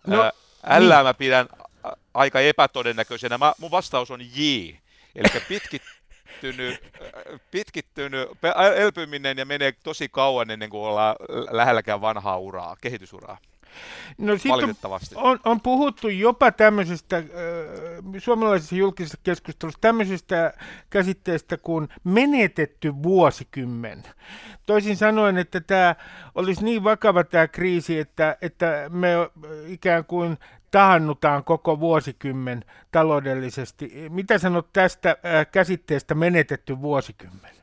No. 0.07 0.33
L 0.79 0.81
niin. 0.81 1.05
mä 1.05 1.15
pidän 1.15 1.49
aika 2.15 2.41
epätodennäköisenä. 2.41 3.39
Mä, 3.39 3.53
mun 3.59 3.71
vastaus 3.71 4.11
on 4.11 4.21
J, 4.21 4.43
eli 5.15 5.29
pitkittynyt, 5.49 6.83
pitkittynyt 7.51 8.29
elpyminen 8.77 9.39
ja 9.39 9.47
menee 9.47 9.73
tosi 9.73 10.09
kauan 10.09 10.51
ennen 10.51 10.71
kuin 10.71 10.89
ollaan 10.89 11.17
lähelläkään 11.51 12.01
vanhaa 12.01 12.39
uraa, 12.39 12.77
kehitysuraa. 12.81 13.39
No 14.19 14.39
sitten 14.39 14.77
on, 15.15 15.39
on 15.45 15.61
puhuttu 15.61 16.09
jopa 16.09 16.53
tämmöisestä 16.53 17.17
äh, 17.17 17.25
suomalaisessa 18.19 18.75
julkisessa 18.75 19.19
keskustelussa 19.23 19.79
tämmöisestä 19.81 20.55
käsitteestä 20.91 21.57
kuin 21.57 21.89
menetetty 22.05 23.03
vuosikymmen. 23.03 24.03
Toisin 24.67 24.97
sanoen, 24.97 25.39
että 25.39 25.61
tämä 25.61 25.95
olisi 26.35 26.65
niin 26.65 26.85
vakava 26.85 27.25
tämä 27.25 27.49
kriisi, 27.49 27.99
että, 27.99 28.37
että 28.43 28.91
me 28.93 29.09
ikään 29.67 30.05
kuin 30.05 30.39
tahannutaan 30.71 31.45
koko 31.45 31.81
vuosikymmen 31.81 32.65
taloudellisesti. 32.93 33.93
Mitä 34.09 34.39
sanot 34.39 34.73
tästä 34.73 35.11
äh, 35.11 35.47
käsitteestä 35.53 36.15
menetetty 36.15 36.81
vuosikymmen? 36.81 37.59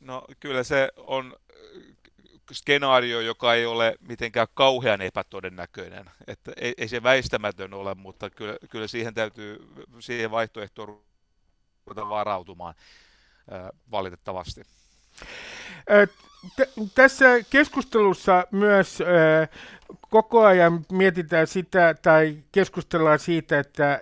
No 0.00 0.24
kyllä 0.40 0.62
se 0.62 0.92
on 0.96 1.36
skenaario, 2.52 3.20
joka 3.20 3.54
ei 3.54 3.66
ole 3.66 3.94
mitenkään 4.00 4.46
kauhean 4.54 5.00
epätodennäköinen. 5.00 6.10
Että 6.26 6.52
ei, 6.56 6.74
ei 6.78 6.88
se 6.88 7.02
väistämätön 7.02 7.74
ole, 7.74 7.94
mutta 7.94 8.30
kyllä, 8.30 8.56
kyllä 8.70 8.86
siihen 8.86 9.14
täytyy 9.14 9.68
siihen 10.00 10.30
vaihtoehtoon 10.30 11.02
ruveta 11.86 12.08
varautumaan 12.08 12.74
valitettavasti. 13.90 14.62
Tässä 16.94 17.26
keskustelussa 17.50 18.46
myös 18.50 18.98
koko 20.10 20.44
ajan 20.44 20.86
mietitään 20.92 21.46
sitä 21.46 21.94
tai 22.02 22.38
keskustellaan 22.52 23.18
siitä, 23.18 23.58
että 23.58 24.00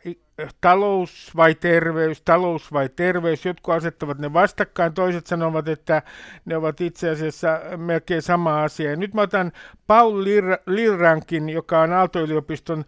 talous 0.61 1.31
vai 1.37 1.55
terveys, 1.55 2.22
talous 2.22 2.72
vai 2.72 2.88
terveys. 2.88 3.44
Jotkut 3.44 3.74
asettavat 3.74 4.18
ne 4.18 4.33
vastakkain, 4.33 4.92
toiset 4.94 5.26
sanovat, 5.26 5.68
että 5.68 6.03
ne 6.44 6.57
ovat 6.57 6.81
itse 6.81 7.11
asiassa 7.11 7.61
melkein 7.76 8.22
sama 8.22 8.62
asia. 8.62 8.90
Ja 8.90 8.96
nyt 8.96 9.14
mä 9.14 9.20
otan 9.22 9.53
Paul 9.87 10.24
Lirrankin, 10.66 11.48
joka 11.48 11.81
on 11.81 11.92
Aalto-yliopiston 11.92 12.85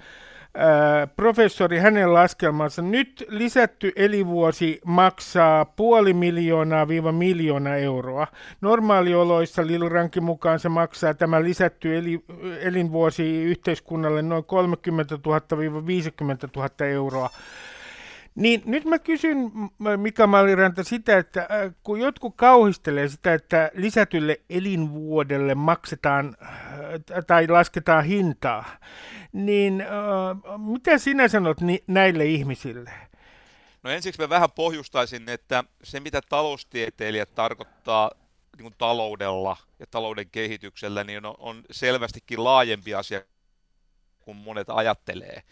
professori 1.16 1.78
hänen 1.78 2.14
laskelmansa. 2.14 2.82
Nyt 2.82 3.24
lisätty 3.28 3.92
elivuosi 3.96 4.80
maksaa 4.84 5.64
puoli 5.64 6.12
miljoonaa 6.12 6.88
viiva 6.88 7.12
miljoona 7.12 7.76
euroa. 7.76 8.26
Normaalioloissa 8.60 9.66
Lilrankin 9.66 10.24
mukaan 10.24 10.60
se 10.60 10.68
maksaa 10.68 11.14
tämä 11.14 11.42
lisätty 11.42 11.96
eli, 11.98 12.24
elinvuosi 12.60 13.42
yhteiskunnalle 13.42 14.22
noin 14.22 14.44
30 14.44 15.18
000 15.26 15.58
viiva 15.58 15.86
50 15.86 16.48
000 16.56 16.86
euroa. 16.86 17.30
Niin 18.34 18.62
nyt 18.64 18.84
mä 18.84 18.98
kysyn 18.98 19.36
Mika 19.96 20.26
Malliranta 20.26 20.84
sitä, 20.84 21.18
että 21.18 21.48
kun 21.82 22.00
jotkut 22.00 22.36
kauhistelee 22.36 23.08
sitä, 23.08 23.34
että 23.34 23.70
lisätylle 23.74 24.40
elinvuodelle 24.50 25.54
maksetaan 25.54 26.36
tai 27.26 27.48
lasketaan 27.48 28.04
hintaa, 28.04 28.64
niin 29.32 29.80
äh, 29.80 30.58
mitä 30.58 30.98
sinä 30.98 31.28
sanot 31.28 31.58
näille 31.86 32.24
ihmisille? 32.24 32.90
No 33.82 33.90
ensiksi 33.90 34.20
mä 34.22 34.28
vähän 34.28 34.50
pohjustaisin, 34.50 35.28
että 35.28 35.64
se 35.82 36.00
mitä 36.00 36.20
taloustieteilijät 36.28 37.34
tarkoittaa 37.34 38.10
niin 38.56 38.62
kuin 38.62 38.74
taloudella 38.78 39.56
ja 39.78 39.86
talouden 39.86 40.30
kehityksellä, 40.30 41.04
niin 41.04 41.26
on, 41.26 41.34
on 41.38 41.62
selvästikin 41.70 42.44
laajempi 42.44 42.94
asia 42.94 43.20
kuin 44.24 44.36
monet 44.36 44.70
ajattelee. 44.70 45.42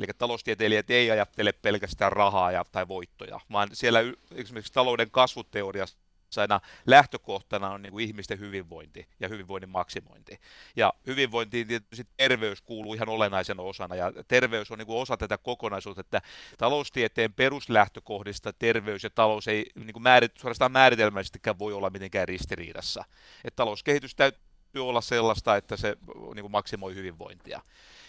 Eli 0.00 0.06
taloustieteilijät 0.18 0.90
ei 0.90 1.10
ajattele 1.10 1.52
pelkästään 1.52 2.12
rahaa 2.12 2.52
ja, 2.52 2.64
tai 2.72 2.88
voittoja, 2.88 3.40
vaan 3.52 3.68
siellä 3.72 4.00
esimerkiksi 4.34 4.72
talouden 4.72 5.10
kasvuteoriassa 5.10 5.98
aina 6.36 6.60
lähtökohtana 6.86 7.70
on 7.70 7.82
niin 7.82 7.92
kuin 7.92 8.06
ihmisten 8.06 8.38
hyvinvointi 8.38 9.08
ja 9.20 9.28
hyvinvoinnin 9.28 9.68
maksimointi. 9.68 10.40
Ja 10.76 10.92
hyvinvointiin 11.06 11.66
tietysti 11.66 12.06
terveys 12.16 12.62
kuuluu 12.62 12.94
ihan 12.94 13.08
olennaisena 13.08 13.62
osana, 13.62 13.94
ja 13.94 14.12
terveys 14.28 14.70
on 14.70 14.78
niin 14.78 14.86
kuin 14.86 14.98
osa 14.98 15.16
tätä 15.16 15.38
kokonaisuutta, 15.38 16.00
että 16.00 16.22
taloustieteen 16.58 17.32
peruslähtökohdista 17.32 18.52
terveys 18.52 19.04
ja 19.04 19.10
talous 19.10 19.48
ei 19.48 19.66
niin 19.74 19.92
kuin 19.92 20.02
määrit, 20.02 20.36
suorastaan 20.36 20.72
määritelmällisestikään 20.72 21.58
voi 21.58 21.72
olla 21.72 21.90
mitenkään 21.90 22.28
ristiriidassa. 22.28 23.04
Että 23.44 23.56
talouskehitys 23.56 24.14
täytyy 24.14 24.49
olla 24.78 25.00
sellaista, 25.00 25.56
että 25.56 25.76
se 25.76 25.96
niin 26.34 26.42
kuin 26.42 26.52
maksimoi 26.52 26.94
hyvinvointia. 26.94 27.60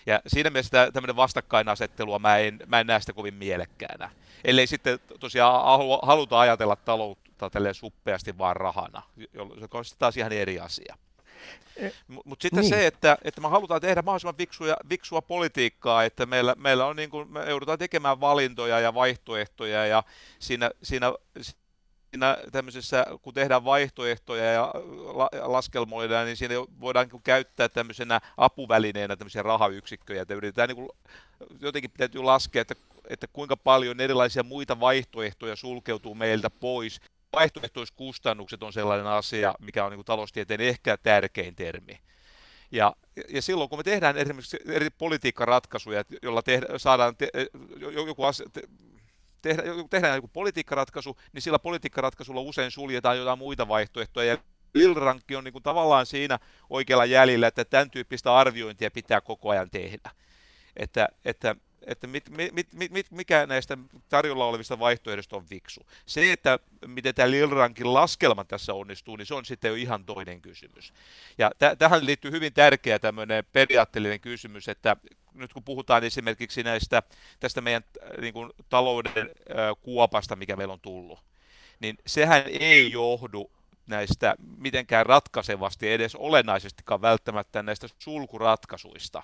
Ja 0.05 0.21
siinä 0.27 0.49
mielessä 0.49 0.91
tämmöinen 0.91 1.15
vastakkainasettelua 1.15 2.19
mä 2.19 2.37
en, 2.37 2.59
mä 2.67 2.79
en 2.79 2.87
näe 2.87 2.99
sitä 2.99 3.13
kovin 3.13 3.33
mielekkäänä. 3.33 4.09
Ellei 4.43 4.67
sitten 4.67 4.99
tosiaan 5.19 5.79
haluta 6.01 6.39
ajatella 6.39 6.75
taloutta 6.75 7.49
tälleen 7.49 7.75
suppeasti 7.75 8.37
vaan 8.37 8.55
rahana, 8.55 9.01
jolloin 9.33 9.59
se 9.59 9.67
on 9.71 9.83
taas 9.99 10.17
ihan 10.17 10.31
eri 10.31 10.59
asia. 10.59 10.97
E, 11.77 11.89
Mutta 12.25 12.43
sitten 12.43 12.61
niin. 12.61 12.69
se, 12.69 12.87
että, 12.87 13.17
että 13.23 13.41
me 13.41 13.47
halutaan 13.47 13.81
tehdä 13.81 14.01
mahdollisimman 14.01 14.37
viksua, 14.37 14.75
viksua 14.89 15.21
politiikkaa, 15.21 16.03
että 16.03 16.25
meillä, 16.25 16.55
meillä 16.57 16.85
on 16.85 16.95
niin 16.95 17.09
kuin, 17.09 17.31
me 17.31 17.49
joudutaan 17.49 17.79
tekemään 17.79 18.21
valintoja 18.21 18.79
ja 18.79 18.93
vaihtoehtoja 18.93 19.85
ja 19.85 20.03
siinä, 20.39 20.71
siinä 20.83 21.13
siinä 22.11 22.37
tämmöisessä, 22.51 23.05
kun 23.21 23.33
tehdään 23.33 23.65
vaihtoehtoja 23.65 24.43
ja 24.43 24.73
laskelmoidaan, 25.41 26.25
niin 26.25 26.37
siinä 26.37 26.55
voidaan 26.55 27.07
niin 27.11 27.21
käyttää 27.23 27.69
tämmöisenä 27.69 28.21
apuvälineenä 28.37 29.15
tämmöisiä 29.15 29.43
rahayksikköjä, 29.43 30.21
että 30.21 30.33
yritetään 30.33 30.69
niin 30.69 30.75
kuin, 30.75 30.89
jotenkin 31.59 31.91
täytyy 31.97 32.23
laskea, 32.23 32.61
että, 32.61 32.75
että 33.09 33.27
kuinka 33.27 33.57
paljon 33.57 33.99
erilaisia 33.99 34.43
muita 34.43 34.79
vaihtoehtoja 34.79 35.55
sulkeutuu 35.55 36.15
meiltä 36.15 36.49
pois. 36.49 37.01
Vaihtoehtoiskustannukset 37.33 38.63
on 38.63 38.73
sellainen 38.73 39.07
asia, 39.07 39.55
mikä 39.59 39.85
on 39.85 39.91
niin 39.91 39.97
kuin 39.97 40.05
taloustieteen 40.05 40.61
ehkä 40.61 40.97
tärkein 40.97 41.55
termi. 41.55 41.99
Ja, 42.71 42.95
ja 43.29 43.41
silloin 43.41 43.69
kun 43.69 43.79
me 43.79 43.83
tehdään 43.83 44.17
esimerkiksi 44.17 44.57
eri 44.65 44.89
politiikkaratkaisuja, 44.89 46.03
jolla 46.21 46.41
tehdä, 46.41 46.67
saadaan 46.77 47.15
te, 47.15 47.29
joku 48.07 48.23
asia, 48.23 48.45
te, 48.53 48.61
tehdä, 49.41 49.63
tehdään 49.89 50.15
joku 50.15 50.27
politiikkaratkaisu, 50.27 51.17
niin 51.33 51.41
sillä 51.41 51.59
politiikkaratkaisulla 51.59 52.41
usein 52.41 52.71
suljetaan 52.71 53.17
jotain 53.17 53.39
muita 53.39 53.67
vaihtoehtoja. 53.67 54.33
Ja 54.33 54.37
Lilrankki 54.73 55.35
on 55.35 55.43
niin 55.43 55.51
kuin 55.51 55.63
tavallaan 55.63 56.05
siinä 56.05 56.39
oikealla 56.69 57.05
jäljellä, 57.05 57.47
että 57.47 57.65
tämän 57.65 57.91
tyyppistä 57.91 58.35
arviointia 58.35 58.91
pitää 58.91 59.21
koko 59.21 59.49
ajan 59.49 59.69
tehdä. 59.69 60.11
Että, 60.77 61.09
että 61.25 61.55
että 61.87 62.07
mit, 62.07 62.29
mit, 62.29 62.73
mit, 62.73 62.91
mit, 62.91 63.11
mikä 63.11 63.45
näistä 63.45 63.77
tarjolla 64.09 64.45
olevista 64.45 64.79
vaihtoehdoista 64.79 65.35
on 65.35 65.45
viksu. 65.49 65.81
Se, 66.05 66.31
että 66.31 66.59
miten 66.87 67.15
tämä 67.15 67.31
Lilrankin 67.31 67.93
laskelma 67.93 68.43
tässä 68.43 68.73
onnistuu, 68.73 69.15
niin 69.15 69.25
se 69.25 69.33
on 69.33 69.45
sitten 69.45 69.69
jo 69.69 69.75
ihan 69.75 70.05
toinen 70.05 70.41
kysymys. 70.41 70.93
Ja 71.37 71.49
t- 71.49 71.79
tähän 71.79 72.05
liittyy 72.05 72.31
hyvin 72.31 72.53
tärkeä 72.53 72.99
tämmöinen 72.99 73.43
periaatteellinen 73.53 74.19
kysymys, 74.19 74.69
että 74.69 74.95
nyt 75.33 75.53
kun 75.53 75.63
puhutaan 75.63 76.03
esimerkiksi 76.03 76.63
näistä, 76.63 77.03
tästä 77.39 77.61
meidän 77.61 77.83
niin 78.21 78.33
kuin, 78.33 78.51
talouden 78.69 79.13
äh, 79.17 79.55
kuopasta, 79.81 80.35
mikä 80.35 80.55
meillä 80.55 80.73
on 80.73 80.81
tullut, 80.81 81.19
niin 81.79 81.97
sehän 82.07 82.43
ei 82.47 82.91
johdu 82.91 83.51
näistä 83.87 84.35
mitenkään 84.57 85.05
ratkaisevasti 85.05 85.91
edes 85.91 86.15
olennaisestikaan 86.15 87.01
välttämättä 87.01 87.63
näistä 87.63 87.87
sulkuratkaisuista, 87.99 89.23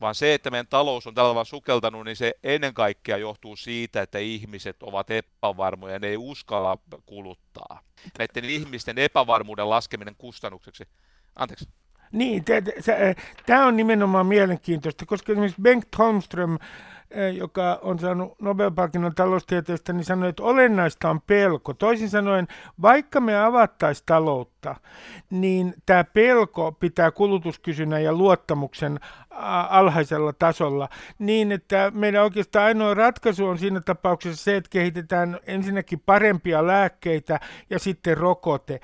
vaan 0.00 0.14
se, 0.14 0.34
että 0.34 0.50
meidän 0.50 0.66
talous 0.66 1.06
on 1.06 1.14
tällä 1.14 1.28
tavalla 1.28 1.44
sukeltanut, 1.44 2.04
niin 2.04 2.16
se 2.16 2.34
ennen 2.42 2.74
kaikkea 2.74 3.16
johtuu 3.16 3.56
siitä, 3.56 4.02
että 4.02 4.18
ihmiset 4.18 4.82
ovat 4.82 5.10
epävarmoja, 5.10 5.98
ne 5.98 6.06
ei 6.06 6.16
uskalla 6.16 6.78
kuluttaa. 7.06 7.82
Näiden 8.18 8.44
ihmisten 8.44 8.98
epävarmuuden 8.98 9.70
laskeminen 9.70 10.16
kustannukseksi. 10.16 10.88
Anteeksi. 11.36 11.68
Niin, 12.12 12.44
tämä 13.46 13.66
on 13.66 13.76
nimenomaan 13.76 14.26
mielenkiintoista, 14.26 15.06
koska 15.06 15.32
esimerkiksi 15.32 15.62
Bengt 15.62 15.98
Holmström 15.98 16.58
joka 17.36 17.78
on 17.82 17.98
saanut 17.98 18.40
Nobel-palkinnon 18.40 19.14
taloustieteestä, 19.14 19.92
niin 19.92 20.04
sanoi, 20.04 20.28
että 20.28 20.42
olennaista 20.42 21.10
on 21.10 21.20
pelko. 21.20 21.74
Toisin 21.74 22.10
sanoen, 22.10 22.46
vaikka 22.82 23.20
me 23.20 23.44
avattaisiin 23.44 24.06
taloutta, 24.06 24.74
niin 25.30 25.74
tämä 25.86 26.04
pelko 26.04 26.72
pitää 26.72 27.10
kulutuskysynnän 27.10 28.04
ja 28.04 28.12
luottamuksen 28.12 29.00
alhaisella 29.68 30.32
tasolla, 30.32 30.88
niin 31.18 31.52
että 31.52 31.92
meidän 31.94 32.22
oikeastaan 32.22 32.64
ainoa 32.66 32.94
ratkaisu 32.94 33.46
on 33.46 33.58
siinä 33.58 33.80
tapauksessa 33.80 34.44
se, 34.44 34.56
että 34.56 34.70
kehitetään 34.70 35.38
ensinnäkin 35.46 36.02
parempia 36.06 36.66
lääkkeitä 36.66 37.40
ja 37.70 37.78
sitten 37.78 38.16
rokote. 38.16 38.80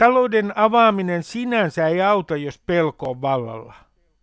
Talouden 0.00 0.58
avaaminen 0.58 1.22
sinänsä 1.22 1.88
ei 1.88 2.02
auta, 2.02 2.36
jos 2.36 2.58
pelko 2.66 3.10
on 3.10 3.20
vallalla. 3.20 3.74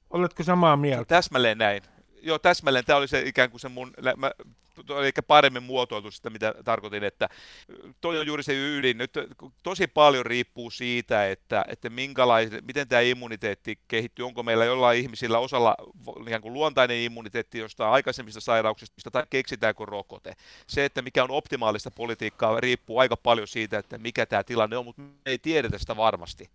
Oletko 0.09 0.43
samaa 0.43 0.77
mieltä? 0.77 1.05
Täsmälleen 1.05 1.57
näin 1.57 1.81
joo, 2.21 2.39
täsmälleen. 2.39 2.85
Tämä 2.85 2.97
oli 2.97 3.07
se 3.07 3.21
ikään 3.25 3.49
kuin 3.49 3.61
se 3.61 3.69
mun, 3.69 3.93
mä, 4.17 4.31
ehkä 5.05 5.23
paremmin 5.23 5.63
muotoiltu 5.63 6.11
sitä, 6.11 6.29
mitä 6.29 6.53
tarkoitin, 6.65 7.03
että 7.03 7.29
toi 8.01 8.19
on 8.19 8.27
juuri 8.27 8.43
se 8.43 8.77
ydin. 8.77 8.97
Nyt 8.97 9.13
tosi 9.63 9.87
paljon 9.87 10.25
riippuu 10.25 10.71
siitä, 10.71 11.29
että, 11.29 11.65
että 11.67 11.89
miten 12.63 12.87
tämä 12.87 13.01
immuniteetti 13.01 13.79
kehittyy. 13.87 14.25
Onko 14.25 14.43
meillä 14.43 14.65
jollain 14.65 14.99
ihmisillä 14.99 15.39
osalla 15.39 15.75
ikään 16.27 16.41
kuin 16.41 16.53
luontainen 16.53 16.97
immuniteetti 16.97 17.59
jostain 17.59 17.91
aikaisemmista 17.91 18.41
sairauksista 18.41 19.11
tai 19.11 19.23
keksitäänkö 19.29 19.85
rokote. 19.85 20.33
Se, 20.67 20.85
että 20.85 21.01
mikä 21.01 21.23
on 21.23 21.31
optimaalista 21.31 21.91
politiikkaa, 21.91 22.59
riippuu 22.59 22.99
aika 22.99 23.17
paljon 23.17 23.47
siitä, 23.47 23.79
että 23.79 23.97
mikä 23.97 24.25
tämä 24.25 24.43
tilanne 24.43 24.77
on, 24.77 24.85
mutta 24.85 25.01
me 25.01 25.09
ei 25.25 25.37
tiedetä 25.37 25.77
sitä 25.77 25.97
varmasti. 25.97 26.49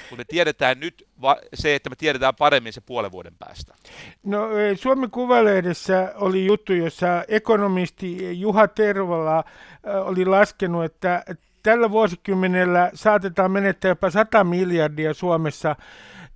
Mutta 0.00 0.16
me 0.16 0.24
tiedetään 0.24 0.80
nyt 0.80 1.08
va- 1.22 1.40
se, 1.54 1.74
että 1.74 1.90
me 1.90 1.96
tiedetään 1.96 2.34
paremmin 2.34 2.72
se 2.72 2.80
puolen 2.80 3.12
vuoden 3.12 3.34
päästä. 3.38 3.74
No 4.22 4.58
e, 4.58 4.76
Suomen 4.76 5.10
Kuvalehdessä 5.10 6.12
oli 6.14 6.46
juttu, 6.46 6.72
jossa 6.72 7.24
ekonomisti 7.28 8.40
Juha 8.40 8.68
Tervala 8.68 9.44
e, 9.84 9.90
oli 9.90 10.24
laskenut, 10.24 10.84
että 10.84 11.24
tällä 11.62 11.90
vuosikymmenellä 11.90 12.90
saatetaan 12.94 13.50
menettää 13.50 13.88
jopa 13.88 14.10
100 14.10 14.44
miljardia 14.44 15.14
Suomessa 15.14 15.76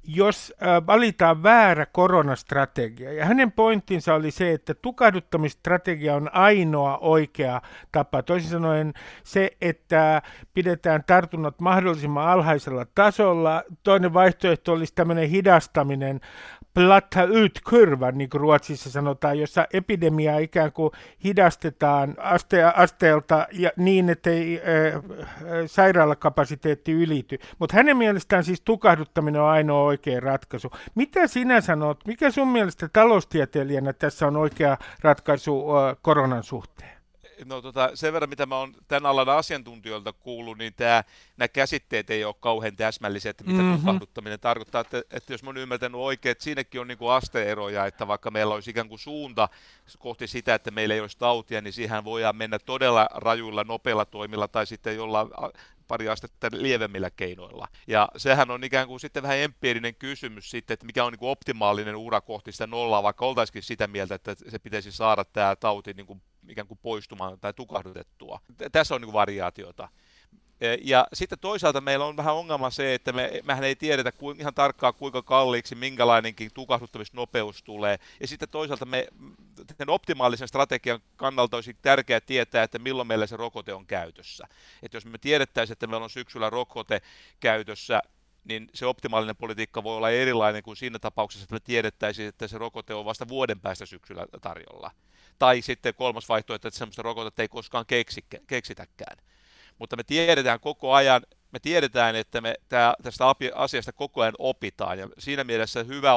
jos 0.07 0.55
valitaan 0.87 1.43
väärä 1.43 1.87
koronastrategia. 1.87 3.13
Ja 3.13 3.25
hänen 3.25 3.53
pointtinsa 3.53 4.15
oli 4.15 4.31
se, 4.31 4.53
että 4.53 4.75
tukahduttamistrategia 4.75 6.15
on 6.15 6.31
ainoa 6.33 6.99
oikea 6.99 7.61
tapa. 7.93 8.23
Toisin 8.23 8.51
sanoen 8.51 8.95
se, 9.25 9.51
että 9.61 10.23
pidetään 10.55 11.05
tartunnat 11.07 11.61
mahdollisimman 11.61 12.29
alhaisella 12.29 12.87
tasolla. 12.95 13.63
Toinen 13.83 14.15
vaihtoehto 14.15 14.73
olisi 14.73 14.95
tämmöinen 14.95 15.29
hidastaminen, 15.29 16.21
platta 16.77 17.25
ut 17.25 17.61
kurva, 17.71 18.11
niin 18.11 18.31
kuin 18.31 18.41
Ruotsissa 18.41 18.91
sanotaan, 18.91 19.39
jossa 19.39 19.67
epidemiaa 19.73 20.39
ikään 20.39 20.73
kuin 20.73 20.91
hidastetaan 21.25 22.15
aste, 22.19 22.65
asteelta 22.65 23.47
ja 23.53 23.71
niin, 23.77 24.11
ettei 24.11 24.61
äh, 24.61 25.03
sairaalakapasiteetti 25.67 26.93
ylity. 26.93 27.39
Mutta 27.59 27.77
hänen 27.77 27.97
mielestään 27.97 28.45
siis 28.45 28.61
tukahduttaminen 28.61 29.41
on 29.41 29.49
ainoa 29.49 29.83
oikea 29.83 30.21
ratkaisu. 30.21 30.71
Mitä 30.95 31.27
sinä 31.27 31.61
sanot, 31.61 32.07
mikä 32.07 32.31
sun 32.31 32.49
mielestä 32.49 32.89
taloustieteilijänä 32.93 33.93
tässä 33.93 34.27
on 34.27 34.37
oikea 34.37 34.77
ratkaisu 35.03 35.77
äh, 35.77 35.97
koronan 36.03 36.43
suhteen? 36.43 36.96
No 37.45 37.63
tota, 37.63 37.91
sen 37.95 38.13
verran, 38.13 38.29
mitä 38.29 38.47
mä 38.47 38.59
oon 38.59 38.75
tämän 38.89 39.11
alan 39.11 39.29
asiantuntijoilta 39.29 40.13
kuullut, 40.13 40.59
niin 40.59 40.75
tää, 40.75 41.05
nämä 41.37 41.49
käsitteet 41.49 42.11
ei 42.11 42.25
ole 42.25 42.35
kauhean 42.41 42.77
täsmällisiä, 42.77 43.31
että 43.31 43.45
mitä 43.45 43.63
mm-hmm. 43.63 43.79
tukahduttaminen 43.79 44.41
tarkoittaa. 44.41 44.81
Että, 44.81 45.03
että 45.11 45.33
jos 45.33 45.43
mä 45.43 45.49
oon 45.49 45.57
ymmärtänyt 45.57 46.01
oikein, 46.01 46.31
että 46.31 46.45
siinäkin 46.45 46.81
on 46.81 46.89
niin 46.89 46.99
kuin 46.99 47.13
asteeroja, 47.13 47.87
että 47.87 48.09
vaikka 48.09 48.31
meillä 48.31 48.55
olisi 48.55 48.71
ikään 48.71 48.89
kuin 48.89 48.99
suunta 48.99 49.49
kohti 49.99 50.27
sitä, 50.27 50.55
että 50.55 50.71
meillä 50.71 50.95
ei 50.95 51.01
olisi 51.01 51.19
tautia, 51.19 51.61
niin 51.61 51.73
siihen 51.73 52.05
voidaan 52.05 52.37
mennä 52.37 52.59
todella 52.59 53.09
rajuilla, 53.15 53.65
nopeilla 53.65 54.05
toimilla 54.05 54.49
tai 54.49 54.67
sitten 54.67 54.97
jollain 54.97 55.29
pari 55.89 56.09
astetta 56.09 56.49
lievemmillä 56.53 57.11
keinoilla. 57.11 57.69
Ja 57.87 58.09
sehän 58.17 58.51
on 58.51 58.65
ikään 58.65 58.89
kuin 58.89 59.01
sitten 59.01 59.23
vähän 59.23 59.39
empiirinen 59.39 59.95
kysymys 59.95 60.51
sitten, 60.51 60.75
että 60.75 60.87
mikä 60.87 61.05
on 61.05 61.13
niin 61.13 61.19
kuin 61.19 61.31
optimaalinen 61.31 61.97
ura 61.97 62.21
kohti 62.21 62.53
sitä 62.53 62.67
nollaa, 62.67 63.03
vaikka 63.03 63.27
oltaisikin 63.27 63.63
sitä 63.63 63.87
mieltä, 63.87 64.15
että 64.15 64.35
se 64.49 64.59
pitäisi 64.59 64.93
saada 64.93 65.25
tämä 65.25 65.57
tauti 65.57 65.93
niin 65.93 66.07
kuin 66.07 66.23
ikään 66.49 66.67
kuin 66.67 66.79
poistumaan 66.83 67.41
tai 67.41 67.53
tukahdutettua. 67.53 68.41
Tässä 68.73 68.95
on 68.95 69.01
niin 69.01 69.13
variaatiota. 69.13 69.89
E, 70.61 70.77
ja 70.83 71.07
sitten 71.13 71.39
toisaalta 71.39 71.81
meillä 71.81 72.05
on 72.05 72.17
vähän 72.17 72.35
ongelma 72.35 72.71
se, 72.71 72.95
että 72.95 73.13
me, 73.13 73.41
mehän 73.45 73.65
ei 73.65 73.77
tiedetä 73.77 74.13
kuin, 74.13 74.41
ihan 74.41 74.55
tarkkaan 74.55 74.95
kuinka 74.95 75.23
kalliiksi 75.23 75.75
minkälainenkin 75.75 76.51
tukahduttamisnopeus 76.55 77.63
tulee. 77.63 77.99
Ja 78.21 78.29
sitten 78.29 78.49
toisaalta 78.49 78.85
me, 78.85 79.09
sen 79.79 79.91
optimaalisen 79.91 80.49
strategian 80.49 81.01
kannalta 81.17 81.57
olisi 81.57 81.77
tärkeää 81.83 82.21
tietää, 82.21 82.63
että 82.63 82.79
milloin 82.79 83.09
meillä 83.09 83.27
se 83.27 83.37
rokote 83.37 83.75
on 83.75 83.87
käytössä. 83.87 84.47
Että 84.83 84.97
jos 84.97 85.07
me 85.07 85.19
tiedettäisiin, 85.19 85.73
että 85.73 85.87
meillä 85.87 86.05
on 86.05 86.11
syksyllä 86.11 86.51
rokote 86.51 87.03
käytössä, 87.41 88.03
niin 88.49 88.69
se 88.75 88.87
optimaalinen 88.87 89.37
politiikka 89.37 89.83
voi 89.83 89.97
olla 89.97 90.11
erilainen 90.11 90.63
kuin 90.63 90.77
siinä 90.77 90.99
tapauksessa, 90.99 91.45
että 91.45 91.55
me 91.55 91.61
tiedettäisiin, 91.61 92.29
että 92.29 92.49
se 92.49 92.59
rokote 92.59 92.95
on 92.95 93.05
vasta 93.05 93.29
vuoden 93.29 93.61
päästä 93.61 93.87
syksyllä 93.87 94.27
tarjolla. 94.41 94.91
Tai 95.39 95.63
sitten 95.63 95.95
kolmas 95.95 96.29
vaihtoehto, 96.29 96.69
että 96.69 96.79
sellaista 96.79 97.03
rokotetta 97.03 97.43
ei 97.43 97.49
koskaan 97.49 97.87
keksi, 97.87 98.25
keksitäkään. 98.47 99.17
mutta 99.79 99.97
me 99.97 100.05
tiedetään 100.05 100.61
koko 100.61 100.95
ajan, 100.95 101.23
me 101.53 101.59
tiedetään, 101.59 102.17
että 102.17 102.41
me 102.41 102.55
tästä 103.03 103.25
asiasta 103.55 103.93
koko 103.93 104.23
ajan 104.23 104.35
opitaan 104.39 104.99
ja 104.99 105.09
siinä 105.19 105.45
mielessä 105.45 105.85
hyvä 105.85 106.13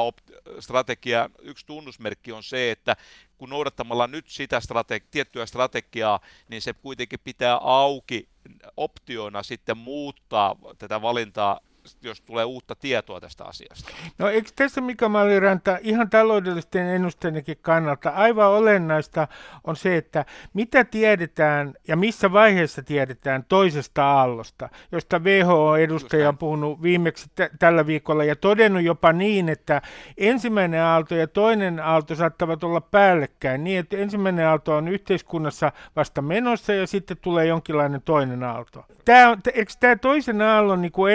strategia, 0.60 1.30
yksi 1.42 1.66
tunnusmerkki 1.66 2.32
on 2.32 2.42
se, 2.42 2.70
että 2.70 2.96
kun 3.38 3.50
noudattamalla 3.50 4.06
nyt 4.06 4.28
sitä 4.28 4.58
strate- 4.58 5.06
tiettyä 5.10 5.46
strategiaa, 5.46 6.20
niin 6.48 6.62
se 6.62 6.72
kuitenkin 6.72 7.20
pitää 7.24 7.56
auki 7.56 8.28
optioina 8.76 9.42
sitten 9.42 9.78
muuttaa 9.78 10.56
tätä 10.78 11.02
valintaa 11.02 11.60
jos 12.02 12.20
tulee 12.20 12.44
uutta 12.44 12.74
tietoa 12.74 13.20
tästä 13.20 13.44
asiasta. 13.44 13.90
No 14.18 14.28
eikö 14.28 14.50
tässä 14.56 14.80
Mika 14.80 15.08
Malliranta 15.08 15.78
ihan 15.80 16.10
taloudellisten 16.10 16.86
ennusteidenkin 16.86 17.58
kannalta 17.62 18.10
aivan 18.10 18.48
olennaista 18.48 19.28
on 19.64 19.76
se, 19.76 19.96
että 19.96 20.24
mitä 20.54 20.84
tiedetään 20.84 21.74
ja 21.88 21.96
missä 21.96 22.32
vaiheessa 22.32 22.82
tiedetään 22.82 23.44
toisesta 23.48 24.04
aallosta, 24.04 24.68
josta 24.92 25.18
WHO-edustaja 25.18 26.28
on 26.28 26.38
puhunut 26.38 26.82
viimeksi 26.82 27.28
t- 27.28 27.58
tällä 27.58 27.86
viikolla 27.86 28.24
ja 28.24 28.36
todennut 28.36 28.82
jopa 28.82 29.12
niin, 29.12 29.48
että 29.48 29.82
ensimmäinen 30.18 30.82
aalto 30.82 31.14
ja 31.14 31.26
toinen 31.26 31.80
aalto 31.80 32.14
saattavat 32.14 32.64
olla 32.64 32.80
päällekkäin 32.80 33.64
niin, 33.64 33.78
että 33.78 33.96
ensimmäinen 33.96 34.46
aalto 34.46 34.76
on 34.76 34.88
yhteiskunnassa 34.88 35.72
vasta 35.96 36.22
menossa 36.22 36.72
ja 36.72 36.86
sitten 36.86 37.16
tulee 37.20 37.46
jonkinlainen 37.46 38.02
toinen 38.02 38.44
aalto. 38.44 38.84
Tämä 39.04 39.30
on, 39.30 39.38
eikö 39.54 39.72
tämä 39.80 39.96
toisen 39.96 40.42
aallon 40.42 40.82
niin 40.82 40.92
kuin 40.92 41.14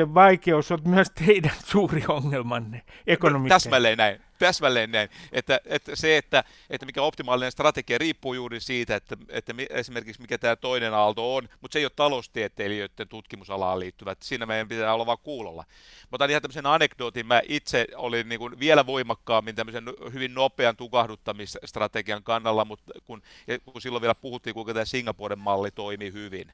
ennustamisen 0.00 0.14
vaikeus 0.14 0.72
on 0.72 0.78
myös 0.84 1.10
teidän 1.10 1.52
suuri 1.64 2.04
ongelmanne 2.08 2.82
ekonomikkaan? 3.06 3.60
Täsmälleen 3.60 3.98
näin 3.98 4.20
täsmälleen 4.46 4.92
näin, 4.92 5.08
että, 5.32 5.60
että 5.64 5.96
se, 5.96 6.16
että, 6.16 6.44
että 6.70 6.86
mikä 6.86 7.02
optimaalinen 7.02 7.52
strategia 7.52 7.98
riippuu 7.98 8.34
juuri 8.34 8.60
siitä, 8.60 8.96
että, 8.96 9.16
että 9.28 9.54
esimerkiksi 9.70 10.22
mikä 10.22 10.38
tämä 10.38 10.56
toinen 10.56 10.94
aalto 10.94 11.36
on, 11.36 11.48
mutta 11.60 11.72
se 11.72 11.78
ei 11.78 11.84
ole 11.84 11.92
taloustieteilijöiden 11.96 13.08
tutkimusalaan 13.08 13.80
liittyvä, 13.80 14.12
että 14.12 14.24
siinä 14.24 14.46
meidän 14.46 14.68
pitää 14.68 14.94
olla 14.94 15.06
vaan 15.06 15.18
kuulolla. 15.22 15.64
Mä 16.02 16.08
otan 16.12 16.30
ihan 16.30 16.42
tämmöisen 16.42 16.66
anekdootin, 16.66 17.26
mä 17.26 17.42
itse 17.48 17.86
olin 17.96 18.28
niin 18.28 18.38
kuin 18.38 18.58
vielä 18.58 18.86
voimakkaammin 18.86 19.54
tämmöisen 19.54 19.84
hyvin 20.12 20.34
nopean 20.34 20.76
tukahduttamisstrategian 20.76 22.22
kannalla, 22.22 22.64
mutta 22.64 22.92
kun, 23.04 23.22
kun 23.64 23.80
silloin 23.82 24.02
vielä 24.02 24.14
puhuttiin, 24.14 24.54
kuinka 24.54 24.74
tämä 24.74 24.84
Singaporen 24.84 25.38
malli 25.38 25.70
toimii 25.70 26.12
hyvin. 26.12 26.52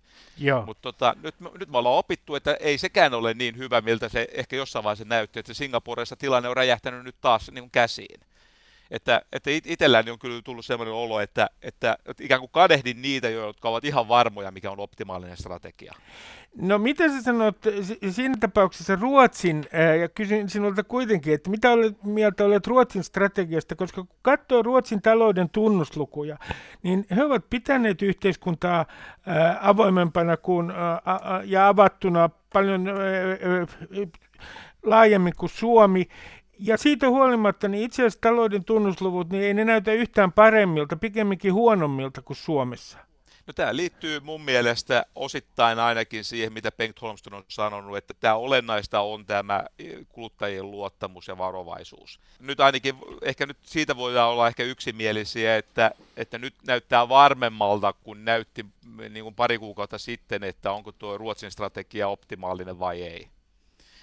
Mutta 0.67 0.83
tota, 0.83 1.15
nyt, 1.23 1.35
nyt 1.59 1.69
me 1.69 1.79
ollaan 1.79 1.97
opittu, 1.99 2.35
että 2.35 2.55
ei 2.61 2.79
sekään 2.79 3.15
ole 3.15 3.35
niin 3.35 3.57
hyvä, 3.57 3.81
miltä 3.81 4.09
se 4.09 4.29
ehkä 4.33 4.57
jossain 4.57 4.85
vaiheessa 4.85 5.05
näytti, 5.05 5.39
että 5.41 5.55
Singaporessa 5.55 6.17
tilanne 6.17 6.49
on 6.49 6.57
räjähtänyt 6.57 7.05
nyt 7.05 7.17
taas 7.21 7.51
niin 7.51 7.63
kuin 7.63 7.71
käsiin. 7.81 8.21
Että, 8.91 9.23
että 9.33 9.51
itselläni 9.51 10.11
on 10.11 10.19
kyllä 10.19 10.43
tullut 10.43 10.65
sellainen 10.65 10.95
olo, 10.95 11.21
että, 11.21 11.51
että, 11.63 11.99
että 12.07 12.25
ikään 12.25 12.41
kuin 12.41 12.51
kadehdin 12.53 13.03
niitä, 13.03 13.29
jotka 13.29 13.69
ovat 13.69 13.85
ihan 13.85 14.09
varmoja, 14.09 14.51
mikä 14.51 14.71
on 14.71 14.81
optimaalinen 14.81 15.37
strategia. 15.37 15.93
No 16.57 16.79
mitä 16.79 17.09
sä 17.09 17.23
sanot 17.23 17.57
siinä 18.11 18.35
tapauksessa 18.41 18.97
Ruotsin, 18.97 19.65
ja 20.01 20.09
kysyn 20.09 20.49
sinulta 20.49 20.85
kuitenkin, 20.85 21.35
että 21.35 21.51
mitä 21.51 21.73
olet, 21.73 22.05
mieltä 22.05 22.45
olet 22.45 22.67
Ruotsin 22.67 23.05
strategiasta, 23.05 23.77
koska 23.77 24.05
kun 24.05 24.17
katsoo 24.23 24.63
Ruotsin 24.63 25.03
talouden 25.03 25.51
tunnuslukuja, 25.51 26.39
niin 26.83 27.07
he 27.17 27.25
ovat 27.25 27.45
pitäneet 27.51 28.03
yhteiskuntaa 28.03 28.87
avoimempana 29.61 30.37
kuin, 30.37 30.73
ja 31.45 31.69
avattuna 31.69 32.31
paljon 32.53 32.89
laajemmin 34.83 35.33
kuin 35.37 35.51
Suomi, 35.51 36.09
ja 36.59 36.77
siitä 36.77 37.09
huolimatta, 37.09 37.69
niin 37.69 37.85
itse 37.85 38.03
asiassa 38.03 38.21
talouden 38.21 38.65
tunnusluvut, 38.65 39.31
niin 39.31 39.45
ei 39.45 39.55
ne 39.55 39.65
näytä 39.65 39.93
yhtään 39.93 40.33
paremmilta, 40.33 40.97
pikemminkin 40.97 41.55
huonommilta 41.55 42.23
kuin 42.23 42.37
Suomessa. 42.37 42.99
No 43.47 43.53
tämä 43.53 43.77
liittyy 43.77 44.21
mun 44.21 44.41
mielestä 44.41 45.07
osittain 45.15 45.79
ainakin 45.79 46.25
siihen, 46.25 46.53
mitä 46.53 46.73
Bengt 46.73 47.03
Holmström 47.03 47.39
on 47.39 47.45
sanonut, 47.49 47.97
että 47.97 48.15
tämä 48.21 48.35
olennaista 48.35 49.01
on 49.01 49.27
tämä 49.27 49.65
kuluttajien 50.09 50.71
luottamus 50.71 51.29
ja 51.29 51.39
varovaisuus. 51.39 52.21
Nyt 52.41 52.61
ainakin, 52.61 52.95
ehkä 53.23 53.47
nyt 53.47 53.57
siitä 53.63 53.97
voidaan 53.97 54.31
olla 54.31 54.49
ehkä 54.49 54.63
yksimielisiä, 54.63 55.57
että, 55.57 55.91
että 56.17 56.39
nyt 56.39 56.55
näyttää 56.67 57.09
varmemmalta, 57.09 57.93
kun 57.93 58.25
näytti 58.25 58.67
niin 59.11 59.25
kuin 59.25 59.35
pari 59.35 59.59
kuukautta 59.59 59.99
sitten, 59.99 60.45
että 60.45 60.73
onko 60.73 60.93
tuo 60.93 61.19
Ruotsin 61.19 61.51
strategia 61.51 62.09
optimaalinen 62.09 62.79
vai 62.79 63.03
ei. 63.03 63.29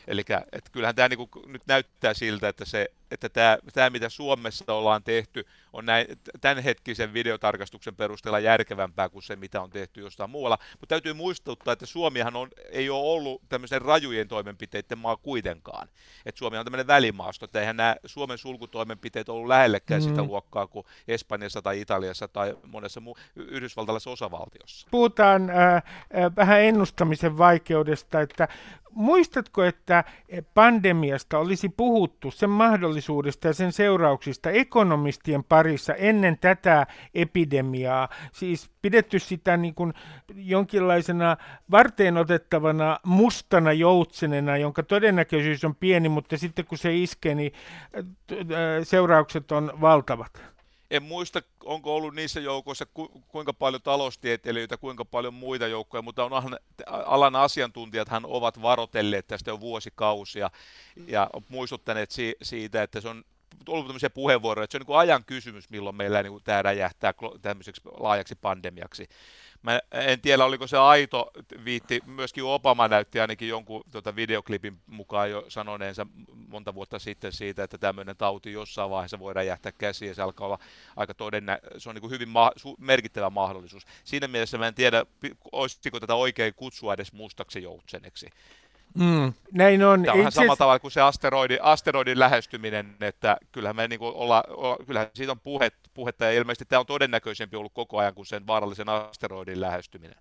Eli 0.07 0.23
kyllähän 0.71 0.95
tämä 0.95 1.07
niinku 1.09 1.29
nyt 1.45 1.61
näyttää 1.67 2.13
siltä, 2.13 2.47
että, 2.47 2.65
se, 2.65 2.87
että 3.15 3.29
tämä, 3.29 3.57
tämä, 3.73 3.89
mitä 3.89 4.09
Suomessa 4.09 4.73
ollaan 4.73 5.03
tehty, 5.03 5.45
on 5.73 5.85
näin, 5.85 6.07
tämänhetkisen 6.41 7.13
videotarkastuksen 7.13 7.95
perusteella 7.95 8.39
järkevämpää 8.39 9.09
kuin 9.09 9.23
se, 9.23 9.35
mitä 9.35 9.61
on 9.61 9.69
tehty 9.69 10.01
jostain 10.01 10.29
muualla. 10.29 10.57
Mutta 10.71 10.87
täytyy 10.87 11.13
muistuttaa, 11.13 11.73
että 11.73 11.85
Suomihan 11.85 12.35
on, 12.35 12.49
ei 12.71 12.89
ole 12.89 13.09
ollut 13.09 13.41
tämmöisen 13.49 13.81
rajujen 13.81 14.27
toimenpiteiden 14.27 14.97
maa 14.97 15.17
kuitenkaan. 15.17 15.87
Että 16.25 16.39
Suomi 16.39 16.57
on 16.57 16.65
tämmöinen 16.65 16.87
välimaasto, 16.87 17.45
että 17.45 17.59
eihän 17.59 17.77
nämä 17.77 17.95
Suomen 18.05 18.37
sulkutoimenpiteet 18.37 19.29
ollut 19.29 19.47
lähellekään 19.47 20.01
mm. 20.01 20.07
sitä 20.09 20.23
luokkaa 20.23 20.67
kuin 20.67 20.85
Espanjassa 21.07 21.61
tai 21.61 21.81
Italiassa 21.81 22.27
tai 22.27 22.57
monessa 22.67 22.99
muu 22.99 23.17
yhdysvaltalaisessa 23.35 24.09
osavaltiossa. 24.09 24.87
Puhutaan 24.91 25.49
äh, 25.49 25.75
äh, 25.75 25.83
vähän 26.35 26.61
ennustamisen 26.61 27.37
vaikeudesta, 27.37 28.21
että 28.21 28.47
muistatko, 28.95 29.63
että 29.63 30.03
pandemiasta 30.53 31.39
olisi 31.39 31.69
puhuttu 31.69 32.31
sen 32.31 32.49
mahdollisuudesta 33.05 33.47
ja 33.47 33.53
sen 33.53 33.71
seurauksista 33.71 34.49
ekonomistien 34.49 35.43
parissa 35.43 35.93
ennen 35.93 36.37
tätä 36.37 36.87
epidemiaa? 37.13 38.09
Siis 38.31 38.69
pidetty 38.81 39.19
sitä 39.19 39.57
niin 39.57 39.75
kuin 39.75 39.93
jonkinlaisena 40.35 41.37
varteen 41.71 42.17
otettavana 42.17 42.99
mustana 43.03 43.73
joutsenena, 43.73 44.57
jonka 44.57 44.83
todennäköisyys 44.83 45.65
on 45.65 45.75
pieni, 45.75 46.09
mutta 46.09 46.37
sitten 46.37 46.65
kun 46.65 46.77
se 46.77 46.95
iskee, 46.95 47.35
niin 47.35 47.51
seuraukset 48.83 49.51
on 49.51 49.71
valtavat 49.81 50.54
en 50.91 51.03
muista, 51.03 51.41
onko 51.63 51.95
ollut 51.95 52.15
niissä 52.15 52.39
joukoissa 52.39 52.85
ku, 52.85 53.23
kuinka 53.27 53.53
paljon 53.53 53.81
taloustieteilijöitä, 53.81 54.77
kuinka 54.77 55.05
paljon 55.05 55.33
muita 55.33 55.67
joukkoja, 55.67 56.01
mutta 56.01 56.23
on 56.23 56.31
alan 56.87 57.35
asiantuntijathan 57.35 58.25
ovat 58.25 58.61
varotelleet 58.61 59.27
tästä 59.27 59.51
jo 59.51 59.59
vuosikausia 59.59 60.51
ja 61.07 61.29
muistuttaneet 61.49 62.11
si, 62.11 62.35
siitä, 62.41 62.83
että 62.83 63.01
se 63.01 63.09
on 63.09 63.23
ollut 63.67 63.87
tämmöisiä 63.87 64.09
puheenvuoroja, 64.09 64.63
että 64.63 64.71
se 64.71 64.77
on 64.77 64.79
niin 64.79 64.85
kuin 64.85 64.97
ajan 64.97 65.25
kysymys, 65.25 65.69
milloin 65.69 65.95
meillä 65.95 66.23
niin 66.23 66.31
kuin 66.31 66.43
tämä 66.43 66.61
räjähtää 66.61 67.13
tämmöiseksi 67.41 67.81
laajaksi 67.85 68.35
pandemiaksi. 68.35 69.09
Mä 69.61 69.79
en 69.91 70.21
tiedä, 70.21 70.45
oliko 70.45 70.67
se 70.67 70.77
aito 70.77 71.31
viitti, 71.65 72.01
myöskin 72.05 72.43
Obama 72.43 72.87
näytti 72.87 73.19
ainakin 73.19 73.49
jonkun 73.49 73.83
tuota 73.91 74.15
videoklipin 74.15 74.79
mukaan 74.87 75.31
jo 75.31 75.45
sanoneensa 75.47 76.07
monta 76.47 76.75
vuotta 76.75 76.99
sitten 76.99 77.31
siitä, 77.31 77.63
että 77.63 77.77
tämmöinen 77.77 78.17
tauti 78.17 78.51
jossain 78.51 78.89
vaiheessa 78.89 79.19
voi 79.19 79.33
räjähtää 79.33 79.71
käsiä, 79.71 80.13
se 80.13 80.21
alkaa 80.21 80.47
olla 80.47 80.59
aika 80.95 81.13
todennä, 81.13 81.59
se 81.77 81.89
on 81.89 81.95
niin 81.95 82.01
kuin 82.01 82.11
hyvin 82.11 82.29
ma- 82.29 82.51
su- 82.59 82.75
merkittävä 82.79 83.29
mahdollisuus. 83.29 83.85
Siinä 84.03 84.27
mielessä 84.27 84.57
mä 84.57 84.67
en 84.67 84.75
tiedä, 84.75 85.05
olisiko 85.51 85.99
tätä 85.99 86.15
oikein 86.15 86.53
kutsua 86.53 86.93
edes 86.93 87.13
mustaksi 87.13 87.63
joutseneksi. 87.63 88.29
Mm, 88.95 89.33
näin 89.53 89.83
on. 89.83 90.03
Tämä 90.03 90.13
on 90.13 90.19
vähän 90.19 90.31
samalla 90.31 90.55
tavalla 90.55 90.79
kuin 90.79 90.91
se 90.91 91.01
asteroidi, 91.01 91.57
asteroidin 91.61 92.19
lähestyminen, 92.19 92.95
että 93.01 93.37
kyllähän, 93.51 93.75
me 93.75 93.87
niin 93.87 94.01
olla, 94.01 94.43
olla, 94.49 94.77
kyllähän 94.85 95.09
siitä 95.13 95.31
on 95.31 95.39
puhet, 95.39 95.73
puhetta 95.95 96.25
ja 96.25 96.31
ilmeisesti 96.31 96.65
tämä 96.65 96.79
on 96.79 96.85
todennäköisempi 96.85 97.57
ollut 97.57 97.73
koko 97.73 97.97
ajan 97.97 98.13
kuin 98.13 98.25
sen 98.25 98.47
vaarallisen 98.47 98.89
asteroidin 98.89 99.61
lähestyminen. 99.61 100.15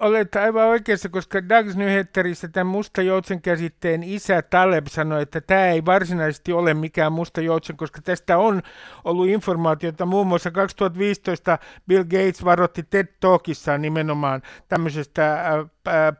Olet 0.00 0.36
aivan 0.36 0.66
oikeassa, 0.66 1.08
koska 1.08 1.48
Dags 1.48 1.76
Nyhetterissä 1.76 2.48
tämän 2.48 2.66
musta 2.66 3.02
joutsen 3.02 3.42
käsitteen 3.42 4.02
isä 4.02 4.42
Taleb 4.42 4.86
sanoi, 4.86 5.22
että 5.22 5.40
tämä 5.40 5.66
ei 5.66 5.84
varsinaisesti 5.84 6.52
ole 6.52 6.74
mikään 6.74 7.12
musta 7.12 7.40
joutsen, 7.40 7.76
koska 7.76 8.02
tästä 8.02 8.38
on 8.38 8.62
ollut 9.04 9.28
informaatiota. 9.28 10.06
Muun 10.06 10.26
muassa 10.26 10.50
2015 10.50 11.58
Bill 11.88 12.04
Gates 12.04 12.44
varoitti 12.44 12.82
TED 12.82 13.06
Talkissaan 13.20 13.82
nimenomaan 13.82 14.42
tämmöisestä 14.68 15.44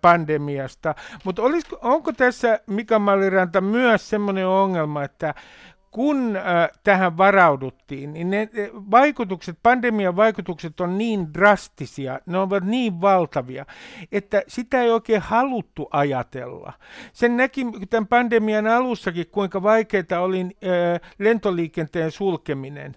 pandemiasta. 0.02 0.94
Mutta 1.24 1.42
onko 1.82 2.12
tässä 2.12 2.60
Mika 2.66 2.98
Malliranta 2.98 3.60
myös 3.60 4.10
semmoinen 4.10 4.46
ongelma, 4.46 5.04
että 5.04 5.34
kun 5.90 6.36
äh, 6.36 6.44
tähän 6.84 7.16
varauduttiin, 7.16 8.12
niin 8.12 8.30
ne 8.30 8.48
vaikutukset, 8.90 9.58
pandemian 9.62 10.16
vaikutukset 10.16 10.80
on 10.80 10.98
niin 10.98 11.34
drastisia, 11.34 12.20
ne 12.26 12.38
ovat 12.38 12.64
niin 12.64 13.00
valtavia, 13.00 13.66
että 14.12 14.42
sitä 14.48 14.82
ei 14.82 14.90
oikein 14.90 15.22
haluttu 15.22 15.88
ajatella. 15.90 16.72
Sen 17.12 17.36
näki 17.36 17.66
tämän 17.90 18.06
pandemian 18.06 18.66
alussakin, 18.66 19.26
kuinka 19.26 19.62
vaikeaa 19.62 20.20
oli 20.20 20.40
äh, 20.40 21.10
lentoliikenteen 21.18 22.10
sulkeminen 22.10 22.96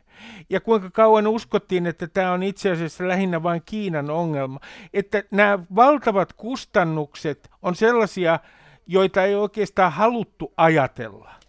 ja 0.49 0.61
kuinka 0.61 0.89
kauan 0.89 1.27
uskottiin, 1.27 1.85
että 1.85 2.07
tämä 2.07 2.31
on 2.31 2.43
itse 2.43 2.71
asiassa 2.71 3.07
lähinnä 3.07 3.43
vain 3.43 3.61
Kiinan 3.65 4.09
ongelma. 4.09 4.59
Että 4.93 5.23
nämä 5.31 5.59
valtavat 5.75 6.33
kustannukset 6.33 7.49
on 7.61 7.75
sellaisia, 7.75 8.39
joita 8.87 9.23
ei 9.23 9.35
oikeastaan 9.35 9.91
haluttu 9.91 10.53
ajatella 10.57 11.42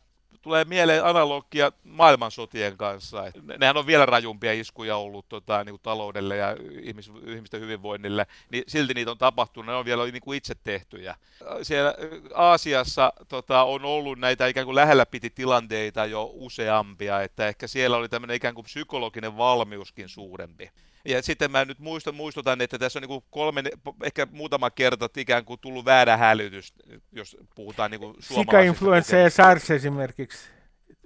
tulee 0.45 0.65
mieleen 0.65 1.05
analogia 1.05 1.73
maailmansotien 1.85 2.77
kanssa. 2.77 3.27
Et 3.27 3.35
nehän 3.59 3.77
on 3.77 3.87
vielä 3.87 4.07
rajumpia 4.07 4.53
iskuja 4.53 4.97
ollut 4.97 5.29
tota, 5.29 5.65
niin 5.65 5.73
kuin 5.73 5.83
taloudelle 5.83 6.37
ja 6.37 6.57
ihmis, 6.83 7.11
ihmisten 7.27 7.61
hyvinvoinnille, 7.61 8.27
niin 8.51 8.65
silti 8.67 8.95
niitä 8.95 9.11
on 9.11 9.19
tapahtunut, 9.19 9.67
ne 9.67 9.75
on 9.75 9.85
vielä 9.85 10.05
niin 10.05 10.23
kuin 10.23 10.37
itse 10.37 10.55
tehtyjä. 10.65 11.17
Siellä 11.63 11.95
Aasiassa 12.35 13.13
tota, 13.29 13.63
on 13.63 13.85
ollut 13.85 14.19
näitä 14.19 14.47
ikään 14.47 14.67
kuin 14.67 14.75
lähellä 14.75 15.07
piti 15.07 15.31
tilanteita 15.31 16.07
jo 16.07 16.31
useampia, 16.33 17.23
että 17.23 17.49
ehkä 17.49 17.67
siellä 17.67 17.97
oli 17.97 18.09
tämmöinen 18.09 18.37
ikään 18.37 18.55
kuin 18.55 18.65
psykologinen 18.65 19.37
valmiuskin 19.37 20.09
suurempi. 20.09 20.71
Ja 21.05 21.23
sitten 21.23 21.51
mä 21.51 21.65
nyt 21.65 21.79
muistan, 21.79 22.15
muistutan, 22.15 22.61
että 22.61 22.79
tässä 22.79 22.99
on 22.99 23.01
niin 23.01 23.09
kuin 23.09 23.25
kolme, 23.31 23.63
ehkä 24.03 24.27
muutama 24.31 24.71
kerta 24.71 25.09
ikään 25.17 25.45
kuin 25.45 25.61
tullut 25.61 25.85
väärä 25.85 26.17
hälytys, 26.17 26.75
jos 27.13 27.37
puhutaan 27.55 27.91
niin 27.91 28.01
kuin 28.01 28.15
Sika-influenssa 28.21 29.17
ja 29.17 29.31
SARS 29.31 29.71
esimerkiksi 29.71 30.49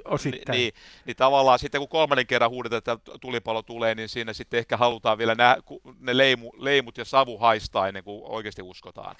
osittain. 0.04 0.56
Niin, 0.56 0.72
niin 1.04 1.16
tavallaan 1.16 1.58
sitten 1.58 1.80
kun 1.80 1.88
kolmannen 1.88 2.26
kerran 2.26 2.50
huudetaan, 2.50 2.98
että 2.98 3.18
tulipalo 3.20 3.62
tulee, 3.62 3.94
niin 3.94 4.08
siinä 4.08 4.32
sitten 4.32 4.58
ehkä 4.58 4.76
halutaan 4.76 5.18
vielä 5.18 5.34
nää, 5.34 5.56
ne 6.00 6.16
leimu, 6.16 6.52
leimut 6.56 6.98
ja 6.98 7.04
savu 7.04 7.38
haistaa 7.38 7.88
ennen 7.88 8.04
kuin 8.04 8.22
oikeasti 8.24 8.62
uskotaan. 8.62 9.16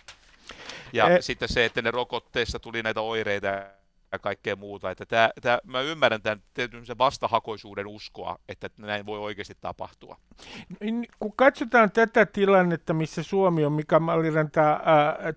Ja 0.93 1.09
e- 1.09 1.23
sitten 1.23 1.49
se, 1.49 1.65
että 1.65 1.83
ne 1.83 1.91
rokotteissa 1.91 2.59
tuli 2.59 2.83
näitä 2.83 3.01
oireita 3.01 3.49
ja 4.13 4.19
kaikkea 4.19 4.57
muuta. 4.57 4.91
Että 4.91 5.07
tämä, 5.07 5.31
tämä, 5.43 5.59
mä 5.65 5.81
ymmärrän 5.81 6.23
tämän 6.23 6.41
se 6.85 6.99
vastahakoisuuden 6.99 7.87
uskoa, 7.87 8.39
että 8.49 8.71
näin 8.77 9.07
voi 9.07 9.19
oikeasti 9.19 9.55
tapahtua. 9.61 10.17
Niin, 10.81 11.07
kun 11.21 11.33
katsotaan 11.37 11.91
tätä 11.91 12.27
tilannetta, 12.27 12.95
missä 12.95 13.23
Suomi 13.23 13.65
on, 13.65 13.73
mikä 13.73 13.99
Malliranta 13.99 14.73
äh, 14.73 14.81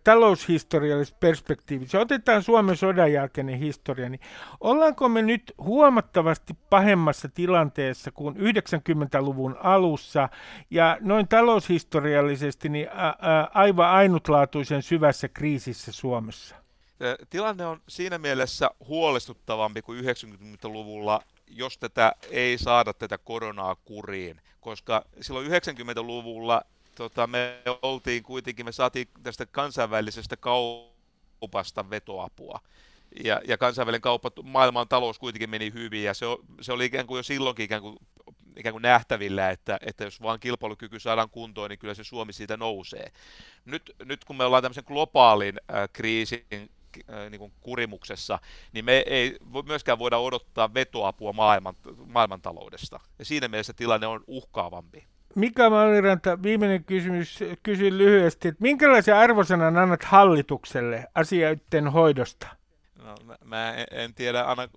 taloushistoriallisesta 0.03 1.17
perspektiivistä, 1.19 1.99
otetaan 1.99 2.43
Suomen 2.43 2.77
sodan 2.77 3.13
jälkeinen 3.13 3.59
historia, 3.59 4.09
niin 4.09 4.21
ollaanko 4.59 5.09
me 5.09 5.21
nyt 5.21 5.53
huomattavasti 5.57 6.53
pahemmassa 6.69 7.29
tilanteessa 7.29 8.11
kuin 8.11 8.35
90-luvun 8.35 9.57
alussa 9.63 10.29
ja 10.69 10.97
noin 11.01 11.27
taloushistoriallisesti 11.27 12.69
niin, 12.69 12.87
ä, 12.87 13.07
ä, 13.07 13.15
aivan 13.53 13.89
ainutlaatuisen 13.89 14.81
syvässä 14.81 15.27
kriisissä 15.27 15.91
Suomessa? 15.91 16.60
Tilanne 17.29 17.65
on 17.65 17.81
siinä 17.87 18.17
mielessä 18.17 18.69
huolestuttavampi 18.87 19.81
kuin 19.81 20.03
90-luvulla, 20.03 21.23
jos 21.47 21.77
tätä 21.77 22.11
ei 22.29 22.57
saada 22.57 22.93
tätä 22.93 23.17
koronaa 23.17 23.75
kuriin, 23.75 24.41
koska 24.59 25.05
silloin 25.21 25.47
90-luvulla 25.47 26.61
tota, 26.95 27.27
me 27.27 27.61
oltiin 27.81 28.23
kuitenkin, 28.23 28.65
me 28.65 28.71
saatiin 28.71 29.07
tästä 29.23 29.45
kansainvälisestä 29.45 30.37
kaupasta 30.37 31.89
vetoapua. 31.89 32.59
Ja, 33.23 33.41
ja 33.47 33.57
kansainvälinen 33.57 34.01
kauppa, 34.01 34.31
maailman 34.43 34.87
talous 34.87 35.19
kuitenkin 35.19 35.49
meni 35.49 35.73
hyvin, 35.73 36.03
ja 36.03 36.13
se, 36.13 36.25
se 36.61 36.73
oli 36.73 36.85
ikään 36.85 37.07
kuin 37.07 37.19
jo 37.19 37.23
silloinkin 37.23 37.65
ikään 37.65 37.81
kuin, 37.81 37.97
ikään 38.55 38.73
kuin 38.73 38.81
nähtävillä, 38.81 39.49
että, 39.49 39.79
että 39.85 40.03
jos 40.03 40.21
vaan 40.21 40.39
kilpailukyky 40.39 40.99
saadaan 40.99 41.29
kuntoon, 41.29 41.69
niin 41.69 41.79
kyllä 41.79 41.93
se 41.93 42.03
Suomi 42.03 42.33
siitä 42.33 42.57
nousee. 42.57 43.11
Nyt, 43.65 43.95
nyt 44.05 44.25
kun 44.25 44.35
me 44.35 44.43
ollaan 44.43 44.63
tämmöisen 44.63 44.83
globaalin 44.87 45.55
äh, 45.73 45.89
kriisin 45.93 46.45
niin 47.29 47.39
kuin 47.39 47.53
kurimuksessa, 47.61 48.39
niin 48.73 48.85
me 48.85 49.03
ei 49.07 49.37
myöskään 49.65 49.99
voida 49.99 50.17
odottaa 50.17 50.73
vetoapua 50.73 51.33
maailman, 51.33 51.75
maailmantaloudesta. 52.05 52.99
Ja 53.19 53.25
siinä 53.25 53.47
mielessä 53.47 53.73
tilanne 53.73 54.07
on 54.07 54.23
uhkaavampi. 54.27 55.07
Mika 55.35 55.69
Malliranta, 55.69 56.43
viimeinen 56.43 56.83
kysymys. 56.83 57.39
Kysyn 57.63 57.97
lyhyesti, 57.97 58.47
että 58.47 58.61
minkälaisen 58.61 59.15
arvosanan 59.15 59.77
annat 59.77 60.03
hallitukselle 60.03 61.07
asioiden 61.15 61.87
hoidosta? 61.87 62.47
No, 63.03 63.15
mä, 63.25 63.37
mä 63.45 63.73
en 63.91 64.13
tiedä, 64.13 64.43
anna, 64.43 64.67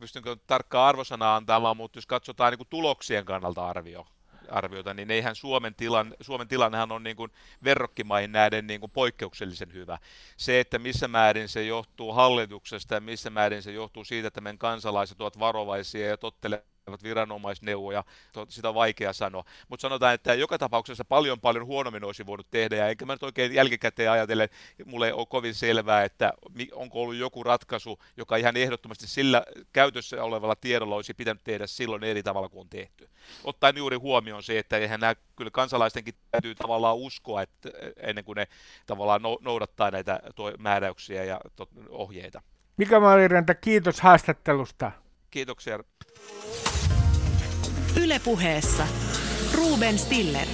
pystynkö 0.00 0.36
tarkkaa 0.46 0.88
arvosanaa 0.88 1.36
antamaan, 1.36 1.76
mutta 1.76 1.98
jos 1.98 2.06
katsotaan 2.06 2.52
niin 2.52 2.58
kuin 2.58 2.68
tuloksien 2.70 3.24
kannalta 3.24 3.68
arvio, 3.68 4.06
arviota, 4.50 4.94
niin 4.94 5.10
eihän 5.10 5.36
Suomen, 5.36 5.74
tilan, 5.74 6.14
Suomen 6.20 6.48
tilannehan 6.48 6.92
on 6.92 7.02
niin 7.02 7.16
kuin 7.16 7.32
verrokkimaihin 7.64 8.32
näiden 8.32 8.66
niin 8.66 8.80
kuin 8.80 8.92
poikkeuksellisen 8.92 9.72
hyvä. 9.72 9.98
Se, 10.36 10.60
että 10.60 10.78
missä 10.78 11.08
määrin 11.08 11.48
se 11.48 11.64
johtuu 11.64 12.12
hallituksesta 12.12 12.94
ja 12.94 13.00
missä 13.00 13.30
määrin 13.30 13.62
se 13.62 13.72
johtuu 13.72 14.04
siitä, 14.04 14.28
että 14.28 14.40
meidän 14.40 14.58
kansalaiset 14.58 15.20
ovat 15.20 15.38
varovaisia 15.38 16.08
ja 16.08 16.16
tottelevat 16.16 16.77
viranomaisneuvoja, 17.02 18.04
sitä 18.48 18.68
on 18.68 18.74
vaikea 18.74 19.12
sanoa. 19.12 19.44
Mutta 19.68 19.82
sanotaan, 19.82 20.14
että 20.14 20.34
joka 20.34 20.58
tapauksessa 20.58 21.04
paljon 21.04 21.40
paljon 21.40 21.66
huonommin 21.66 22.04
olisi 22.04 22.26
voinut 22.26 22.50
tehdä, 22.50 22.76
ja 22.76 22.88
enkä 22.88 23.06
mä 23.06 23.12
nyt 23.12 23.22
oikein 23.22 23.54
jälkikäteen 23.54 24.10
ajatellen, 24.10 24.48
mulle 24.84 25.12
on 25.12 25.26
kovin 25.26 25.54
selvää, 25.54 26.04
että 26.04 26.32
onko 26.72 27.02
ollut 27.02 27.16
joku 27.16 27.42
ratkaisu, 27.42 27.98
joka 28.16 28.36
ihan 28.36 28.56
ehdottomasti 28.56 29.06
sillä 29.06 29.42
käytössä 29.72 30.24
olevalla 30.24 30.56
tiedolla 30.56 30.96
olisi 30.96 31.14
pitänyt 31.14 31.44
tehdä 31.44 31.66
silloin 31.66 32.04
eri 32.04 32.22
tavalla 32.22 32.48
kuin 32.48 32.60
on 32.60 32.68
tehty. 32.68 33.08
Ottaen 33.44 33.76
juuri 33.76 33.96
huomioon 33.96 34.42
se, 34.42 34.58
että 34.58 34.76
eihän 34.76 35.00
nämä 35.00 35.14
kyllä 35.36 35.50
kansalaistenkin 35.50 36.14
täytyy 36.30 36.54
tavallaan 36.54 36.96
uskoa, 36.96 37.42
että 37.42 37.70
ennen 37.96 38.24
kuin 38.24 38.36
ne 38.36 38.46
tavallaan 38.86 39.20
noudattaa 39.40 39.90
näitä 39.90 40.20
määräyksiä 40.58 41.24
ja 41.24 41.40
ohjeita. 41.88 42.42
Mika 42.76 43.00
Maaliranta, 43.00 43.54
kiitos 43.54 44.00
haastattelusta. 44.00 44.92
Kiitoksia. 45.30 45.78
Ylepuheessa 47.96 48.86
Ruben 49.54 49.98
Stiller. 49.98 50.46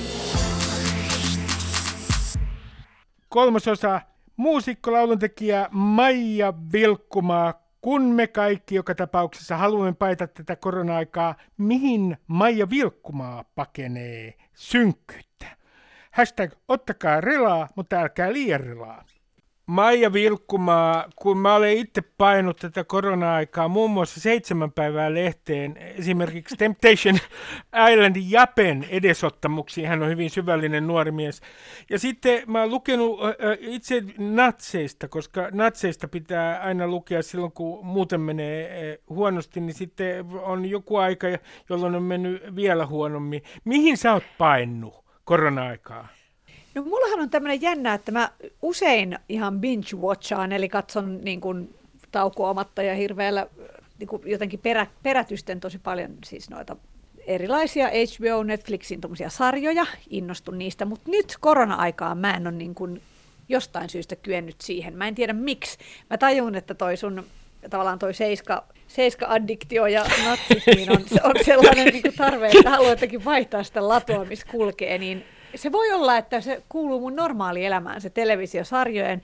Kolmasosa 3.29 4.01
muusikko, 4.37 4.93
lauluntekijä 4.93 5.69
Maija 5.71 6.55
Vilkkumaa. 6.73 7.65
Kun 7.81 8.03
me 8.03 8.27
kaikki 8.27 8.75
joka 8.75 8.95
tapauksessa 8.95 9.57
haluamme 9.57 9.93
paita 9.93 10.27
tätä 10.27 10.57
korona-aikaa, 10.57 11.35
mihin 11.59 12.17
Maija 12.27 12.71
Vilkkumaa 12.71 13.45
pakenee 13.55 14.35
synkkyyttä? 14.55 15.47
Hashtag 16.11 16.53
ottakaa 16.69 17.21
relaa, 17.21 17.69
mutta 17.77 17.97
älkää 18.01 18.33
liian 18.33 18.61
relaa. 18.61 19.05
Maija 19.67 20.13
Vilkkumaa, 20.13 21.05
kun 21.17 21.39
mä 21.39 21.55
olen 21.55 21.77
itse 21.77 22.03
painut 22.19 22.57
tätä 22.57 22.85
korona-aikaa 22.85 23.69
muun 23.69 23.91
muassa 23.91 24.21
seitsemän 24.21 24.73
päivää 24.73 25.15
lehteen, 25.15 25.77
esimerkiksi 25.77 26.57
Temptation 26.57 27.15
Islandin 27.93 28.31
Japen 28.31 28.87
edesottamuksiin, 28.91 29.89
hän 29.89 30.03
on 30.03 30.09
hyvin 30.09 30.31
syvällinen 30.31 30.87
nuori 30.87 31.11
mies. 31.11 31.41
Ja 31.91 31.99
sitten 31.99 32.43
mä 32.47 32.61
oon 32.61 32.71
lukenut 32.71 33.21
itse 33.59 34.03
natseista, 34.19 35.09
koska 35.09 35.49
natseista 35.53 36.09
pitää 36.09 36.61
aina 36.61 36.87
lukea 36.87 37.23
silloin, 37.23 37.53
kun 37.53 37.87
muuten 37.87 38.21
menee 38.21 38.99
huonosti, 39.09 39.61
niin 39.61 39.75
sitten 39.75 40.27
on 40.43 40.65
joku 40.65 40.97
aika, 40.97 41.27
jolloin 41.69 41.95
on 41.95 42.03
mennyt 42.03 42.57
vielä 42.57 42.87
huonommin. 42.87 43.43
Mihin 43.65 43.97
sä 43.97 44.13
oot 44.13 44.25
painut 44.39 45.05
korona-aikaa? 45.25 46.09
No 46.75 46.83
mullahan 46.83 47.21
on 47.21 47.31
tämmöinen 47.31 47.63
jännä, 47.63 47.95
että 47.95 48.13
mä 48.13 48.31
usein 48.63 49.19
ihan 49.29 49.61
binge-watchaan, 49.61 50.53
eli 50.53 50.69
katson 50.69 51.21
niin 51.23 51.41
kuin 51.41 51.75
taukoamatta 52.13 52.83
ja 52.83 52.95
hirveällä 52.95 53.47
niin 53.99 54.09
kuin 54.09 54.23
jotenkin 54.27 54.61
perä, 54.61 54.87
perätysten 55.03 55.61
tosi 55.61 55.79
paljon 55.79 56.11
siis 56.25 56.51
noita 56.51 56.77
erilaisia 57.27 57.89
HBO, 57.89 58.43
Netflixin 58.43 59.01
sarjoja, 59.29 59.87
innostun 60.11 60.59
niistä, 60.59 60.85
mutta 60.85 61.11
nyt 61.11 61.37
korona-aikaan 61.41 62.19
mä 62.19 62.37
en 62.37 62.47
ole 62.47 62.57
niin 62.57 62.75
kuin 62.75 63.03
jostain 63.49 63.89
syystä 63.89 64.17
kyennyt 64.17 64.61
siihen. 64.61 64.97
Mä 64.97 65.09
en 65.09 65.15
tiedä 65.15 65.33
miksi. 65.33 65.79
Mä 66.11 66.19
tajun, 66.19 66.55
että 66.55 66.75
toi 66.75 66.97
sun 66.97 67.25
tavallaan 67.71 67.99
toi 67.99 68.15
seiska, 68.15 68.65
seiska-addiktio 68.89 69.87
ja 69.87 70.07
natsit, 70.25 70.63
niin 70.77 70.91
on, 70.91 71.05
on 71.23 71.35
sellainen 71.45 71.87
niin 71.93 72.03
kuin 72.03 72.15
tarve, 72.17 72.47
että 72.47 72.71
haluaa 72.71 72.91
jotenkin 72.91 73.25
vaihtaa 73.25 73.63
sitä 73.63 73.89
latua, 73.89 74.25
missä 74.25 74.47
kulkee, 74.51 74.99
niin 74.99 75.25
se 75.55 75.73
voi 75.73 75.93
olla, 75.93 76.17
että 76.17 76.41
se 76.41 76.63
kuuluu 76.69 77.01
mun 77.01 77.17
normaali 77.17 77.65
elämään, 77.65 78.01
se 78.01 78.11
televisiosarjojen 78.11 79.23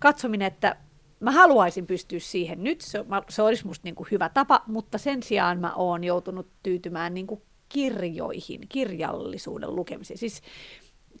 katsominen, 0.00 0.46
että 0.46 0.76
mä 1.20 1.30
haluaisin 1.30 1.86
pystyä 1.86 2.18
siihen 2.18 2.64
nyt, 2.64 2.80
se, 2.80 3.04
se 3.28 3.42
olisi 3.42 3.66
musta 3.66 3.84
niin 3.84 3.94
kuin 3.94 4.08
hyvä 4.10 4.28
tapa, 4.28 4.62
mutta 4.66 4.98
sen 4.98 5.22
sijaan 5.22 5.60
mä 5.60 5.74
oon 5.74 6.04
joutunut 6.04 6.48
tyytymään 6.62 7.14
niin 7.14 7.26
kuin 7.26 7.42
kirjoihin, 7.68 8.60
kirjallisuuden 8.68 9.76
lukemiseen. 9.76 10.18
Siis 10.18 10.42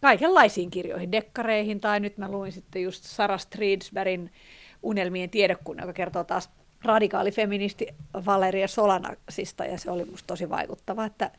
kaikenlaisiin 0.00 0.70
kirjoihin, 0.70 1.12
dekkareihin, 1.12 1.80
tai 1.80 2.00
nyt 2.00 2.18
mä 2.18 2.30
luin 2.30 2.52
sitten 2.52 2.82
just 2.82 3.04
Sarah 3.04 3.40
Stridsbergin 3.40 4.30
Unelmien 4.82 5.30
tiedekunnan, 5.30 5.82
joka 5.82 5.92
kertoo 5.92 6.24
taas 6.24 6.50
radikaali 6.84 7.30
feministi 7.30 7.86
Valeria 8.26 8.68
Solanasista, 8.68 9.64
ja 9.64 9.78
se 9.78 9.90
oli 9.90 10.04
musta 10.04 10.26
tosi 10.26 10.50
vaikuttava, 10.50 11.04
että 11.04 11.30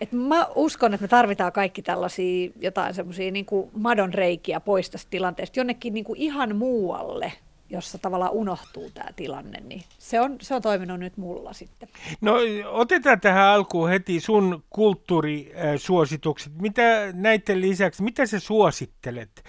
et 0.00 0.12
mä 0.12 0.46
uskon, 0.54 0.94
että 0.94 1.04
me 1.04 1.08
tarvitaan 1.08 1.52
kaikki 1.52 1.82
tällaisia 1.82 2.50
jotain 2.60 2.94
semmoisia 2.94 3.30
niin 3.30 3.46
madon 3.72 4.14
reikiä 4.14 4.60
pois 4.60 4.90
tästä 4.90 5.10
tilanteesta 5.10 5.60
jonnekin 5.60 5.94
niin 5.94 6.04
kuin 6.04 6.20
ihan 6.20 6.56
muualle, 6.56 7.32
jossa 7.70 7.98
tavallaan 7.98 8.32
unohtuu 8.32 8.90
tämä 8.94 9.08
tilanne, 9.16 9.60
niin 9.60 9.82
se 9.98 10.20
on, 10.20 10.36
se 10.40 10.54
on 10.54 10.62
toiminut 10.62 11.00
nyt 11.00 11.16
mulla 11.16 11.52
sitten. 11.52 11.88
No 12.20 12.34
otetaan 12.66 13.20
tähän 13.20 13.44
alkuun 13.44 13.88
heti 13.88 14.20
sun 14.20 14.64
kulttuurisuositukset. 14.70 16.52
Mitä 16.60 16.82
näiden 17.12 17.60
lisäksi, 17.60 18.02
mitä 18.02 18.26
sä 18.26 18.40
suosittelet? 18.40 19.44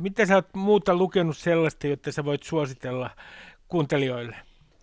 Mitä 0.00 0.26
sä 0.26 0.34
oot 0.34 0.54
muuta 0.54 0.94
lukenut 0.94 1.36
sellaista, 1.36 1.86
jotta 1.86 2.12
sä 2.12 2.24
voit 2.24 2.42
suositella 2.42 3.10
kuuntelijoille? 3.68 4.36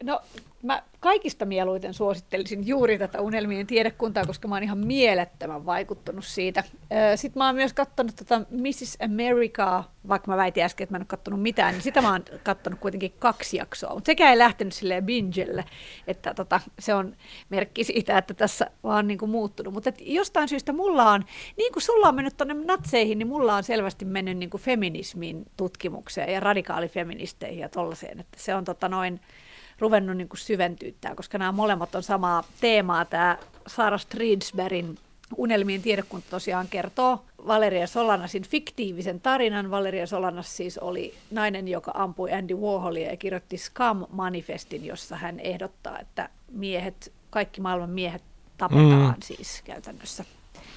No 0.03 0.21
mä 0.63 0.83
kaikista 0.99 1.45
mieluiten 1.45 1.93
suosittelisin 1.93 2.67
juuri 2.67 2.97
tätä 2.97 3.21
unelmien 3.21 3.67
tiedekuntaa, 3.67 4.25
koska 4.25 4.47
mä 4.47 4.55
oon 4.55 4.63
ihan 4.63 4.77
mielettömän 4.77 5.65
vaikuttunut 5.65 6.25
siitä. 6.25 6.63
Sitten 7.15 7.39
mä 7.39 7.45
oon 7.45 7.55
myös 7.55 7.73
katsonut 7.73 8.15
tätä 8.15 8.39
Mrs. 8.39 8.97
Americaa, 9.05 9.91
vaikka 10.07 10.31
mä 10.31 10.37
väitin 10.37 10.63
äsken, 10.63 10.83
että 10.83 10.93
mä 10.93 10.97
en 10.97 11.01
ole 11.01 11.07
katsonut 11.07 11.41
mitään, 11.41 11.73
niin 11.73 11.81
sitä 11.81 12.01
mä 12.01 12.11
oon 12.11 12.23
katsonut 12.43 12.79
kuitenkin 12.79 13.13
kaksi 13.19 13.57
jaksoa, 13.57 13.93
mutta 13.93 14.05
sekään 14.05 14.31
ei 14.31 14.37
lähtenyt 14.37 14.73
silleen 14.73 15.05
bingelle, 15.05 15.65
että 16.07 16.33
tota, 16.33 16.59
se 16.79 16.93
on 16.93 17.15
merkki 17.49 17.83
siitä, 17.83 18.17
että 18.17 18.33
tässä 18.33 18.71
vaan 18.83 19.07
niin 19.07 19.17
kuin 19.17 19.31
muuttunut. 19.31 19.73
Mutta 19.73 19.91
jostain 19.99 20.49
syystä 20.49 20.73
mulla 20.73 21.11
on, 21.11 21.25
niin 21.57 21.73
kuin 21.73 21.83
sulla 21.83 22.07
on 22.07 22.15
mennyt 22.15 22.37
tuonne 22.37 22.53
natseihin, 22.53 23.19
niin 23.19 23.27
mulla 23.27 23.55
on 23.55 23.63
selvästi 23.63 24.05
mennyt 24.05 24.37
niin 24.37 24.49
kuin 24.49 24.61
feminismin 24.61 25.45
tutkimukseen 25.57 26.33
ja 26.33 26.39
radikaalifeministeihin 26.39 27.59
ja 27.59 27.69
tollaiseen, 27.69 28.19
että 28.19 28.37
se 28.39 28.55
on 28.55 28.63
tota 28.63 28.89
noin, 28.89 29.19
ruvennut 29.79 30.17
niin 30.17 30.29
syventyyttää, 30.35 31.15
koska 31.15 31.37
nämä 31.37 31.51
molemmat 31.51 31.95
on 31.95 32.03
samaa 32.03 32.43
teemaa. 32.61 33.05
Tämä 33.05 33.37
Sarah 33.67 34.01
Stridsbergin 34.01 34.97
Unelmien 35.37 35.81
tiedekunta 35.81 36.27
tosiaan 36.29 36.67
kertoo 36.67 37.23
Valeria 37.47 37.87
Solanasin 37.87 38.43
fiktiivisen 38.43 39.21
tarinan. 39.21 39.71
Valeria 39.71 40.07
Solanas 40.07 40.57
siis 40.57 40.77
oli 40.77 41.13
nainen, 41.31 41.67
joka 41.67 41.91
ampui 41.95 42.33
Andy 42.33 42.55
Warholia 42.55 43.09
ja 43.09 43.17
kirjoitti 43.17 43.57
Scam-manifestin, 43.57 44.85
jossa 44.85 45.15
hän 45.15 45.39
ehdottaa, 45.39 45.99
että 45.99 46.29
miehet, 46.51 47.11
kaikki 47.29 47.61
maailman 47.61 47.89
miehet 47.89 48.23
tapetaan 48.57 49.15
mm. 49.15 49.21
siis 49.23 49.61
käytännössä. 49.65 50.25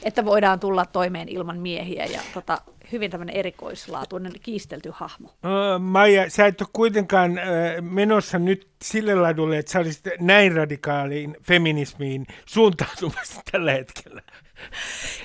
Että 0.02 0.24
voidaan 0.24 0.60
tulla 0.60 0.86
toimeen 0.86 1.28
ilman 1.28 1.58
miehiä 1.58 2.04
ja 2.04 2.20
tota, 2.34 2.58
hyvin 2.92 3.10
tämmöinen 3.10 3.36
erikoislaatuinen 3.36 4.32
kiistelty 4.42 4.90
hahmo. 4.92 5.28
Uh, 5.28 5.80
Maija, 5.80 6.30
sä 6.30 6.46
et 6.46 6.60
ole 6.60 6.68
kuitenkaan 6.72 7.32
uh, 7.32 7.38
menossa 7.90 8.38
nyt 8.38 8.68
sille 8.82 9.14
ladulle, 9.14 9.58
että 9.58 9.72
sä 9.72 9.78
olisit 9.78 10.04
näin 10.20 10.52
radikaaliin 10.52 11.36
feminismiin 11.42 12.26
suuntautumassa 12.46 13.40
tällä 13.52 13.72
hetkellä. 13.72 14.22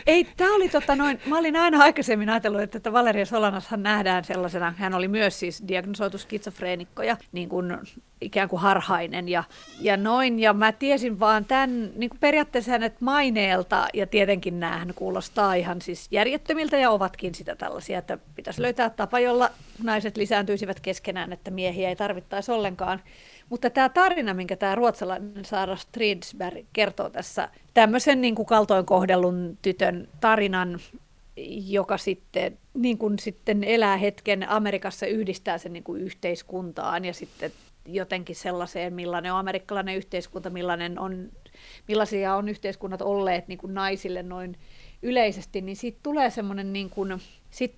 Ei, 0.07 0.27
tämä 0.38 0.55
oli 0.55 0.69
tota 0.69 0.95
noin, 0.95 1.19
mä 1.25 1.38
olin 1.38 1.55
aina 1.55 1.84
aikaisemmin 1.84 2.29
ajatellut, 2.29 2.61
että 2.61 2.93
Valeria 2.93 3.25
Solanashan 3.25 3.84
nähdään 3.84 4.23
sellaisena, 4.23 4.73
hän 4.77 4.93
oli 4.93 5.07
myös 5.07 5.39
siis 5.39 5.63
diagnosoitu 5.67 6.17
skitsofreenikko 6.17 7.03
ja 7.03 7.17
niin 7.31 7.49
kuin, 7.49 7.77
ikään 8.21 8.49
kuin 8.49 8.61
harhainen 8.61 9.29
ja, 9.29 9.43
ja 9.79 9.97
noin, 9.97 10.39
ja 10.39 10.53
mä 10.53 10.71
tiesin 10.71 11.19
vaan 11.19 11.45
tämän 11.45 11.89
niin 11.95 12.09
kuin 12.09 12.19
periaatteessa 12.19 12.71
hänet 12.71 13.01
maineelta, 13.01 13.88
ja 13.93 14.07
tietenkin 14.07 14.59
näähän 14.59 14.93
kuulostaa 14.95 15.53
ihan 15.53 15.81
siis 15.81 16.07
järjettömiltä 16.11 16.77
ja 16.77 16.89
ovatkin 16.89 17.36
sitä 17.36 17.55
tällaisia, 17.55 17.99
että 17.99 18.17
pitäisi 18.36 18.61
löytää 18.61 18.89
tapa, 18.89 19.19
jolla 19.19 19.49
naiset 19.84 20.17
lisääntyisivät 20.17 20.79
keskenään, 20.79 21.34
että 21.34 21.51
miehiä 21.51 21.89
ei 21.89 21.95
tarvittaisi 21.95 22.51
ollenkaan. 22.51 22.99
Mutta 23.50 23.70
tämä 23.70 23.89
tarina, 23.89 24.34
minkä 24.34 24.56
tämä 24.56 24.76
ruotsalainen 24.76 25.46
Sara 25.46 25.76
Stridsberg 25.76 26.66
kertoo 26.74 27.10
tässä, 27.10 27.50
tämmöisen 27.74 28.22
niin 28.22 28.36
kuin 28.36 28.46
kaltoinkohdellun 28.46 29.58
tytön 29.62 30.08
tarinan, 30.22 30.80
joka 31.68 31.98
sitten, 31.98 32.58
niin 32.74 32.98
kuin 32.98 33.20
sitten 33.20 33.64
elää 33.64 33.98
hetken 33.98 34.50
Amerikassa, 34.50 35.06
yhdistää 35.06 35.58
sen 35.58 35.74
niin 35.74 35.84
kuin 35.84 36.02
yhteiskuntaan 36.02 37.06
ja 37.06 37.14
sitten 37.14 37.52
jotenkin 37.86 38.36
sellaiseen, 38.36 38.94
millainen 38.94 39.34
on 39.34 39.39
amerikkalainen 39.39 39.96
yhteiskunta, 39.96 40.50
millainen 40.50 41.00
on, 41.00 41.30
millaisia 41.88 42.36
on 42.36 42.50
yhteiskunnat 42.50 43.02
olleet 43.02 43.48
niin 43.48 43.58
kuin 43.58 43.74
naisille 43.74 44.24
noin 44.24 44.58
yleisesti, 45.02 45.62
niin 45.62 45.76
siitä 45.76 46.00
tulee 46.04 46.30
semmoinen 46.30 46.74
niin 46.74 46.89
kuin, 46.89 47.22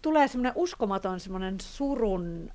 tulee 0.01 0.27
semmoinen 0.27 0.53
uskomaton 0.55 1.19
semmoinen 1.19 1.57
surun 1.61 2.51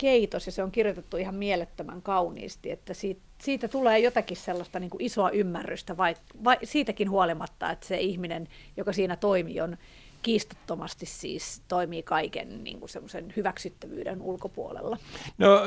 keitos 0.00 0.46
ja 0.46 0.52
se 0.52 0.62
on 0.62 0.70
kirjoitettu 0.70 1.16
ihan 1.16 1.34
mielettömän 1.34 2.02
kauniisti, 2.02 2.70
että 2.70 2.94
siitä, 2.94 3.20
siitä 3.42 3.68
tulee 3.68 3.98
jotakin 3.98 4.36
sellaista 4.36 4.80
niin 4.80 4.90
kuin 4.90 5.04
isoa 5.04 5.30
ymmärrystä, 5.30 5.96
vai, 5.96 6.14
vai, 6.44 6.56
siitäkin 6.64 7.10
huolimatta, 7.10 7.70
että 7.70 7.86
se 7.86 7.96
ihminen, 7.96 8.48
joka 8.76 8.92
siinä 8.92 9.16
toimii, 9.16 9.60
on 9.60 9.76
kiistattomasti 10.22 11.06
siis 11.06 11.62
toimii 11.68 12.02
kaiken 12.02 12.64
niin 12.64 12.78
kuin 12.80 12.88
semmoisen 12.88 13.32
hyväksyttävyyden 13.36 14.22
ulkopuolella. 14.22 14.96
No 15.38 15.60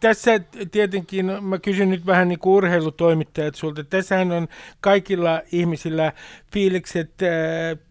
tässä 0.00 0.40
tietenkin, 0.70 1.26
mä 1.42 1.58
kysyn 1.58 1.90
nyt 1.90 2.06
vähän 2.06 2.28
niin 2.28 2.38
kuin 2.38 2.54
urheilutoimittajat 2.54 3.54
sulta, 3.54 3.84
tässähän 3.84 4.32
on 4.32 4.48
kaikilla 4.80 5.42
ihmisillä 5.52 6.12
fiilikset 6.52 7.10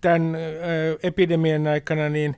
tämän 0.01 0.37
epidemian 1.03 1.67
aikana, 1.67 2.09
niin 2.09 2.35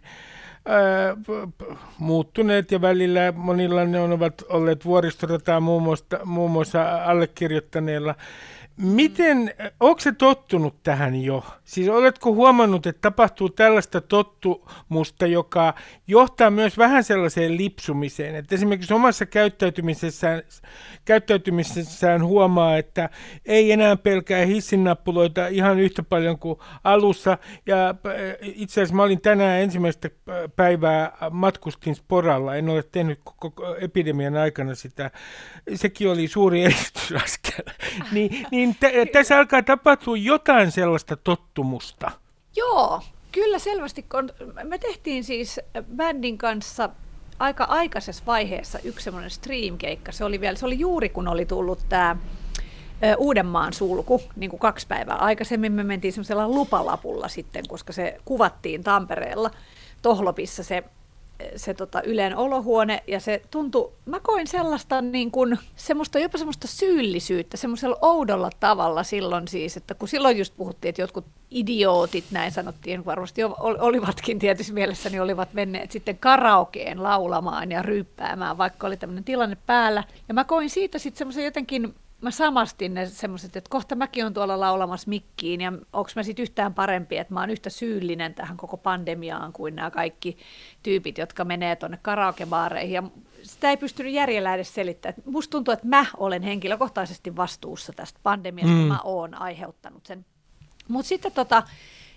muuttuneet 1.99 2.71
ja 2.71 2.81
välillä 2.81 3.33
monilla 3.35 3.85
ne 3.85 3.99
ovat 3.99 4.41
olleet 4.49 4.85
vuoristorataa 4.85 5.59
muun 5.59 5.83
muassa, 5.83 6.19
muun 6.25 6.51
muassa 6.51 7.03
allekirjoittaneella. 7.05 8.15
Miten, 8.77 9.53
onko 9.79 9.99
se 9.99 10.11
tottunut 10.11 10.83
tähän 10.83 11.23
jo? 11.23 11.43
Siis 11.63 11.89
oletko 11.89 12.33
huomannut, 12.33 12.85
että 12.85 13.01
tapahtuu 13.01 13.49
tällaista 13.49 14.01
tottumusta, 14.01 15.27
joka 15.27 15.73
johtaa 16.07 16.49
myös 16.49 16.77
vähän 16.77 17.03
sellaiseen 17.03 17.57
lipsumiseen? 17.57 18.35
Että 18.35 18.55
esimerkiksi 18.55 18.93
omassa 18.93 19.25
käyttäytymisessään, 19.25 20.41
käyttäytymisessään 21.05 22.25
huomaa, 22.25 22.77
että 22.77 23.09
ei 23.45 23.71
enää 23.71 23.95
pelkää 23.95 24.45
hissinnappuloita 24.45 25.47
ihan 25.47 25.79
yhtä 25.79 26.03
paljon 26.03 26.39
kuin 26.39 26.59
alussa. 26.83 27.37
Ja 27.65 27.89
äh, 27.89 27.95
itse 28.41 28.81
asiassa 28.81 28.95
mä 28.95 29.03
olin 29.03 29.21
tänään 29.21 29.61
ensimmäistä 29.61 30.09
päivää 30.55 31.17
matkustin 31.31 31.95
sporalla. 31.95 32.55
En 32.55 32.69
ole 32.69 32.83
tehnyt 32.91 33.19
koko 33.23 33.75
epidemian 33.75 34.37
aikana 34.37 34.75
sitä. 34.75 35.11
Sekin 35.75 36.09
oli 36.09 36.27
suuri 36.27 36.63
edistysaskel. 36.65 37.65
niin, 38.11 38.45
niin 38.51 38.62
niin 38.65 38.75
t- 38.75 39.11
tässä 39.11 39.37
alkaa 39.37 39.63
tapahtua 39.63 40.17
jotain 40.17 40.71
sellaista 40.71 41.17
tottumusta. 41.17 42.11
Joo, 42.55 43.01
kyllä 43.31 43.59
selvästi. 43.59 44.05
Me 44.63 44.77
tehtiin 44.77 45.23
siis 45.23 45.59
bändin 45.95 46.37
kanssa 46.37 46.89
aika 47.39 47.63
aikaisessa 47.63 48.23
vaiheessa 48.25 48.79
yksi 48.83 49.03
semmoinen 49.03 49.31
streamkeikka. 49.31 50.11
Se 50.11 50.25
oli, 50.25 50.41
vielä, 50.41 50.55
se 50.55 50.65
oli 50.65 50.79
juuri 50.79 51.09
kun 51.09 51.27
oli 51.27 51.45
tullut 51.45 51.79
tämä 51.89 52.15
Uudenmaan 53.17 53.73
sulku, 53.73 54.21
niin 54.35 54.49
kuin 54.49 54.59
kaksi 54.59 54.87
päivää 54.87 55.15
aikaisemmin. 55.15 55.71
Me 55.71 55.83
mentiin 55.83 56.13
semmoisella 56.13 56.47
lupalapulla 56.47 57.27
sitten, 57.27 57.63
koska 57.67 57.93
se 57.93 58.17
kuvattiin 58.25 58.83
Tampereella 58.83 59.51
Tohlopissa 60.01 60.63
se 60.63 60.83
se 61.55 61.73
tota, 61.73 62.01
Ylen 62.01 62.37
olohuone, 62.37 63.03
ja 63.07 63.19
se 63.19 63.41
tuntui, 63.51 63.91
mä 64.05 64.19
koin 64.19 64.47
sellaista 64.47 65.01
niin 65.01 65.31
kuin, 65.31 65.59
semmoista, 65.75 66.19
jopa 66.19 66.37
semmoista 66.37 66.67
syyllisyyttä, 66.67 67.57
semmoisella 67.57 67.97
oudolla 68.01 68.49
tavalla 68.59 69.03
silloin 69.03 69.47
siis, 69.47 69.77
että 69.77 69.93
kun 69.93 70.07
silloin 70.07 70.37
just 70.37 70.53
puhuttiin, 70.57 70.89
että 70.89 71.01
jotkut 71.01 71.25
idiootit, 71.51 72.25
näin 72.31 72.51
sanottiin, 72.51 73.05
varmasti 73.05 73.43
olivatkin 73.59 74.39
tietysti 74.39 74.73
mielessä, 74.73 75.09
niin 75.09 75.21
olivat 75.21 75.53
menneet 75.53 75.91
sitten 75.91 76.17
karaokeen 76.17 77.03
laulamaan 77.03 77.71
ja 77.71 77.81
ryyppäämään, 77.81 78.57
vaikka 78.57 78.87
oli 78.87 78.97
tämmöinen 78.97 79.23
tilanne 79.23 79.57
päällä. 79.65 80.03
Ja 80.27 80.33
mä 80.33 80.43
koin 80.43 80.69
siitä 80.69 80.99
sitten 80.99 81.17
semmoisen 81.17 81.45
jotenkin 81.45 81.95
mä 82.23 82.31
samastin 82.31 82.93
ne 82.93 83.05
semmoiset, 83.05 83.55
että 83.55 83.69
kohta 83.69 83.95
mäkin 83.95 84.25
on 84.25 84.33
tuolla 84.33 84.59
laulamassa 84.59 85.09
mikkiin 85.09 85.61
ja 85.61 85.71
onko 85.71 86.09
mä 86.15 86.23
sitten 86.23 86.43
yhtään 86.43 86.73
parempi, 86.73 87.17
että 87.17 87.33
mä 87.33 87.39
oon 87.39 87.49
yhtä 87.49 87.69
syyllinen 87.69 88.33
tähän 88.33 88.57
koko 88.57 88.77
pandemiaan 88.77 89.53
kuin 89.53 89.75
nämä 89.75 89.91
kaikki 89.91 90.37
tyypit, 90.83 91.17
jotka 91.17 91.45
menee 91.45 91.75
tuonne 91.75 91.99
karaokebaareihin 92.01 92.95
ja 92.95 93.03
sitä 93.43 93.69
ei 93.69 93.77
pystynyt 93.77 94.13
järjellä 94.13 94.55
edes 94.55 94.73
selittämään. 94.73 95.21
Musta 95.25 95.51
tuntuu, 95.51 95.71
että 95.71 95.87
mä 95.87 96.05
olen 96.17 96.41
henkilökohtaisesti 96.41 97.35
vastuussa 97.35 97.93
tästä 97.93 98.19
pandemiasta, 98.23 98.75
mm. 98.75 98.87
mä 98.87 98.99
oon 99.03 99.41
aiheuttanut 99.41 100.05
sen. 100.05 100.25
Mutta 100.87 101.09
sitten 101.09 101.31
tota, 101.31 101.63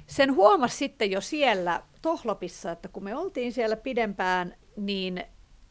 sen 0.07 0.35
huomasi 0.35 0.77
sitten 0.77 1.11
jo 1.11 1.21
siellä 1.21 1.83
Tohlopissa, 2.03 2.73
että 2.73 2.89
kun 2.89 3.05
me 3.05 3.17
oltiin 3.17 3.53
siellä 3.53 3.77
pidempään, 3.77 4.55
niin 4.77 5.25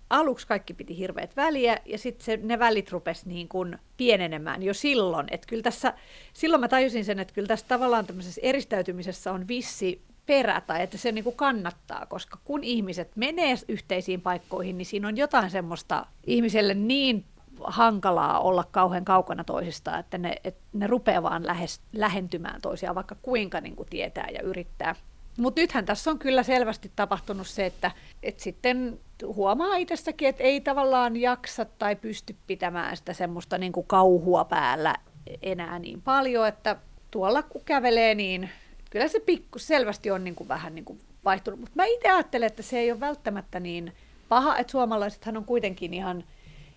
aluksi 0.10 0.47
kaikki 0.47 0.74
piti 0.74 0.97
hirveät 0.97 1.36
väliä 1.36 1.78
ja 1.86 1.97
sitten 1.97 2.47
ne 2.47 2.60
välit 2.60 2.91
rupesi 2.91 3.30
niin 3.30 3.47
kuin 3.47 3.78
pienenemään 3.97 4.64
jo 4.64 4.74
silloin. 4.74 5.28
Että 5.32 5.47
kyllä 5.47 5.64
tässä, 5.64 5.93
silloin 6.34 6.62
mä 6.62 6.68
tajusin 6.68 7.06
sen, 7.06 7.20
että 7.20 7.34
kyllä 7.34 7.47
tässä 7.47 7.66
tavallaan 7.70 8.06
tämmöisessä 8.06 8.41
eristäytymisessä 8.43 9.32
on 9.32 9.47
vissi 9.47 10.01
perä 10.26 10.62
tai 10.62 10.84
että 10.84 10.97
se 10.97 11.12
niin 11.12 11.24
kuin 11.24 11.36
kannattaa, 11.36 12.06
koska 12.06 12.38
kun 12.45 12.64
ihmiset 12.64 13.16
menee 13.16 13.56
yhteisiin 13.68 14.22
paikkoihin, 14.22 14.78
niin 14.78 14.86
siinä 14.86 15.08
on 15.08 15.18
jotain 15.18 15.49
semmoista 15.49 16.06
ihmiselle 16.24 16.74
niin 16.74 17.26
hankalaa 17.64 18.39
olla 18.39 18.64
kauhean 18.72 19.06
kaukana 19.06 19.43
toisistaan, 19.43 19.99
että 19.99 20.18
ne, 20.18 20.36
että 20.43 20.62
ne 20.74 20.88
rupeaa 20.88 21.24
vaan 21.24 21.47
lähes, 21.47 21.82
lähentymään 21.93 22.62
toisiaan, 22.62 22.95
vaikka 22.95 23.16
kuinka 23.22 23.62
niin 23.62 23.76
kuin 23.76 23.89
tietää 23.89 24.28
ja 24.34 24.41
yrittää. 24.41 24.95
Mutta 25.38 25.62
nythän 25.62 25.86
tässä 25.86 26.12
on 26.12 26.20
kyllä 26.20 26.43
selvästi 26.43 26.91
tapahtunut 26.95 27.47
se, 27.47 27.66
että, 27.66 27.91
että 28.24 28.43
sitten 28.43 28.99
huomaa 29.24 29.76
itsessäkin, 29.76 30.28
että 30.28 30.43
ei 30.43 30.61
tavallaan 30.61 31.18
jaksa 31.18 31.66
tai 31.66 31.95
pysty 31.95 32.36
pitämään 32.47 32.97
sitä 32.97 33.13
semmoista 33.13 33.57
niin 33.57 33.72
kuin 33.72 33.88
kauhua 33.88 34.45
päällä 34.45 34.95
enää 35.41 35.80
niin 35.80 36.01
paljon, 36.01 36.47
että 36.47 36.76
tuolla 37.11 37.43
kun 37.43 37.61
kävelee, 37.66 38.16
niin 38.16 38.49
kyllä 38.89 39.07
se 39.07 39.20
pikku 39.20 39.59
selvästi 39.59 40.11
on 40.11 40.24
niin 40.24 40.36
kuin 40.36 40.47
vähän 40.47 40.76
niin 40.76 40.86
kuin 40.86 40.99
vaihtunut. 41.26 41.59
Mutta 41.59 41.76
mä 41.76 41.86
itse 41.86 42.09
ajattelen, 42.09 42.47
että 42.47 42.63
se 42.63 42.80
ei 42.80 42.91
ole 42.91 42.99
välttämättä 42.99 43.59
niin 43.59 43.93
paha, 44.30 44.57
että 44.57 44.72
suomalaisethan 44.72 45.38
on 45.38 45.45
kuitenkin 45.45 45.93
ihan 45.93 46.24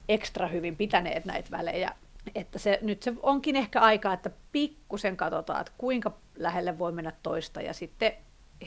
ekstra 0.09 0.47
hyvin 0.47 0.77
pitäneet 0.77 1.25
näitä 1.25 1.51
välejä. 1.51 1.95
Että 2.35 2.59
se, 2.59 2.79
nyt 2.83 3.03
se 3.03 3.13
onkin 3.23 3.57
ehkä 3.57 3.81
aika, 3.81 4.13
että 4.13 4.31
pikkusen 4.53 5.17
katsotaan, 5.17 5.61
että 5.61 5.73
kuinka 5.79 6.13
lähelle 6.37 6.79
voi 6.79 6.93
mennä 6.93 7.13
toista 7.23 7.61
ja 7.61 7.73
sitten 7.73 8.13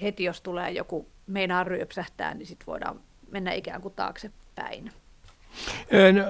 heti 0.01 0.24
jos 0.24 0.41
tulee 0.41 0.72
joku 0.72 1.07
meinaa 1.28 1.63
ryöpsähtää, 1.63 2.34
niin 2.34 2.45
sitten 2.45 2.65
voidaan 2.65 2.99
mennä 3.32 3.54
ikään 3.54 3.82
kuin 3.82 3.94
taaksepäin. 3.94 4.92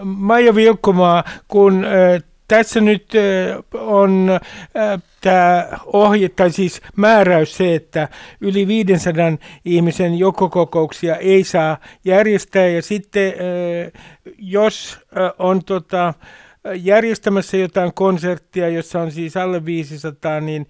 Maija 0.04 0.56
Vilkkomaa, 0.56 1.24
kun 1.47 1.86
tässä 2.47 2.82
nyt 2.82 3.12
on 3.74 4.39
tämä 5.22 5.68
ohje, 5.86 6.30
tai 6.30 6.52
siis 6.52 6.82
määräys 6.95 7.58
se, 7.58 7.76
että 7.76 8.08
yli 8.41 8.68
500 8.68 9.26
ihmisen 9.66 10.20
joukkokokouksia 10.20 11.16
ei 11.16 11.43
saa 11.43 11.78
järjestää, 12.06 12.68
ja 12.68 12.82
sitten 12.82 13.34
jos 14.38 14.99
on 15.39 15.64
tota, 15.64 16.14
järjestämässä 16.76 17.58
jotain 17.58 17.93
konserttia, 17.93 18.70
jossa 18.70 19.02
on 19.02 19.12
siis 19.12 19.38
alle 19.38 19.66
500, 19.66 20.41
niin 20.41 20.68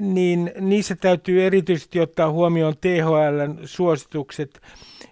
niin 0.00 0.52
niissä 0.60 0.96
täytyy 0.96 1.46
erityisesti 1.46 2.00
ottaa 2.00 2.30
huomioon 2.30 2.74
THLn 2.76 3.58
suositukset 3.64 4.60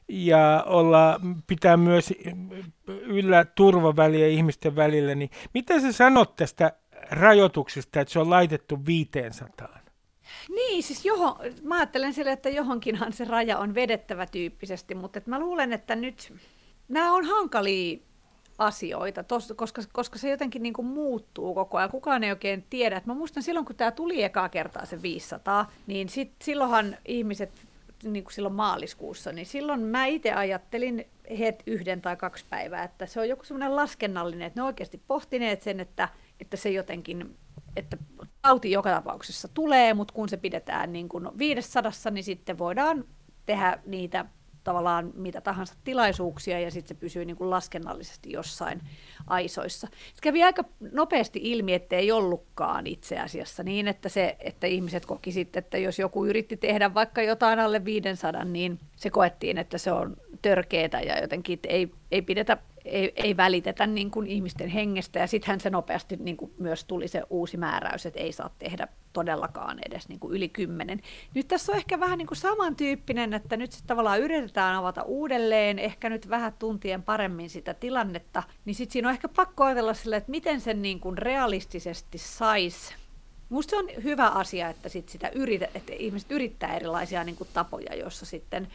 ja 0.09 0.65
olla, 0.67 1.21
pitää 1.47 1.77
myös 1.77 2.15
yllä 2.87 3.45
turvaväliä 3.45 4.27
ihmisten 4.27 4.77
välillä. 4.77 5.15
Niin 5.15 5.31
mitä 5.55 5.81
sä 5.81 5.93
sanot 5.93 6.37
tästä 6.37 6.73
rajoituksesta, 7.11 8.01
että 8.01 8.13
se 8.13 8.19
on 8.19 8.31
laitettu 8.31 8.87
500? 8.87 9.83
Niin, 10.49 10.83
siis 10.83 11.05
johon, 11.05 11.37
mä 11.63 11.77
ajattelen 11.77 12.13
sille, 12.13 12.33
että 12.33 12.49
johonkinhan 12.49 13.13
se 13.13 13.25
raja 13.25 13.59
on 13.59 13.75
vedettävä 13.75 14.27
tyyppisesti, 14.27 14.95
mutta 14.95 15.21
mä 15.27 15.41
luulen, 15.41 15.73
että 15.73 15.97
nyt 15.97 16.35
nämä 16.89 17.15
on 17.15 17.25
hankalia 17.25 17.99
asioita, 18.59 19.23
tos, 19.23 19.53
koska, 19.57 19.83
koska 19.93 20.19
se 20.19 20.31
jotenkin 20.31 20.63
niin 20.63 20.73
kuin 20.73 20.87
muuttuu 20.87 21.55
koko 21.55 21.79
ajan. 21.79 21.91
Kukaan 21.91 22.25
ei 22.25 22.31
oikein 22.31 22.65
tiedä. 22.71 22.97
Et 22.97 23.07
mä 23.07 23.15
muistan 23.15 23.43
silloin, 23.43 23.67
kun 23.67 23.77
tämä 23.77 23.91
tuli 23.91 24.23
ekaa 24.23 24.49
kertaa 24.49 24.87
se 24.87 25.03
500, 25.03 25.71
niin 25.87 26.09
sit, 26.09 26.33
silloinhan 26.43 26.97
ihmiset 27.05 27.53
niin 28.03 28.25
kuin 28.25 28.33
silloin 28.33 28.55
maaliskuussa, 28.55 29.33
niin 29.33 29.47
silloin 29.47 29.81
mä 29.81 30.07
itse 30.07 30.33
ajattelin 30.33 31.07
het 31.39 31.63
yhden 31.67 32.01
tai 32.01 32.17
kaksi 32.17 32.45
päivää, 32.51 32.85
että 32.85 33.07
se 33.07 33.21
on 33.21 33.29
joku 33.29 33.45
semmoinen 33.45 33.77
laskennallinen, 33.77 34.47
että 34.47 34.61
ne 34.61 34.65
oikeasti 34.65 35.03
pohtineet 35.07 35.63
sen, 35.63 35.81
että, 35.81 36.09
että 36.41 36.57
se 36.57 36.71
jotenkin, 36.71 37.37
että 37.77 37.97
tauti 38.43 38.71
joka 38.71 38.91
tapauksessa 38.91 39.49
tulee, 39.49 39.95
mutta 39.95 40.15
kun 40.15 40.29
se 40.29 40.37
pidetään 40.37 40.93
niin 40.93 41.09
kuin 41.09 41.29
500, 41.39 41.93
niin 42.11 42.25
sitten 42.25 42.59
voidaan 42.59 43.05
tehdä 43.47 43.79
niitä 43.87 44.25
tavallaan 44.65 45.11
mitä 45.15 45.41
tahansa 45.41 45.75
tilaisuuksia 45.85 46.61
ja 46.61 46.71
sitten 46.71 46.97
se 46.97 47.01
pysyy 47.01 47.25
niin 47.25 47.37
kuin 47.37 47.51
laskennallisesti 47.51 48.33
jossain 48.33 48.81
aisoissa. 49.27 49.89
Se 50.15 50.21
kävi 50.23 50.43
aika 50.43 50.65
nopeasti 50.93 51.41
ilmi, 51.43 51.75
että 51.75 51.97
ei 51.97 52.13
ollutkaan 52.13 52.87
itse 52.87 53.19
asiassa 53.19 53.63
niin, 53.63 53.89
että, 53.89 54.09
se, 54.09 54.37
että 54.41 54.67
ihmiset 54.67 55.07
koki 55.07 55.33
sitten, 55.33 55.63
että 55.63 55.79
jos 55.79 55.99
joku 55.99 56.27
yritti 56.27 56.57
tehdä 56.57 56.95
vaikka 56.95 57.23
jotain 57.23 57.61
alle 57.61 57.85
500, 57.85 58.45
niin 58.45 58.79
se 58.97 59.11
koettiin, 59.11 59.59
että 59.59 59.79
se 59.79 59.93
on 59.93 60.17
törkeetä 60.43 61.01
ja 61.01 61.21
jotenkin 61.21 61.59
ei, 61.69 61.93
ei 62.11 62.23
pidetä 62.23 62.59
ei, 62.85 63.13
ei 63.17 63.37
välitetä 63.37 63.87
niin 63.87 64.11
kuin 64.11 64.27
ihmisten 64.27 64.69
hengestä. 64.69 65.19
Ja 65.19 65.27
sittenhän 65.27 65.61
se 65.61 65.71
nopeasti 65.71 66.17
niin 66.17 66.37
kuin 66.37 66.53
myös 66.59 66.85
tuli 66.85 67.09
se 67.09 67.23
uusi 67.31 67.57
määräys, 67.57 68.07
että 68.07 68.21
ei 68.21 68.33
saa 68.33 68.51
tehdä 68.59 68.89
todellakaan 69.13 69.79
edes 69.87 70.09
niin 70.09 70.21
kuin 70.21 70.35
yli 70.35 70.49
kymmenen. 70.49 71.01
Nyt 71.35 71.49
tässä 71.49 71.73
on 71.73 71.79
ehkä 71.79 72.01
vähän 72.01 72.19
niin 72.19 72.27
kuin 72.27 72.39
samantyyppinen, 72.39 73.35
että 73.35 73.57
nyt 73.57 73.73
sitten 73.73 73.89
tavallaan 73.89 74.21
yritetään 74.21 74.77
avata 74.77 75.03
uudelleen, 75.03 75.79
ehkä 75.79 76.09
nyt 76.09 76.31
vähän 76.31 76.53
tuntien 76.59 77.03
paremmin 77.03 77.51
sitä 77.51 77.75
tilannetta, 77.75 78.43
niin 78.65 78.75
sitten 78.75 78.93
siinä 78.93 79.09
on 79.09 79.15
ehkä 79.15 79.29
pakko 79.29 79.65
ajatella 79.65 79.95
sille, 79.95 80.17
että 80.17 80.31
miten 80.31 80.61
sen 80.61 80.83
niin 80.83 81.01
kuin 81.01 81.19
realistisesti 81.19 82.19
saisi 82.19 82.95
Minusta 83.53 83.71
se 83.71 83.77
on 83.77 83.89
hyvä 84.05 84.29
asia, 84.29 84.69
että, 84.69 84.89
sit 84.89 85.09
sitä 85.09 85.29
yritä, 85.29 85.69
että 85.75 85.93
ihmiset 85.99 86.31
yrittää 86.31 86.77
erilaisia 86.77 87.25
niin 87.25 87.37
kuin 87.37 87.49
tapoja, 87.53 87.95
joissa 87.95 88.27
sitten 88.27 88.69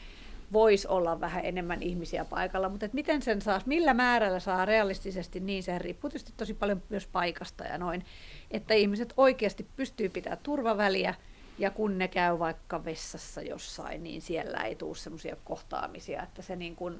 voisi 0.53 0.87
olla 0.87 1.19
vähän 1.19 1.45
enemmän 1.45 1.83
ihmisiä 1.83 2.25
paikalla, 2.25 2.69
mutta 2.69 2.85
et 2.85 2.93
miten 2.93 3.21
sen 3.21 3.41
saa, 3.41 3.61
millä 3.65 3.93
määrällä 3.93 4.39
saa 4.39 4.65
realistisesti, 4.65 5.39
niin 5.39 5.63
se 5.63 5.79
riippuu 5.79 6.09
tietysti 6.09 6.33
tosi 6.37 6.53
paljon 6.53 6.81
myös 6.89 7.07
paikasta 7.07 7.63
ja 7.63 7.77
noin, 7.77 8.05
että 8.51 8.73
ihmiset 8.73 9.13
oikeasti 9.17 9.67
pystyy 9.75 10.09
pitämään 10.09 10.39
turvaväliä, 10.43 11.15
ja 11.59 11.71
kun 11.71 11.97
ne 11.97 12.07
käy 12.07 12.39
vaikka 12.39 12.85
vessassa 12.85 13.41
jossain, 13.41 14.03
niin 14.03 14.21
siellä 14.21 14.57
ei 14.57 14.75
tule 14.75 14.95
semmoisia 14.95 15.35
kohtaamisia, 15.43 16.23
että 16.23 16.41
se 16.41 16.55
niin 16.55 16.75
kuin 16.75 16.95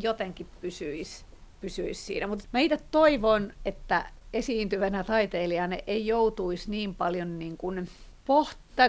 jotenkin 0.00 0.46
pysyisi, 0.60 1.24
pysyisi 1.60 2.02
siinä. 2.02 2.26
Mutta 2.26 2.44
mä 2.52 2.60
itse 2.60 2.78
toivon, 2.90 3.52
että 3.64 4.06
esiintyvänä 4.32 5.04
taiteilijana 5.04 5.76
ei 5.86 6.06
joutuisi 6.06 6.70
niin 6.70 6.94
paljon 6.94 7.38
niin 7.38 7.56
kuin 7.56 7.88
pohtaa, 8.24 8.88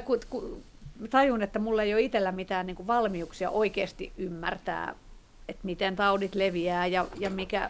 tajun, 1.10 1.42
että 1.42 1.60
mulla 1.60 1.84
ei 1.84 1.94
ole 1.94 2.02
itsellä 2.02 2.32
mitään 2.32 2.68
niin 2.68 2.76
kuin 2.76 2.88
valmiuksia 2.88 3.50
oikeasti 3.50 4.12
ymmärtää, 4.18 4.96
että 5.48 5.66
miten 5.66 5.96
taudit 5.96 6.36
leviää 6.36 6.88
ja, 6.88 7.06
ja 7.20 7.30
mikä, 7.30 7.70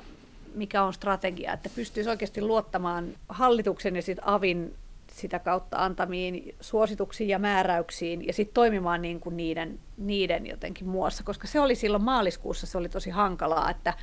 mikä 0.56 0.84
on 0.84 0.94
strategia, 0.94 1.54
että 1.54 1.70
pystyisi 1.76 2.10
oikeasti 2.10 2.42
luottamaan 2.42 3.08
hallituksen 3.30 3.96
ja 3.96 4.02
sit 4.02 4.18
avin 4.22 4.74
sitä 5.12 5.40
kautta 5.40 5.78
antamiin 5.78 6.56
suosituksiin 6.62 7.30
ja 7.30 7.40
määräyksiin 7.40 8.28
ja 8.28 8.34
sitten 8.34 8.54
toimimaan 8.54 9.02
niin 9.02 9.20
kuin 9.20 9.38
niiden, 9.38 9.80
niiden 9.98 10.48
jotenkin 10.48 10.88
muassa, 10.88 11.24
koska 11.24 11.48
se 11.48 11.60
oli 11.60 11.76
silloin 11.76 12.04
maaliskuussa, 12.04 12.68
se 12.68 12.78
oli 12.78 12.90
tosi 12.90 13.10
hankalaa, 13.10 13.70
että 13.70 13.94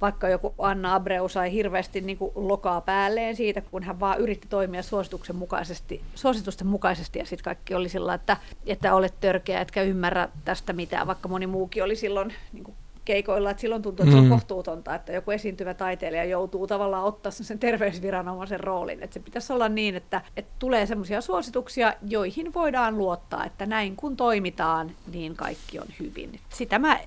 vaikka 0.00 0.28
joku 0.28 0.54
Anna 0.58 0.94
Abreu 0.94 1.28
sai 1.28 1.52
hirveästi 1.52 2.00
niin 2.00 2.18
kuin 2.18 2.32
lokaa 2.34 2.80
päälleen 2.80 3.36
siitä, 3.36 3.60
kun 3.60 3.82
hän 3.82 4.00
vaan 4.00 4.18
yritti 4.18 4.48
toimia 4.48 4.82
suosituksen 4.82 5.36
mukaisesti, 5.36 6.02
suositusten 6.14 6.66
mukaisesti, 6.66 7.18
ja 7.18 7.26
sitten 7.26 7.44
kaikki 7.44 7.74
oli 7.74 7.88
sillä, 7.88 8.14
että, 8.14 8.36
että 8.66 8.94
olet 8.94 9.14
törkeä, 9.20 9.60
etkä 9.60 9.82
ymmärrä 9.82 10.28
tästä 10.44 10.72
mitään, 10.72 11.06
vaikka 11.06 11.28
moni 11.28 11.46
muukin 11.46 11.84
oli 11.84 11.96
silloin 11.96 12.34
niin 12.52 12.64
kuin 12.64 12.76
keikoilla, 13.06 13.50
että 13.50 13.60
silloin 13.60 13.82
tuntuu, 13.82 14.04
että 14.04 14.12
se 14.12 14.18
on 14.18 14.24
mm. 14.24 14.30
kohtuutonta, 14.30 14.94
että 14.94 15.12
joku 15.12 15.30
esiintyvä 15.30 15.74
taiteilija 15.74 16.24
joutuu 16.24 16.66
tavallaan 16.66 17.04
ottaa 17.04 17.32
sen 17.32 17.58
terveysviranomaisen 17.58 18.60
roolin. 18.60 19.02
Että 19.02 19.14
se 19.14 19.20
pitäisi 19.20 19.52
olla 19.52 19.68
niin, 19.68 19.96
että, 19.96 20.20
että 20.36 20.52
tulee 20.58 20.86
sellaisia 20.86 21.20
suosituksia, 21.20 21.94
joihin 22.08 22.54
voidaan 22.54 22.98
luottaa, 22.98 23.44
että 23.44 23.66
näin 23.66 23.96
kun 23.96 24.16
toimitaan, 24.16 24.90
niin 25.12 25.36
kaikki 25.36 25.78
on 25.78 25.86
hyvin. 26.00 26.40
Sitä 26.48 26.78
mä, 26.78 26.98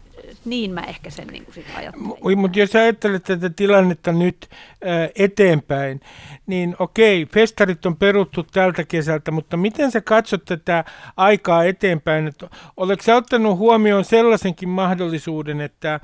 niin 0.46 0.72
mä 0.72 0.82
ehkä 0.82 1.10
sen 1.10 1.28
niin 1.28 1.46
kuin 1.46 1.56
sit 1.56 1.66
ajattelen. 1.76 2.38
Mutta 2.38 2.60
jos 2.60 2.76
ajattelet 2.76 3.24
tätä 3.24 3.50
tilannetta 3.50 4.12
nyt 4.12 4.50
äh, 4.52 5.10
eteenpäin, 5.16 6.02
niin 6.48 6.76
okei, 6.80 7.26
festarit 7.26 7.86
on 7.86 7.96
peruttu 7.96 8.44
tältä 8.44 8.84
kesältä, 8.84 9.32
mutta 9.32 9.58
miten 9.58 9.92
sä 9.92 10.02
katsot 10.02 10.46
tätä 10.46 10.84
aikaa 11.18 11.64
eteenpäin? 11.64 12.28
Että 12.28 12.50
oletko 12.78 13.04
sä 13.04 13.16
ottanut 13.16 13.58
huomioon 13.58 14.06
sellaisenkin 14.06 14.70
mahdollisuuden, 14.70 15.62
että 15.62 16.00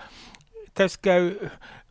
tässä 0.73 0.99
käy 1.01 1.35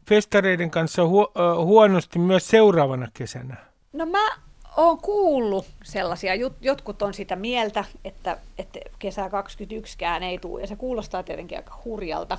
festareiden 0.08 0.70
kanssa 0.70 1.02
hu- 1.02 1.64
huonosti 1.64 2.18
myös 2.18 2.48
seuraavana 2.48 3.08
kesänä? 3.14 3.56
No 3.92 4.06
mä 4.06 4.43
oon 4.76 4.98
kuullut 4.98 5.66
sellaisia, 5.84 6.34
jotkut 6.60 7.02
on 7.02 7.14
sitä 7.14 7.36
mieltä, 7.36 7.84
että, 8.04 8.38
että 8.58 8.80
kesä 8.98 9.28
21kään 9.28 10.22
ei 10.22 10.38
tule, 10.38 10.60
ja 10.60 10.66
se 10.66 10.76
kuulostaa 10.76 11.22
tietenkin 11.22 11.58
aika 11.58 11.80
hurjalta. 11.84 12.38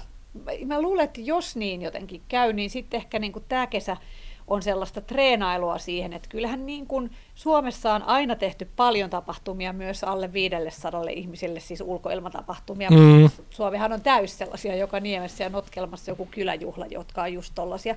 Mä 0.66 0.82
luulen, 0.82 1.04
että 1.06 1.22
jos 1.22 1.56
niin 1.56 1.82
jotenkin 1.82 2.22
käy, 2.28 2.54
niin 2.54 2.70
sitten 2.70 2.98
ehkä 2.98 3.20
niin 3.20 3.34
tämä 3.50 3.68
kesä 3.68 3.98
on 4.48 4.62
sellaista 4.62 5.02
treenailua 5.02 5.78
siihen, 5.78 6.14
että 6.14 6.30
kyllähän 6.30 6.66
niin 6.66 6.88
kuin 6.88 7.12
Suomessa 7.36 7.94
on 7.94 8.04
aina 8.04 8.36
tehty 8.36 8.70
paljon 8.76 9.10
tapahtumia 9.10 9.74
myös 9.74 10.04
alle 10.04 10.34
500 10.34 11.02
ihmisille, 11.10 11.60
siis 11.60 11.82
ulkoilmatapahtumia. 11.82 12.90
Mm. 12.90 13.30
Suomihan 13.50 13.94
on 13.94 14.02
täys 14.02 14.38
sellaisia 14.38 14.76
joka 14.76 15.00
niemessä 15.00 15.44
ja 15.44 15.50
notkelmassa 15.50 16.12
joku 16.12 16.28
kyläjuhla, 16.32 16.86
jotka 16.86 17.22
on 17.22 17.34
just 17.34 17.52
tollaisia. 17.56 17.96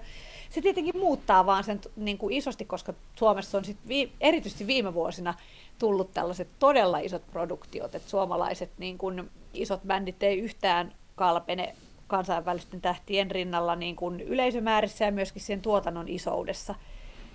Se 0.51 0.61
tietenkin 0.61 0.99
muuttaa 0.99 1.47
vaan 1.47 1.65
sen 1.65 1.81
niin 1.97 2.19
kuin 2.19 2.35
isosti, 2.35 2.65
koska 2.65 2.95
Suomessa 3.15 3.59
on 3.59 3.65
sit 3.65 3.77
vi- 3.89 4.13
erityisesti 4.21 4.67
viime 4.67 4.95
vuosina 4.95 5.35
tullut 5.79 6.15
tällaiset 6.15 6.49
todella 6.59 6.99
isot 6.99 7.23
produktiot, 7.33 7.95
että 7.95 8.11
suomalaiset 8.11 8.71
niin 8.79 8.99
kuin 8.99 9.31
isot 9.55 9.81
bändit 9.87 10.23
ei 10.23 10.39
yhtään 10.39 10.95
kalpene 11.17 11.75
kansainvälisten 12.07 12.81
tähtien 12.81 13.31
rinnalla 13.31 13.77
niin 13.77 13.97
kuin 13.97 14.21
yleisömäärissä 14.21 15.05
ja 15.05 15.13
myöskin 15.13 15.43
sen 15.43 15.61
tuotannon 15.61 16.09
isoudessa. 16.09 16.75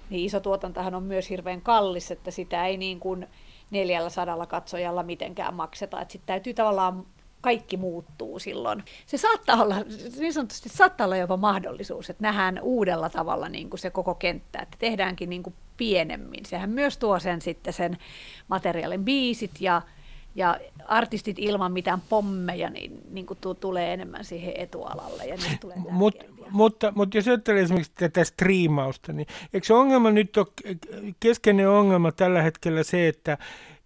Niin 0.09 0.25
iso 0.25 0.39
tuotantohan 0.39 0.95
on 0.95 1.03
myös 1.03 1.29
hirveän 1.29 1.61
kallis, 1.61 2.11
että 2.11 2.31
sitä 2.31 2.65
ei 2.65 2.77
niin 2.77 2.99
kuin 2.99 3.27
neljällä 3.71 4.09
sadalla 4.09 4.45
katsojalla 4.45 5.03
mitenkään 5.03 5.53
makseta. 5.53 5.97
Sitten 5.99 6.21
täytyy 6.25 6.53
tavallaan 6.53 7.05
kaikki 7.43 7.77
muuttuu 7.77 8.39
silloin. 8.39 8.83
Se 9.05 9.17
saattaa 9.17 9.61
olla, 9.63 9.75
niin 10.19 10.33
sanotusti 10.33 10.69
saattaa 10.69 11.05
olla 11.05 11.17
jopa 11.17 11.37
mahdollisuus, 11.37 12.09
että 12.09 12.23
nähdään 12.23 12.59
uudella 12.61 13.09
tavalla 13.09 13.49
niin 13.49 13.69
kuin 13.69 13.79
se 13.79 13.89
koko 13.89 14.15
kenttä, 14.15 14.59
että 14.59 14.77
tehdäänkin 14.79 15.29
niin 15.29 15.43
kuin 15.43 15.55
pienemmin. 15.77 16.45
Sehän 16.45 16.69
myös 16.69 16.97
tuo 16.97 17.19
sen 17.19 17.41
sitten 17.41 17.73
sen 17.73 17.97
materiaalin 18.47 19.05
biisit 19.05 19.51
ja 19.59 19.81
ja 20.35 20.59
artistit 20.85 21.39
ilman 21.39 21.71
mitään 21.71 22.01
pommeja 22.09 22.69
niin, 22.69 23.01
niin 23.11 23.25
kuin 23.25 23.39
tulee 23.59 23.93
enemmän 23.93 24.25
siihen 24.25 24.53
etualalle 24.57 25.25
ja 25.25 25.35
niin 25.35 25.59
tulee 25.59 25.77
Mut, 25.89 26.15
mutta, 26.51 26.93
mutta 26.95 27.17
jos 27.17 27.27
ajattelee 27.27 27.61
esimerkiksi 27.61 27.91
tätä 27.95 28.23
striimausta, 28.23 29.13
niin 29.13 29.27
eikö 29.53 29.67
se 29.67 29.73
ongelma 29.73 30.11
nyt 30.11 30.37
ole, 30.37 30.47
keskeinen 31.19 31.69
ongelma 31.69 32.11
tällä 32.11 32.41
hetkellä 32.41 32.83
se, 32.83 33.07
että, 33.07 33.37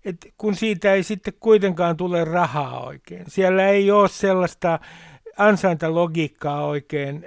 että 0.05 0.27
kun 0.37 0.55
siitä 0.55 0.93
ei 0.93 1.03
sitten 1.03 1.33
kuitenkaan 1.39 1.97
tule 1.97 2.25
rahaa 2.25 2.85
oikein, 2.85 3.25
siellä 3.27 3.67
ei 3.67 3.91
ole 3.91 4.09
sellaista 4.09 4.79
ansaintalogiikkaa 5.37 6.65
oikein 6.65 7.25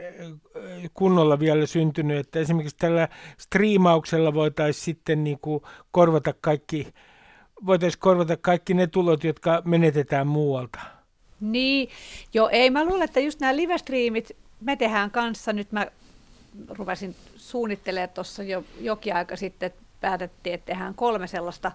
kunnolla 0.94 1.38
vielä 1.38 1.66
syntynyt, 1.66 2.18
että 2.18 2.38
esimerkiksi 2.38 2.76
tällä 2.76 3.08
striimauksella 3.38 4.34
voitaisiin 4.34 4.84
sitten 4.84 5.24
niin 5.24 5.38
kuin 5.42 5.62
korvata 5.90 6.34
kaikki 6.40 6.94
voitaisiin 7.66 8.00
korvata 8.00 8.36
kaikki 8.36 8.74
ne 8.74 8.86
tulot, 8.86 9.24
jotka 9.24 9.62
menetetään 9.64 10.26
muualta. 10.26 10.80
Niin, 11.40 11.88
joo 12.34 12.48
ei 12.48 12.70
mä 12.70 12.84
luulen, 12.84 13.02
että 13.02 13.20
just 13.20 13.40
nämä 13.40 13.56
live-striimit, 13.56 14.36
me 14.60 14.76
tehdään 14.76 15.10
kanssa, 15.10 15.52
nyt 15.52 15.72
mä 15.72 15.86
rupesin 16.68 17.16
suunnittelemaan 17.36 18.08
tuossa 18.08 18.42
jo 18.42 18.64
jokin 18.80 19.14
aika 19.14 19.36
sitten, 19.36 19.66
että 19.66 19.82
päätettiin, 20.00 20.54
että 20.54 20.66
tehdään 20.66 20.94
kolme 20.94 21.26
sellaista 21.26 21.72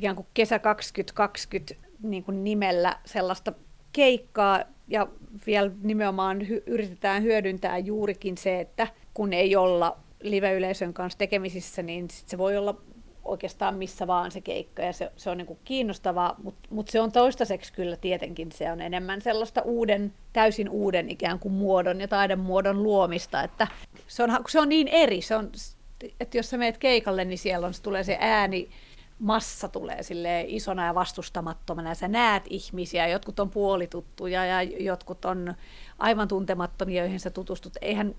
ikään 0.00 0.16
kuin 0.16 0.26
kesä 0.34 0.58
2020 0.58 1.74
niin 2.02 2.24
kuin 2.24 2.44
nimellä 2.44 2.96
sellaista 3.04 3.52
keikkaa, 3.92 4.64
ja 4.88 5.06
vielä 5.46 5.70
nimenomaan 5.82 6.40
hy- 6.40 6.62
yritetään 6.66 7.22
hyödyntää 7.22 7.78
juurikin 7.78 8.38
se, 8.38 8.60
että 8.60 8.86
kun 9.14 9.32
ei 9.32 9.56
olla 9.56 9.96
live-yleisön 10.22 10.94
kanssa 10.94 11.18
tekemisissä, 11.18 11.82
niin 11.82 12.10
sit 12.10 12.28
se 12.28 12.38
voi 12.38 12.56
olla 12.56 12.76
oikeastaan 13.24 13.74
missä 13.74 14.06
vaan 14.06 14.30
se 14.30 14.40
keikka 14.40 14.82
ja 14.82 14.92
se, 14.92 15.12
se 15.16 15.30
on 15.30 15.38
niin 15.38 15.46
kuin 15.46 15.58
kiinnostavaa, 15.64 16.34
mutta 16.42 16.68
mut 16.70 16.88
se 16.88 17.00
on 17.00 17.12
toistaiseksi 17.12 17.72
kyllä 17.72 17.96
tietenkin 17.96 18.52
se 18.52 18.72
on 18.72 18.80
enemmän 18.80 19.22
sellaista 19.22 19.62
uuden, 19.62 20.12
täysin 20.32 20.68
uuden 20.68 21.10
ikään 21.10 21.38
kuin 21.38 21.52
muodon 21.52 22.00
ja 22.00 22.08
taidemuodon 22.08 22.82
luomista, 22.82 23.42
että 23.42 23.66
se 24.08 24.22
on, 24.22 24.30
se 24.48 24.60
on 24.60 24.68
niin 24.68 24.88
eri, 24.88 25.20
se 25.20 25.36
on, 25.36 25.52
että 26.20 26.36
jos 26.36 26.50
sä 26.50 26.58
meet 26.58 26.78
keikalle, 26.78 27.24
niin 27.24 27.38
siellä 27.38 27.66
on, 27.66 27.74
se 27.74 27.82
tulee 27.82 28.04
se 28.04 28.16
ääni, 28.20 28.70
massa 29.20 29.68
tulee 29.68 30.02
sille 30.02 30.44
isona 30.48 30.86
ja 30.86 30.94
vastustamattomana 30.94 31.88
ja 31.88 31.94
sä 31.94 32.08
näet 32.08 32.42
ihmisiä, 32.50 33.08
jotkut 33.08 33.40
on 33.40 33.50
puolituttuja 33.50 34.44
ja 34.44 34.62
jotkut 34.62 35.24
on 35.24 35.54
aivan 35.98 36.28
tuntemattomia, 36.28 37.02
joihin 37.02 37.20
sä 37.20 37.30
tutustut. 37.30 37.72
Eihän 37.82 38.14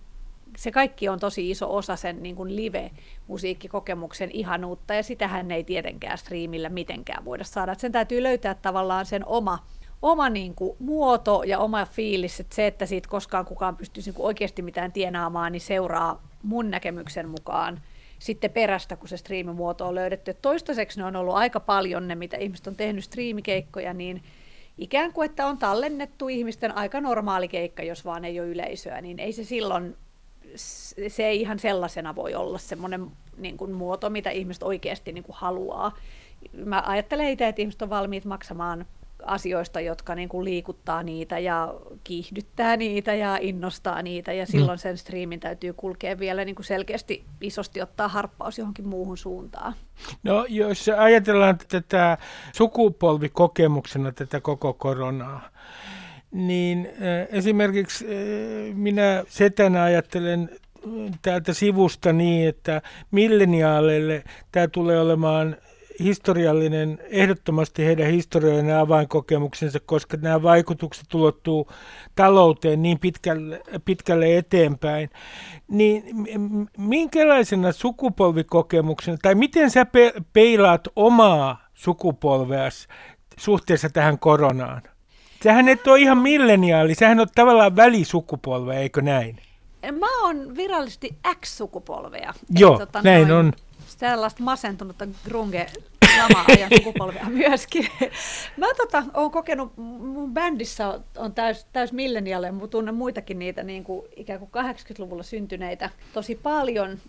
se 0.58 0.72
kaikki 0.72 1.10
on 1.10 1.20
tosi 1.20 1.49
iso 1.49 1.76
osa 1.76 1.95
sen 1.95 2.24
niin 2.24 2.36
kuin 2.36 2.56
live-musiikkikokemuksen 2.56 4.30
ihanuutta, 4.34 4.93
ja 4.93 5.04
sitähän 5.04 5.52
ei 5.52 5.64
tietenkään 5.64 6.18
striimillä 6.18 6.70
mitenkään 6.70 7.26
voida 7.26 7.43
saada. 7.43 7.76
sen 7.76 7.91
täytyy 7.91 8.24
löytää 8.24 8.56
tavallaan 8.56 9.06
sen 9.06 9.26
oma, 9.26 9.60
oma 10.02 10.30
niin 10.30 10.56
kuin, 10.56 10.76
muoto 10.80 11.43
ja 11.43 11.60
oma 11.60 11.86
fiilis, 11.86 12.39
että 12.39 12.56
se, 12.56 12.68
että 12.68 12.86
siitä 12.86 13.10
koskaan 13.10 13.45
kukaan 13.45 13.78
pystyisi 13.78 14.10
niin 14.10 14.16
kuin 14.16 14.26
oikeasti 14.26 14.62
mitään 14.62 14.91
tienaamaan, 14.91 15.52
niin 15.52 15.62
seuraa 15.62 16.22
mun 16.43 16.72
näkemyksen 16.72 17.30
mukaan 17.30 17.82
sitten 18.22 18.51
perästä, 18.51 18.95
kun 18.95 19.09
se 19.09 19.17
striimimuoto 19.17 19.88
on 19.88 19.95
löydetty. 19.95 20.32
Et 20.32 20.41
toistaiseksi 20.41 20.99
ne 20.99 21.05
on 21.05 21.15
ollut 21.15 21.36
aika 21.36 21.59
paljon 21.59 22.07
ne, 22.07 22.15
mitä 22.15 22.38
ihmiset 22.38 22.67
on 22.67 22.76
tehnyt 22.76 23.03
striimikeikkoja, 23.03 23.93
niin 23.93 24.24
ikään 24.78 25.13
kuin, 25.13 25.26
että 25.26 25.47
on 25.47 25.57
tallennettu 25.57 26.28
ihmisten 26.28 26.78
aika 26.78 27.01
normaali 27.01 27.47
keikka, 27.47 27.84
jos 27.84 28.05
vaan 28.05 28.26
ei 28.26 28.39
ole 28.39 28.47
yleisöä, 28.47 29.01
niin 29.01 29.19
ei 29.19 29.32
se 29.32 29.43
silloin 29.43 29.95
se 31.07 31.26
ei 31.26 31.41
ihan 31.41 31.59
sellaisena 31.59 32.15
voi 32.15 32.36
olla 32.36 32.57
semmoinen 32.57 33.07
niin 33.38 33.57
kuin 33.57 33.72
muoto, 33.72 34.09
mitä 34.09 34.30
ihmiset 34.30 34.63
oikeasti 34.63 35.11
niin 35.11 35.24
kuin 35.24 35.36
haluaa. 35.36 35.97
Mä 36.65 36.84
ajattelen 36.86 37.30
itse, 37.30 37.47
että 37.47 37.61
ihmiset 37.61 37.82
on 37.82 37.89
valmiit 37.89 38.26
maksamaan 38.26 38.86
asioista, 39.26 39.80
jotka 39.80 40.15
niin 40.15 40.30
kuin 40.30 40.45
liikuttaa 40.45 41.03
niitä 41.03 41.39
ja 41.39 41.74
kiihdyttää 42.03 42.78
niitä 42.78 43.13
ja 43.13 43.38
innostaa 43.41 44.01
niitä 44.01 44.34
ja 44.34 44.45
silloin 44.45 44.78
mm. 44.78 44.82
sen 44.82 44.97
striimin 44.97 45.39
täytyy 45.39 45.74
kulkea 45.74 46.19
vielä 46.19 46.45
niin 46.45 46.55
kuin 46.55 46.65
selkeästi 46.65 47.26
isosti 47.41 47.82
ottaa 47.82 48.07
harppaus 48.07 48.57
johonkin 48.57 48.88
muuhun 48.88 49.17
suuntaan. 49.17 49.74
No 50.24 50.45
jos 50.49 50.89
ajatellaan 50.97 51.57
tätä 51.67 52.17
sukupolvikokemuksena 52.53 54.11
tätä 54.11 54.39
koko 54.39 54.74
koronaa, 54.74 55.49
niin 56.32 56.89
äh, 56.91 57.28
esimerkiksi 57.38 58.05
äh, 58.05 58.76
minä 58.76 59.24
setänä 59.28 59.84
ajattelen 59.84 60.49
täältä 61.22 61.53
sivusta 61.53 62.13
niin, 62.13 62.49
että 62.49 62.82
milleniaaleille 63.11 64.24
tämä 64.51 64.67
tulee 64.67 64.99
olemaan 64.99 65.57
historiallinen, 66.00 67.00
ehdottomasti 67.10 67.86
heidän 67.86 68.12
historiallinen 68.12 68.78
avainkokemuksensa, 68.78 69.80
koska 69.80 70.18
nämä 70.22 70.44
vaikutukset 70.44 71.14
ulottuu 71.14 71.72
talouteen 72.16 72.82
niin 72.82 73.00
pitkälle, 73.00 73.62
pitkälle 73.86 74.38
eteenpäin. 74.38 75.10
Niin 75.68 76.04
minkälaisena 76.78 77.72
sukupolvikokemuksena, 77.72 79.18
tai 79.22 79.36
miten 79.36 79.72
sä 79.72 79.86
pe- 79.86 80.14
peilaat 80.34 80.88
omaa 80.96 81.68
sukupolveas 81.74 82.88
suhteessa 83.38 83.89
tähän 83.89 84.20
koronaan? 84.20 84.82
Sähän 85.44 85.70
et 85.70 85.88
ole 85.88 86.00
ihan 86.00 86.18
milleniaali, 86.18 86.96
sähän 86.96 87.20
on 87.20 87.28
tavallaan 87.36 87.76
välisukupolve, 87.76 88.78
eikö 88.78 89.02
näin? 89.02 89.38
Mä 89.92 90.22
oon 90.22 90.56
virallisesti 90.56 91.16
X-sukupolvea. 91.39 92.34
Joo, 92.50 92.80
tota, 92.80 93.02
näin 93.02 93.28
noin, 93.28 93.46
on. 93.46 93.54
Sellaista 94.00 94.44
masentunutta 94.44 95.08
grunge 95.26 95.68
lama-ajan 96.18 96.70
sukupolvea 96.78 97.30
myöskin. 97.44 97.88
Mä 98.58 98.66
tota, 98.78 99.04
kokenut, 99.32 99.78
mun 99.78 100.34
bändissä 100.34 101.00
on 101.18 101.34
täys, 101.34 101.66
täys 101.74 101.92
millenialle, 101.92 102.52
mutta 102.52 102.72
tunnen 102.72 102.96
muitakin 102.96 103.39
niitä 103.39 103.64
niin 103.64 103.84
kuin, 103.84 104.08
ikään 104.16 104.39
kuin 104.39 104.52
80-luvulla 104.52 105.24
syntyneitä 105.24 105.89
tosi 106.14 106.36
paljon. 106.36 107.00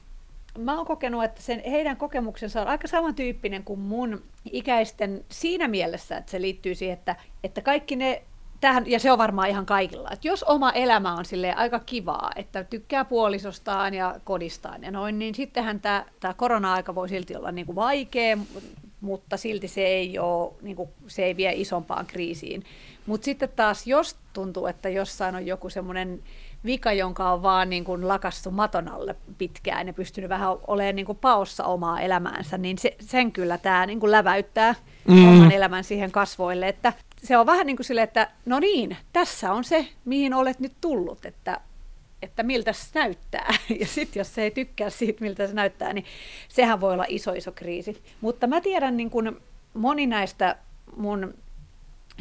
Mä 0.58 0.76
oon 0.76 0.86
kokenut, 0.86 1.24
että 1.24 1.42
sen, 1.42 1.62
heidän 1.70 1.96
kokemuksensa 1.96 2.62
on 2.62 2.68
aika 2.68 2.88
samantyyppinen 2.88 3.64
kuin 3.64 3.80
mun 3.80 4.22
ikäisten 4.52 5.24
siinä 5.28 5.68
mielessä, 5.68 6.16
että 6.16 6.30
se 6.30 6.40
liittyy 6.40 6.74
siihen, 6.74 6.98
että, 6.98 7.16
että 7.44 7.60
kaikki 7.60 7.96
ne 7.96 8.22
tähän, 8.62 8.90
ja 8.90 9.00
se 9.00 9.12
on 9.12 9.18
varmaan 9.18 9.48
ihan 9.48 9.66
kaikilla, 9.66 10.08
että 10.12 10.28
jos 10.28 10.42
oma 10.42 10.70
elämä 10.72 11.14
on 11.14 11.24
sille 11.24 11.52
aika 11.52 11.78
kivaa, 11.78 12.30
että 12.36 12.64
tykkää 12.64 13.04
puolisostaan 13.04 13.94
ja 13.94 14.20
kodistaan 14.24 14.82
ja 14.82 14.90
noin, 14.90 15.18
niin 15.18 15.34
sittenhän 15.34 15.80
tämä, 15.80 16.04
tämä 16.20 16.34
korona-aika 16.34 16.94
voi 16.94 17.08
silti 17.08 17.36
olla 17.36 17.52
niin 17.52 17.66
kuin 17.66 17.76
vaikea, 17.76 18.38
mutta 19.00 19.36
silti 19.36 19.68
se 19.68 19.80
ei, 19.80 20.18
ole, 20.18 20.52
niin 20.62 20.76
kuin, 20.76 20.88
se 21.06 21.24
ei 21.24 21.36
vie 21.36 21.52
isompaan 21.52 22.06
kriisiin. 22.06 22.64
Mutta 23.06 23.24
sitten 23.24 23.48
taas, 23.56 23.86
jos 23.86 24.16
tuntuu, 24.32 24.66
että 24.66 24.88
jossain 24.88 25.34
on 25.34 25.46
joku 25.46 25.70
semmoinen 25.70 26.22
vika, 26.64 26.92
jonka 26.92 27.32
on 27.32 27.42
vaan 27.42 27.70
niin 27.70 27.84
kuin 27.84 28.08
lakassu 28.08 28.50
maton 28.50 28.88
alle 28.88 29.16
pitkään 29.38 29.86
ja 29.86 29.92
pystynyt 29.92 30.30
vähän 30.30 30.56
olemaan 30.66 30.96
niin 30.96 31.06
kuin 31.06 31.18
paossa 31.18 31.64
omaa 31.64 32.00
elämäänsä, 32.00 32.58
niin 32.58 32.78
se, 32.78 32.96
sen 33.00 33.32
kyllä 33.32 33.58
tämä 33.58 33.86
niin 33.86 34.00
kuin 34.00 34.12
läväyttää 34.12 34.74
mm. 35.08 35.28
oman 35.28 35.52
elämän 35.52 35.84
siihen 35.84 36.12
kasvoille. 36.12 36.68
Että 36.68 36.92
se 37.22 37.36
on 37.36 37.46
vähän 37.46 37.66
niin 37.66 37.76
kuin 37.76 37.86
sille, 37.86 38.02
että 38.02 38.30
no 38.46 38.60
niin, 38.60 38.96
tässä 39.12 39.52
on 39.52 39.64
se, 39.64 39.88
mihin 40.04 40.34
olet 40.34 40.60
nyt 40.60 40.72
tullut, 40.80 41.26
että 41.26 41.60
että 42.22 42.42
miltä 42.42 42.72
se 42.72 42.90
näyttää. 42.94 43.54
Ja 43.80 43.86
sitten 43.86 44.20
jos 44.20 44.34
se 44.34 44.42
ei 44.42 44.50
tykkää 44.50 44.90
siitä, 44.90 45.24
miltä 45.24 45.46
se 45.46 45.54
näyttää, 45.54 45.92
niin 45.92 46.04
sehän 46.48 46.80
voi 46.80 46.92
olla 46.92 47.04
iso, 47.08 47.32
iso 47.32 47.52
kriisi. 47.52 48.02
Mutta 48.20 48.46
mä 48.46 48.60
tiedän 48.60 48.96
niin 48.96 49.10
kuin 49.10 49.36
moni 49.74 50.06
näistä 50.06 50.56
mun 50.96 51.34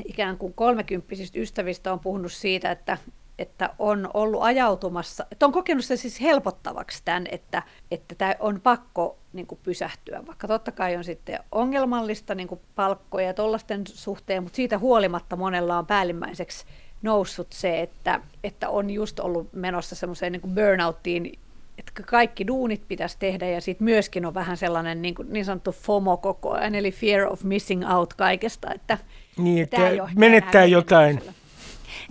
ikään 0.06 0.38
kuin 0.38 0.54
kolmekymppisistä 0.54 1.40
ystävistä 1.40 1.94
on 1.94 2.00
puhunut 2.00 2.32
siitä, 2.32 2.72
että, 2.72 2.98
että 3.42 3.70
on 3.80 4.10
ollut 4.14 4.44
ajautumassa, 4.44 5.26
että 5.32 5.46
on 5.46 5.52
kokenut 5.52 5.86
se 5.86 5.98
siis 5.98 6.22
helpottavaksi 6.22 7.02
tämän, 7.06 7.28
että, 7.32 7.64
että 7.92 8.16
tämä 8.16 8.36
on 8.40 8.62
pakko 8.62 9.18
niin 9.34 9.48
kuin 9.48 9.60
pysähtyä, 9.64 10.24
vaikka 10.28 10.48
totta 10.48 10.72
kai 10.72 10.96
on 10.96 11.04
sitten 11.04 11.40
ongelmallista 11.52 12.36
niin 12.36 12.48
kuin 12.48 12.62
palkkoja 12.76 13.28
ja 13.28 13.34
tuollaisten 13.34 13.84
suhteen, 13.88 14.44
mutta 14.44 14.56
siitä 14.56 14.78
huolimatta 14.78 15.36
monella 15.36 15.78
on 15.78 15.86
päällimmäiseksi 15.86 16.66
noussut 17.02 17.48
se, 17.50 17.82
että, 17.82 18.20
että 18.44 18.70
on 18.70 18.90
just 18.90 19.20
ollut 19.20 19.54
menossa 19.54 19.96
semmoiseen 19.96 20.32
niin 20.32 20.56
burnouttiin, 20.56 21.40
että 21.78 22.04
kaikki 22.04 22.48
duunit 22.48 22.88
pitäisi 22.88 23.18
tehdä 23.20 23.50
ja 23.50 23.62
sitten 23.62 23.86
myöskin 23.86 24.26
on 24.26 24.34
vähän 24.34 24.58
sellainen 24.58 25.02
niin, 25.02 25.16
kuin, 25.16 25.34
niin 25.34 25.46
sanottu 25.46 25.72
FOMO 25.72 26.18
koko 26.18 26.52
ajan, 26.52 26.76
eli 26.76 26.92
fear 26.92 27.28
of 27.28 27.44
missing 27.44 27.92
out 27.94 28.14
kaikesta, 28.14 28.74
että, 28.74 28.98
niin, 29.38 29.64
että 29.64 29.78
menettää 30.16 30.66
jotain. 30.66 31.22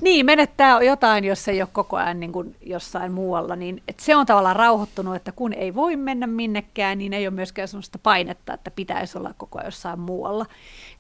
Niin, 0.01 0.27
menettää 0.27 0.83
jotain, 0.83 1.25
jos 1.25 1.49
ei 1.49 1.63
ole 1.63 1.69
koko 1.73 1.97
ajan 1.97 2.21
niin 2.21 2.33
kuin 2.33 2.57
jossain 2.61 3.13
muualla. 3.13 3.57
Niin, 3.57 3.83
että 3.89 4.05
se 4.05 4.17
on 4.17 4.27
tavallaan 4.27 4.57
rauhoittunut, 4.57 5.17
että 5.17 5.33
kun 5.33 5.53
ei 5.53 5.75
voi 5.75 5.97
mennä 5.97 6.27
minnekään, 6.27 6.99
niin 6.99 7.13
ei 7.13 7.27
ole 7.27 7.35
myöskään 7.35 7.69
sellaista 7.69 7.99
painetta, 8.03 8.55
että 8.55 8.71
pitäisi 8.71 9.19
olla 9.19 9.35
koko 9.37 9.59
ajan 9.59 9.67
jossain 9.67 10.01
muualla. 10.01 10.47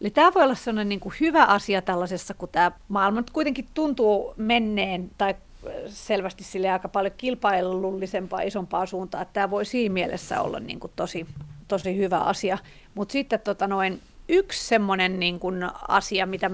Eli 0.01 0.11
tämä 0.11 0.35
voi 0.35 0.43
olla 0.43 0.55
sellainen 0.55 0.89
niin 0.89 1.01
kuin 1.01 1.15
hyvä 1.21 1.45
asia 1.45 1.83
tällaisessa, 1.83 2.35
kun 2.35 2.49
tämä 2.53 2.73
maailma 2.89 3.21
nyt 3.21 3.31
kuitenkin 3.31 3.67
tuntuu 3.75 4.35
menneen 4.37 5.11
tai 5.19 5.35
selvästi 5.87 6.45
sille 6.45 6.71
aika 6.71 6.89
paljon 6.89 7.15
kilpailullisempaa, 7.17 8.41
isompaa 8.41 8.87
suuntaa, 8.87 9.23
että 9.23 9.33
tämä 9.33 9.51
voi 9.51 9.65
siinä 9.65 9.93
mielessä 9.93 10.41
olla 10.41 10.61
niin 10.61 10.81
kuin 10.81 10.93
tosi, 10.97 11.27
tosi 11.69 11.97
hyvä 11.97 12.19
asia. 12.19 12.59
Mutta 12.95 13.13
sitten 13.13 13.41
tota 13.41 13.67
noin, 13.67 14.01
yksi 14.29 14.67
semmoinen 14.69 15.21
niin 15.21 15.41
kuin 15.41 15.63
asia, 15.89 16.27
mitä 16.27 16.51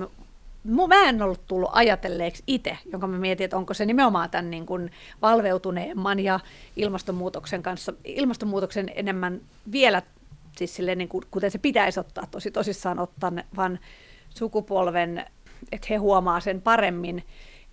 mä, 0.66 1.08
en 1.08 1.22
ollut 1.22 1.46
tullut 1.46 1.70
ajatelleeksi 1.72 2.42
itse, 2.46 2.78
jonka 2.92 3.06
mä 3.06 3.18
mietin, 3.18 3.44
että 3.44 3.56
onko 3.56 3.74
se 3.74 3.86
nimenomaan 3.86 4.30
tämän 4.30 4.50
niin 4.50 4.66
kuin 4.66 4.90
valveutuneemman 5.22 6.20
ja 6.20 6.40
ilmastonmuutoksen 6.76 7.62
kanssa, 7.62 7.92
ilmastonmuutoksen 8.04 8.90
enemmän 8.94 9.40
vielä, 9.72 10.02
siis 10.56 10.76
silleen 10.76 10.98
niin 10.98 11.08
kuin, 11.08 11.24
kuten 11.30 11.50
se 11.50 11.58
pitäisi 11.58 12.00
ottaa 12.00 12.26
tosi 12.30 12.50
tosissaan 12.50 12.98
ottaa, 12.98 13.32
vaan 13.56 13.78
sukupolven, 14.30 15.24
että 15.72 15.86
he 15.90 15.96
huomaa 15.96 16.40
sen 16.40 16.62
paremmin. 16.62 17.24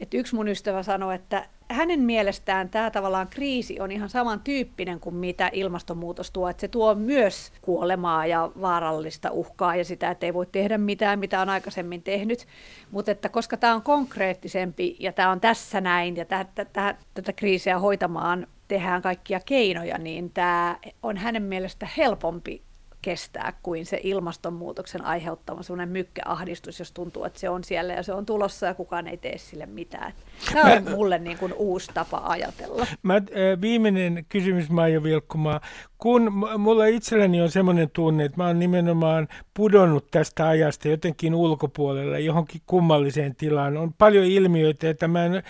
Että 0.04 0.18
yksi 0.18 0.36
mun 0.36 0.48
ystävä 0.48 0.84
sanoi, 0.84 1.16
että 1.16 1.46
hänen 1.70 2.00
mielestään 2.00 2.70
tämä 2.70 2.92
tavallaan 2.92 3.28
kriisi 3.28 3.80
on 3.80 3.92
ihan 3.92 4.10
samantyyppinen 4.10 5.00
kuin 5.00 5.16
mitä 5.16 5.50
ilmastonmuutos 5.54 6.32
tuo, 6.32 6.50
että 6.50 6.62
se 6.62 6.68
tuo 6.68 6.96
myös 6.96 7.52
kuolemaa 7.62 8.26
ja 8.26 8.52
vaarallista 8.62 9.32
uhkaa 9.32 9.76
ja 9.76 9.86
sitä, 9.86 10.12
että 10.12 10.26
ei 10.26 10.34
voi 10.34 10.46
tehdä 10.46 10.78
mitään, 10.78 11.20
mitä 11.20 11.42
on 11.42 11.50
aikaisemmin 11.50 12.02
tehnyt, 12.02 12.48
mutta 12.92 13.12
että 13.12 13.30
koska 13.30 13.58
tämä 13.58 13.76
on 13.76 13.82
konkreettisempi 13.82 14.96
ja 15.00 15.14
tämä 15.14 15.32
on 15.32 15.42
tässä 15.42 15.82
näin 15.82 16.16
ja 16.16 16.26
tätä, 16.26 16.96
tätä 17.14 17.34
kriisiä 17.34 17.80
hoitamaan 17.80 18.48
tehdään 18.68 19.02
kaikkia 19.02 19.40
keinoja, 19.46 19.98
niin 19.98 20.30
tämä 20.30 20.78
on 21.04 21.18
hänen 21.18 21.44
mielestä 21.44 21.88
helpompi 21.98 22.62
kestää 23.04 23.54
kuin 23.64 23.86
se 23.86 24.00
ilmastonmuutoksen 24.04 25.06
aiheuttama 25.06 25.64
sellainen 25.64 25.90
mykkäahdistus, 25.90 26.80
jos 26.80 26.92
tuntuu, 26.92 27.24
että 27.24 27.40
se 27.40 27.50
on 27.50 27.64
siellä 27.64 27.94
ja 27.94 28.04
se 28.04 28.14
on 28.14 28.26
tulossa 28.26 28.66
ja 28.66 28.74
kukaan 28.74 29.08
ei 29.08 29.18
tee 29.18 29.38
sille 29.38 29.66
mitään. 29.66 30.14
Tämä 30.54 30.74
on 30.74 30.92
mulle 30.92 31.20
niin 31.20 31.38
kuin 31.38 31.54
uusi 31.54 31.92
tapa 31.94 32.22
ajatella. 32.26 32.88
Mä, 33.04 33.16
äh, 33.16 33.22
viimeinen 33.62 34.26
kysymys 34.30 34.70
Maija 34.70 35.04
Vilkkumaa. 35.04 35.62
Kun 35.98 36.34
mulla 36.58 36.86
itselläni 36.86 37.42
on 37.42 37.52
semmoinen 37.52 37.90
tunne, 37.90 38.26
että 38.26 38.38
mä 38.38 38.48
oon 38.48 38.60
nimenomaan 38.60 39.28
pudonnut 39.54 40.12
tästä 40.12 40.48
ajasta 40.48 40.88
jotenkin 40.88 41.36
ulkopuolelle 41.36 42.20
johonkin 42.20 42.62
kummalliseen 42.66 43.36
tilaan. 43.36 43.78
On 43.78 43.94
paljon 43.94 44.26
ilmiöitä, 44.26 44.90
että 44.90 45.08
mä 45.08 45.26
en 45.26 45.44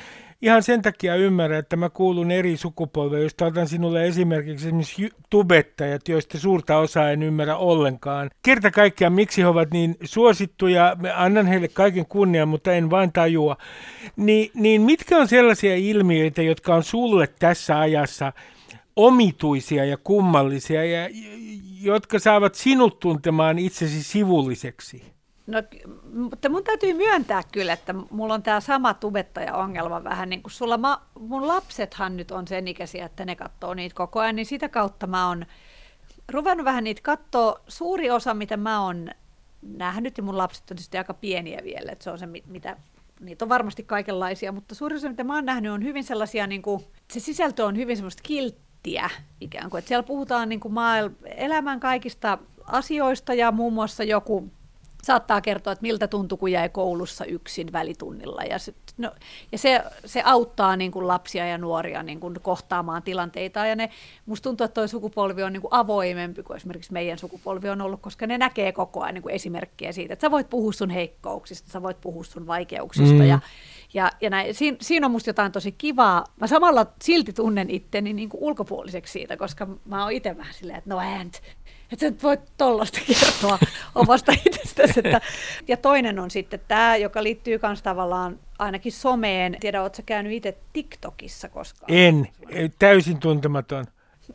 ihan 0.44 0.64
sen 0.64 0.82
takia 0.82 1.16
ymmärrän, 1.16 1.60
että 1.60 1.76
mä 1.76 1.90
kuulun 1.90 2.32
eri 2.32 2.58
sukupolveen, 2.58 3.24
josta 3.24 3.46
otan 3.46 3.68
sinulle 3.68 4.08
esimerkiksi 4.08 4.68
esimerkiksi 4.68 5.10
tubettajat, 5.30 6.10
joista 6.10 6.40
suurta 6.40 6.78
osaa 6.78 7.12
en 7.12 7.24
ymmärrä 7.24 7.56
ollenkaan. 7.56 8.30
Kerta 8.46 8.72
kaikkiaan, 8.72 9.14
miksi 9.14 9.42
he 9.42 9.48
ovat 9.48 9.72
niin 9.72 9.96
suosittuja, 10.04 10.98
mä 11.02 11.14
annan 11.16 11.46
heille 11.46 11.68
kaiken 11.68 12.06
kunnian, 12.06 12.48
mutta 12.48 12.74
en 12.74 12.90
vain 12.90 13.12
tajua. 13.12 13.58
Ni, 14.16 14.52
niin 14.54 14.82
mitkä 14.82 15.18
on 15.18 15.28
sellaisia 15.28 15.76
ilmiöitä, 15.76 16.42
jotka 16.42 16.76
on 16.76 16.84
sulle 16.84 17.28
tässä 17.40 17.80
ajassa 17.80 18.34
omituisia 18.96 19.86
ja 19.86 19.98
kummallisia 19.98 20.86
ja 20.86 21.10
jotka 21.82 22.20
saavat 22.20 22.56
sinut 22.56 23.00
tuntemaan 23.00 23.60
itsesi 23.60 24.04
sivulliseksi? 24.04 25.13
No, 25.48 25.64
mutta 26.14 26.50
mun 26.50 26.64
täytyy 26.64 26.94
myöntää 26.94 27.42
kyllä, 27.52 27.74
että 27.74 27.94
mulla 27.94 28.34
on 28.34 28.44
tämä 28.44 28.60
sama 28.60 28.94
tubettaja-ongelma 28.94 30.04
vähän 30.04 30.30
niin 30.30 30.44
kuin 30.44 30.52
sulla. 30.52 30.78
Mä, 30.78 31.00
mun 31.20 31.48
lapsethan 31.48 32.18
nyt 32.18 32.32
on 32.32 32.48
sen 32.48 32.68
ikäisiä, 32.68 33.06
että 33.06 33.26
ne 33.26 33.36
katsoo 33.36 33.74
niitä 33.74 33.96
koko 33.96 34.20
ajan, 34.20 34.36
niin 34.36 34.46
sitä 34.46 34.70
kautta 34.70 35.08
mä 35.08 35.28
oon 35.28 35.46
ruvennut 36.32 36.66
vähän 36.66 36.84
niitä 36.84 37.02
katsoa. 37.04 37.60
Suuri 37.68 38.12
osa, 38.12 38.34
mitä 38.34 38.58
mä 38.58 38.82
oon 38.82 39.10
nähnyt, 39.62 40.18
ja 40.18 40.24
mun 40.24 40.38
lapset 40.38 40.62
on 40.62 40.68
tietysti 40.68 40.98
aika 40.98 41.14
pieniä 41.14 41.60
vielä, 41.64 41.92
että 41.92 42.04
se 42.04 42.10
on 42.10 42.20
se, 42.20 42.26
mitä 42.26 42.78
niitä 43.20 43.46
on 43.46 43.50
varmasti 43.50 43.84
kaikenlaisia, 43.84 44.52
mutta 44.52 44.76
suuri 44.76 44.96
osa, 44.96 45.10
mitä 45.10 45.24
mä 45.24 45.36
oon 45.36 45.46
nähnyt, 45.46 45.72
on 45.72 45.84
hyvin 45.84 46.04
sellaisia, 46.04 46.48
niin 46.48 46.62
kuin, 46.62 46.84
se 47.12 47.20
sisältö 47.20 47.66
on 47.66 47.78
hyvin 47.78 47.98
semmoista 47.98 48.24
kilttiä 48.26 49.10
ikään 49.42 49.70
kuin, 49.70 49.80
että 49.80 49.88
siellä 49.88 50.04
puhutaan 50.04 50.50
niin 50.50 50.60
kuin 50.60 50.74
maailman, 50.74 51.18
elämän 51.26 51.80
kaikista 51.80 52.38
asioista 52.66 53.34
ja 53.34 53.52
muun 53.52 53.74
muassa 53.74 54.04
joku 54.04 54.52
saattaa 55.04 55.42
kertoa, 55.42 55.74
että 55.74 55.82
miltä 55.82 56.08
tuntui, 56.08 56.38
kun 56.38 56.52
jäi 56.52 56.70
koulussa 56.70 57.26
yksin 57.26 57.72
välitunnilla. 57.72 58.44
Ja 58.44 58.60
se, 58.60 58.74
no, 58.98 59.12
ja 59.52 59.58
se, 59.58 59.84
se 60.06 60.22
auttaa 60.26 60.76
niin 60.76 60.92
kuin 60.92 61.08
lapsia 61.08 61.48
ja 61.48 61.58
nuoria 61.58 62.04
niin 62.04 62.20
kuin 62.20 62.36
kohtaamaan 62.42 63.04
tilanteita. 63.04 63.66
Ja 63.66 63.76
ne, 63.76 63.90
musta 64.26 64.44
tuntuu, 64.44 64.66
että 64.66 64.74
tuo 64.74 64.88
sukupolvi 64.88 65.44
on 65.44 65.54
niin 65.54 65.62
kuin 65.62 65.74
avoimempi 65.74 66.44
kuin 66.44 66.58
esimerkiksi 66.58 66.94
meidän 66.94 67.18
sukupolvi 67.18 67.70
on 67.70 67.82
ollut, 67.82 68.02
koska 68.02 68.28
ne 68.28 68.38
näkee 68.38 68.72
koko 68.72 69.02
ajan 69.02 69.14
niin 69.14 69.24
kuin 69.24 69.36
esimerkkejä 69.36 69.92
siitä, 69.92 70.14
että 70.14 70.28
sä 70.28 70.32
voit 70.32 70.50
puhua 70.50 70.72
sun 70.72 70.90
heikkouksista, 70.90 71.72
sä 71.72 71.82
voit 71.82 72.02
puhua 72.02 72.24
sun 72.24 72.48
vaikeuksista. 72.48 73.14
Mm. 73.14 73.28
Ja, 73.28 73.40
ja, 73.94 74.12
ja 74.22 74.30
näin, 74.30 74.54
siinä, 74.54 74.78
siinä 74.82 75.08
on 75.08 75.12
musta 75.12 75.30
jotain 75.30 75.52
tosi 75.52 75.72
kivaa. 75.72 76.26
Mä 76.40 76.48
samalla 76.48 76.86
silti 77.02 77.34
tunnen 77.34 77.70
itteni 77.70 78.14
niin 78.14 78.30
kuin 78.30 78.44
ulkopuoliseksi 78.44 79.12
siitä, 79.12 79.38
koska 79.38 79.68
mä 79.86 80.04
oon 80.04 80.12
itse 80.12 80.38
vähän 80.38 80.54
silleen, 80.54 80.78
että 80.78 80.90
no 80.90 81.00
and, 81.00 81.34
että 81.92 82.10
sä 82.10 82.14
voit 82.24 82.40
tollasta 82.58 83.00
kertoa 83.08 83.60
omasta 83.96 84.32
itsestäsi. 84.46 85.00
Että. 85.00 85.22
Ja 85.68 85.78
toinen 85.78 86.20
on 86.20 86.32
sitten 86.32 86.60
tämä, 86.68 86.98
joka 86.98 87.24
liittyy 87.24 87.60
myös 87.64 87.82
tavallaan 87.82 88.40
ainakin 88.60 88.92
someen. 88.92 89.58
Tiedä, 89.60 89.82
ootko 89.82 89.96
sä 89.96 90.04
käynyt 90.06 90.34
itse 90.34 90.58
TikTokissa 90.74 91.50
koskaan? 91.50 91.94
En, 91.94 92.28
täysin 92.80 93.20
tuntematon. 93.20 93.86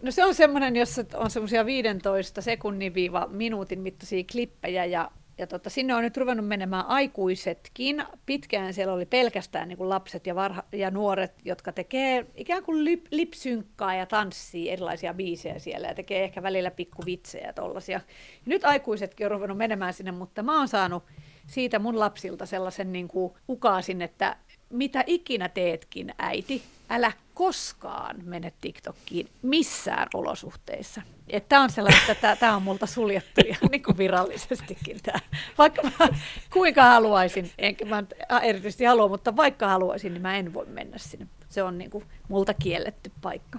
No 0.02 0.10
se 0.10 0.24
on 0.24 0.34
semmoinen, 0.34 0.76
jossa 0.76 1.04
on 1.14 1.30
semmoisia 1.30 1.66
15 1.66 2.42
sekunnin 2.42 2.94
viiva 2.94 3.28
minuutin 3.30 3.80
mittaisia 3.80 4.24
klippejä 4.32 4.84
ja 4.84 5.10
ja 5.38 5.46
tota, 5.46 5.70
sinne 5.70 5.94
on 5.94 6.02
nyt 6.02 6.16
ruvennut 6.16 6.48
menemään 6.48 6.86
aikuisetkin. 6.86 8.04
Pitkään 8.26 8.74
siellä 8.74 8.92
oli 8.92 9.06
pelkästään 9.06 9.68
niin 9.68 9.76
kuin 9.76 9.88
lapset 9.88 10.26
ja, 10.26 10.34
varha- 10.34 10.64
ja 10.72 10.90
nuoret, 10.90 11.32
jotka 11.44 11.72
tekee 11.72 12.26
ikään 12.34 12.62
kuin 12.62 12.84
lip- 12.84 13.08
lipsynkkaa 13.10 13.94
ja 13.94 14.06
tanssii 14.06 14.70
erilaisia 14.70 15.14
biisejä 15.14 15.58
siellä 15.58 15.88
ja 15.88 15.94
tekee 15.94 16.24
ehkä 16.24 16.42
välillä 16.42 16.70
pikkuvitsejä 16.70 17.46
ja. 17.46 17.52
Ja 17.88 18.00
nyt 18.46 18.64
aikuisetkin 18.64 19.26
on 19.26 19.30
ruvennut 19.30 19.58
menemään 19.58 19.94
sinne, 19.94 20.12
mutta 20.12 20.42
mä 20.42 20.58
oon 20.58 20.68
saanut 20.68 21.02
siitä 21.46 21.78
mun 21.78 21.98
lapsilta 21.98 22.46
sellaisen 22.46 22.92
niin 22.92 23.08
kuin 23.08 23.32
ukaasin, 23.48 24.02
että 24.02 24.36
mitä 24.70 25.04
ikinä 25.06 25.48
teetkin, 25.48 26.14
äiti, 26.18 26.62
älä 26.88 27.12
koskaan 27.34 28.16
mene 28.24 28.52
TikTokkiin 28.60 29.28
missään 29.42 30.08
olosuhteissa. 30.14 31.02
Tämä 31.48 31.62
on 31.62 31.70
sellainen, 31.70 32.02
että 32.08 32.36
tämä 32.36 32.56
on 32.56 32.62
multa 32.62 32.86
suljettu 32.86 33.40
ihan 33.46 33.68
niin 33.72 33.82
kuin 33.82 33.98
virallisestikin. 33.98 34.98
Tää. 35.02 35.20
Vaikka 35.58 35.82
mä 35.82 36.08
kuinka 36.52 36.82
haluaisin, 36.82 37.50
enkä 37.58 37.84
mä 37.84 38.02
erityisesti 38.42 38.84
halua, 38.84 39.08
mutta 39.08 39.36
vaikka 39.36 39.68
haluaisin, 39.68 40.12
niin 40.12 40.22
mä 40.22 40.36
en 40.36 40.54
voi 40.54 40.66
mennä 40.66 40.98
sinne. 40.98 41.26
Se 41.48 41.62
on 41.62 41.78
niin 41.78 41.90
kuin 41.90 42.04
multa 42.28 42.54
kielletty 42.54 43.12
paikka. 43.20 43.58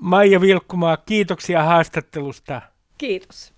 Maija 0.00 0.40
Vilkkumaa, 0.40 0.96
kiitoksia 0.96 1.62
haastattelusta. 1.62 2.62
Kiitos. 2.98 3.52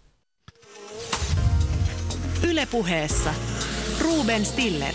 Ylepuheessa 2.48 3.34
Ruben 4.00 4.44
Stiller 4.44 4.94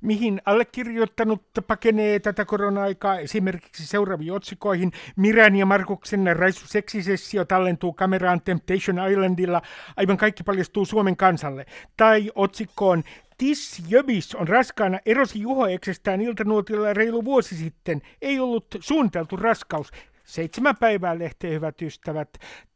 mihin 0.00 0.42
allekirjoittanut 0.44 1.42
pakenee 1.66 2.18
tätä 2.18 2.44
korona-aikaa 2.44 3.18
esimerkiksi 3.18 3.86
seuraaviin 3.86 4.32
otsikoihin. 4.32 4.92
Miran 5.16 5.56
ja 5.56 5.66
Markuksen 5.66 6.36
raisu 6.36 6.66
seksisessio 6.66 7.44
tallentuu 7.44 7.92
kameraan 7.92 8.40
Temptation 8.40 9.10
Islandilla. 9.10 9.62
Aivan 9.96 10.16
kaikki 10.16 10.42
paljastuu 10.42 10.84
Suomen 10.84 11.16
kansalle. 11.16 11.66
Tai 11.96 12.30
otsikkoon 12.34 13.04
Tis 13.38 13.82
Jöbis 13.88 14.34
on 14.34 14.48
raskaana, 14.48 14.98
erosi 15.06 15.40
Juho 15.40 15.66
Eksestään 15.66 16.20
iltanuotilla 16.20 16.94
reilu 16.94 17.24
vuosi 17.24 17.56
sitten. 17.56 18.02
Ei 18.22 18.40
ollut 18.40 18.66
suunniteltu 18.80 19.36
raskaus. 19.36 19.90
Seitsemän 20.24 20.76
päivää 20.76 21.18
lehteen, 21.18 21.52
hyvät 21.52 21.82
ystävät. 21.82 22.28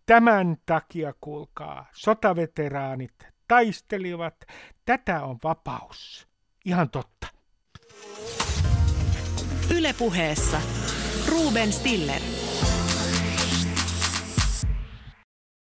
Tämän 0.07 0.57
takia, 0.66 1.14
kuulkaa, 1.20 1.87
sotaveteraanit 1.93 3.33
taistelivat. 3.49 4.35
Tätä 4.85 5.23
on 5.23 5.39
vapaus. 5.45 6.32
Ihan 6.64 6.90
totta. 6.90 7.26
Ylepuheessa 9.70 10.60
Ruben 11.28 11.72
Stiller. 11.72 12.20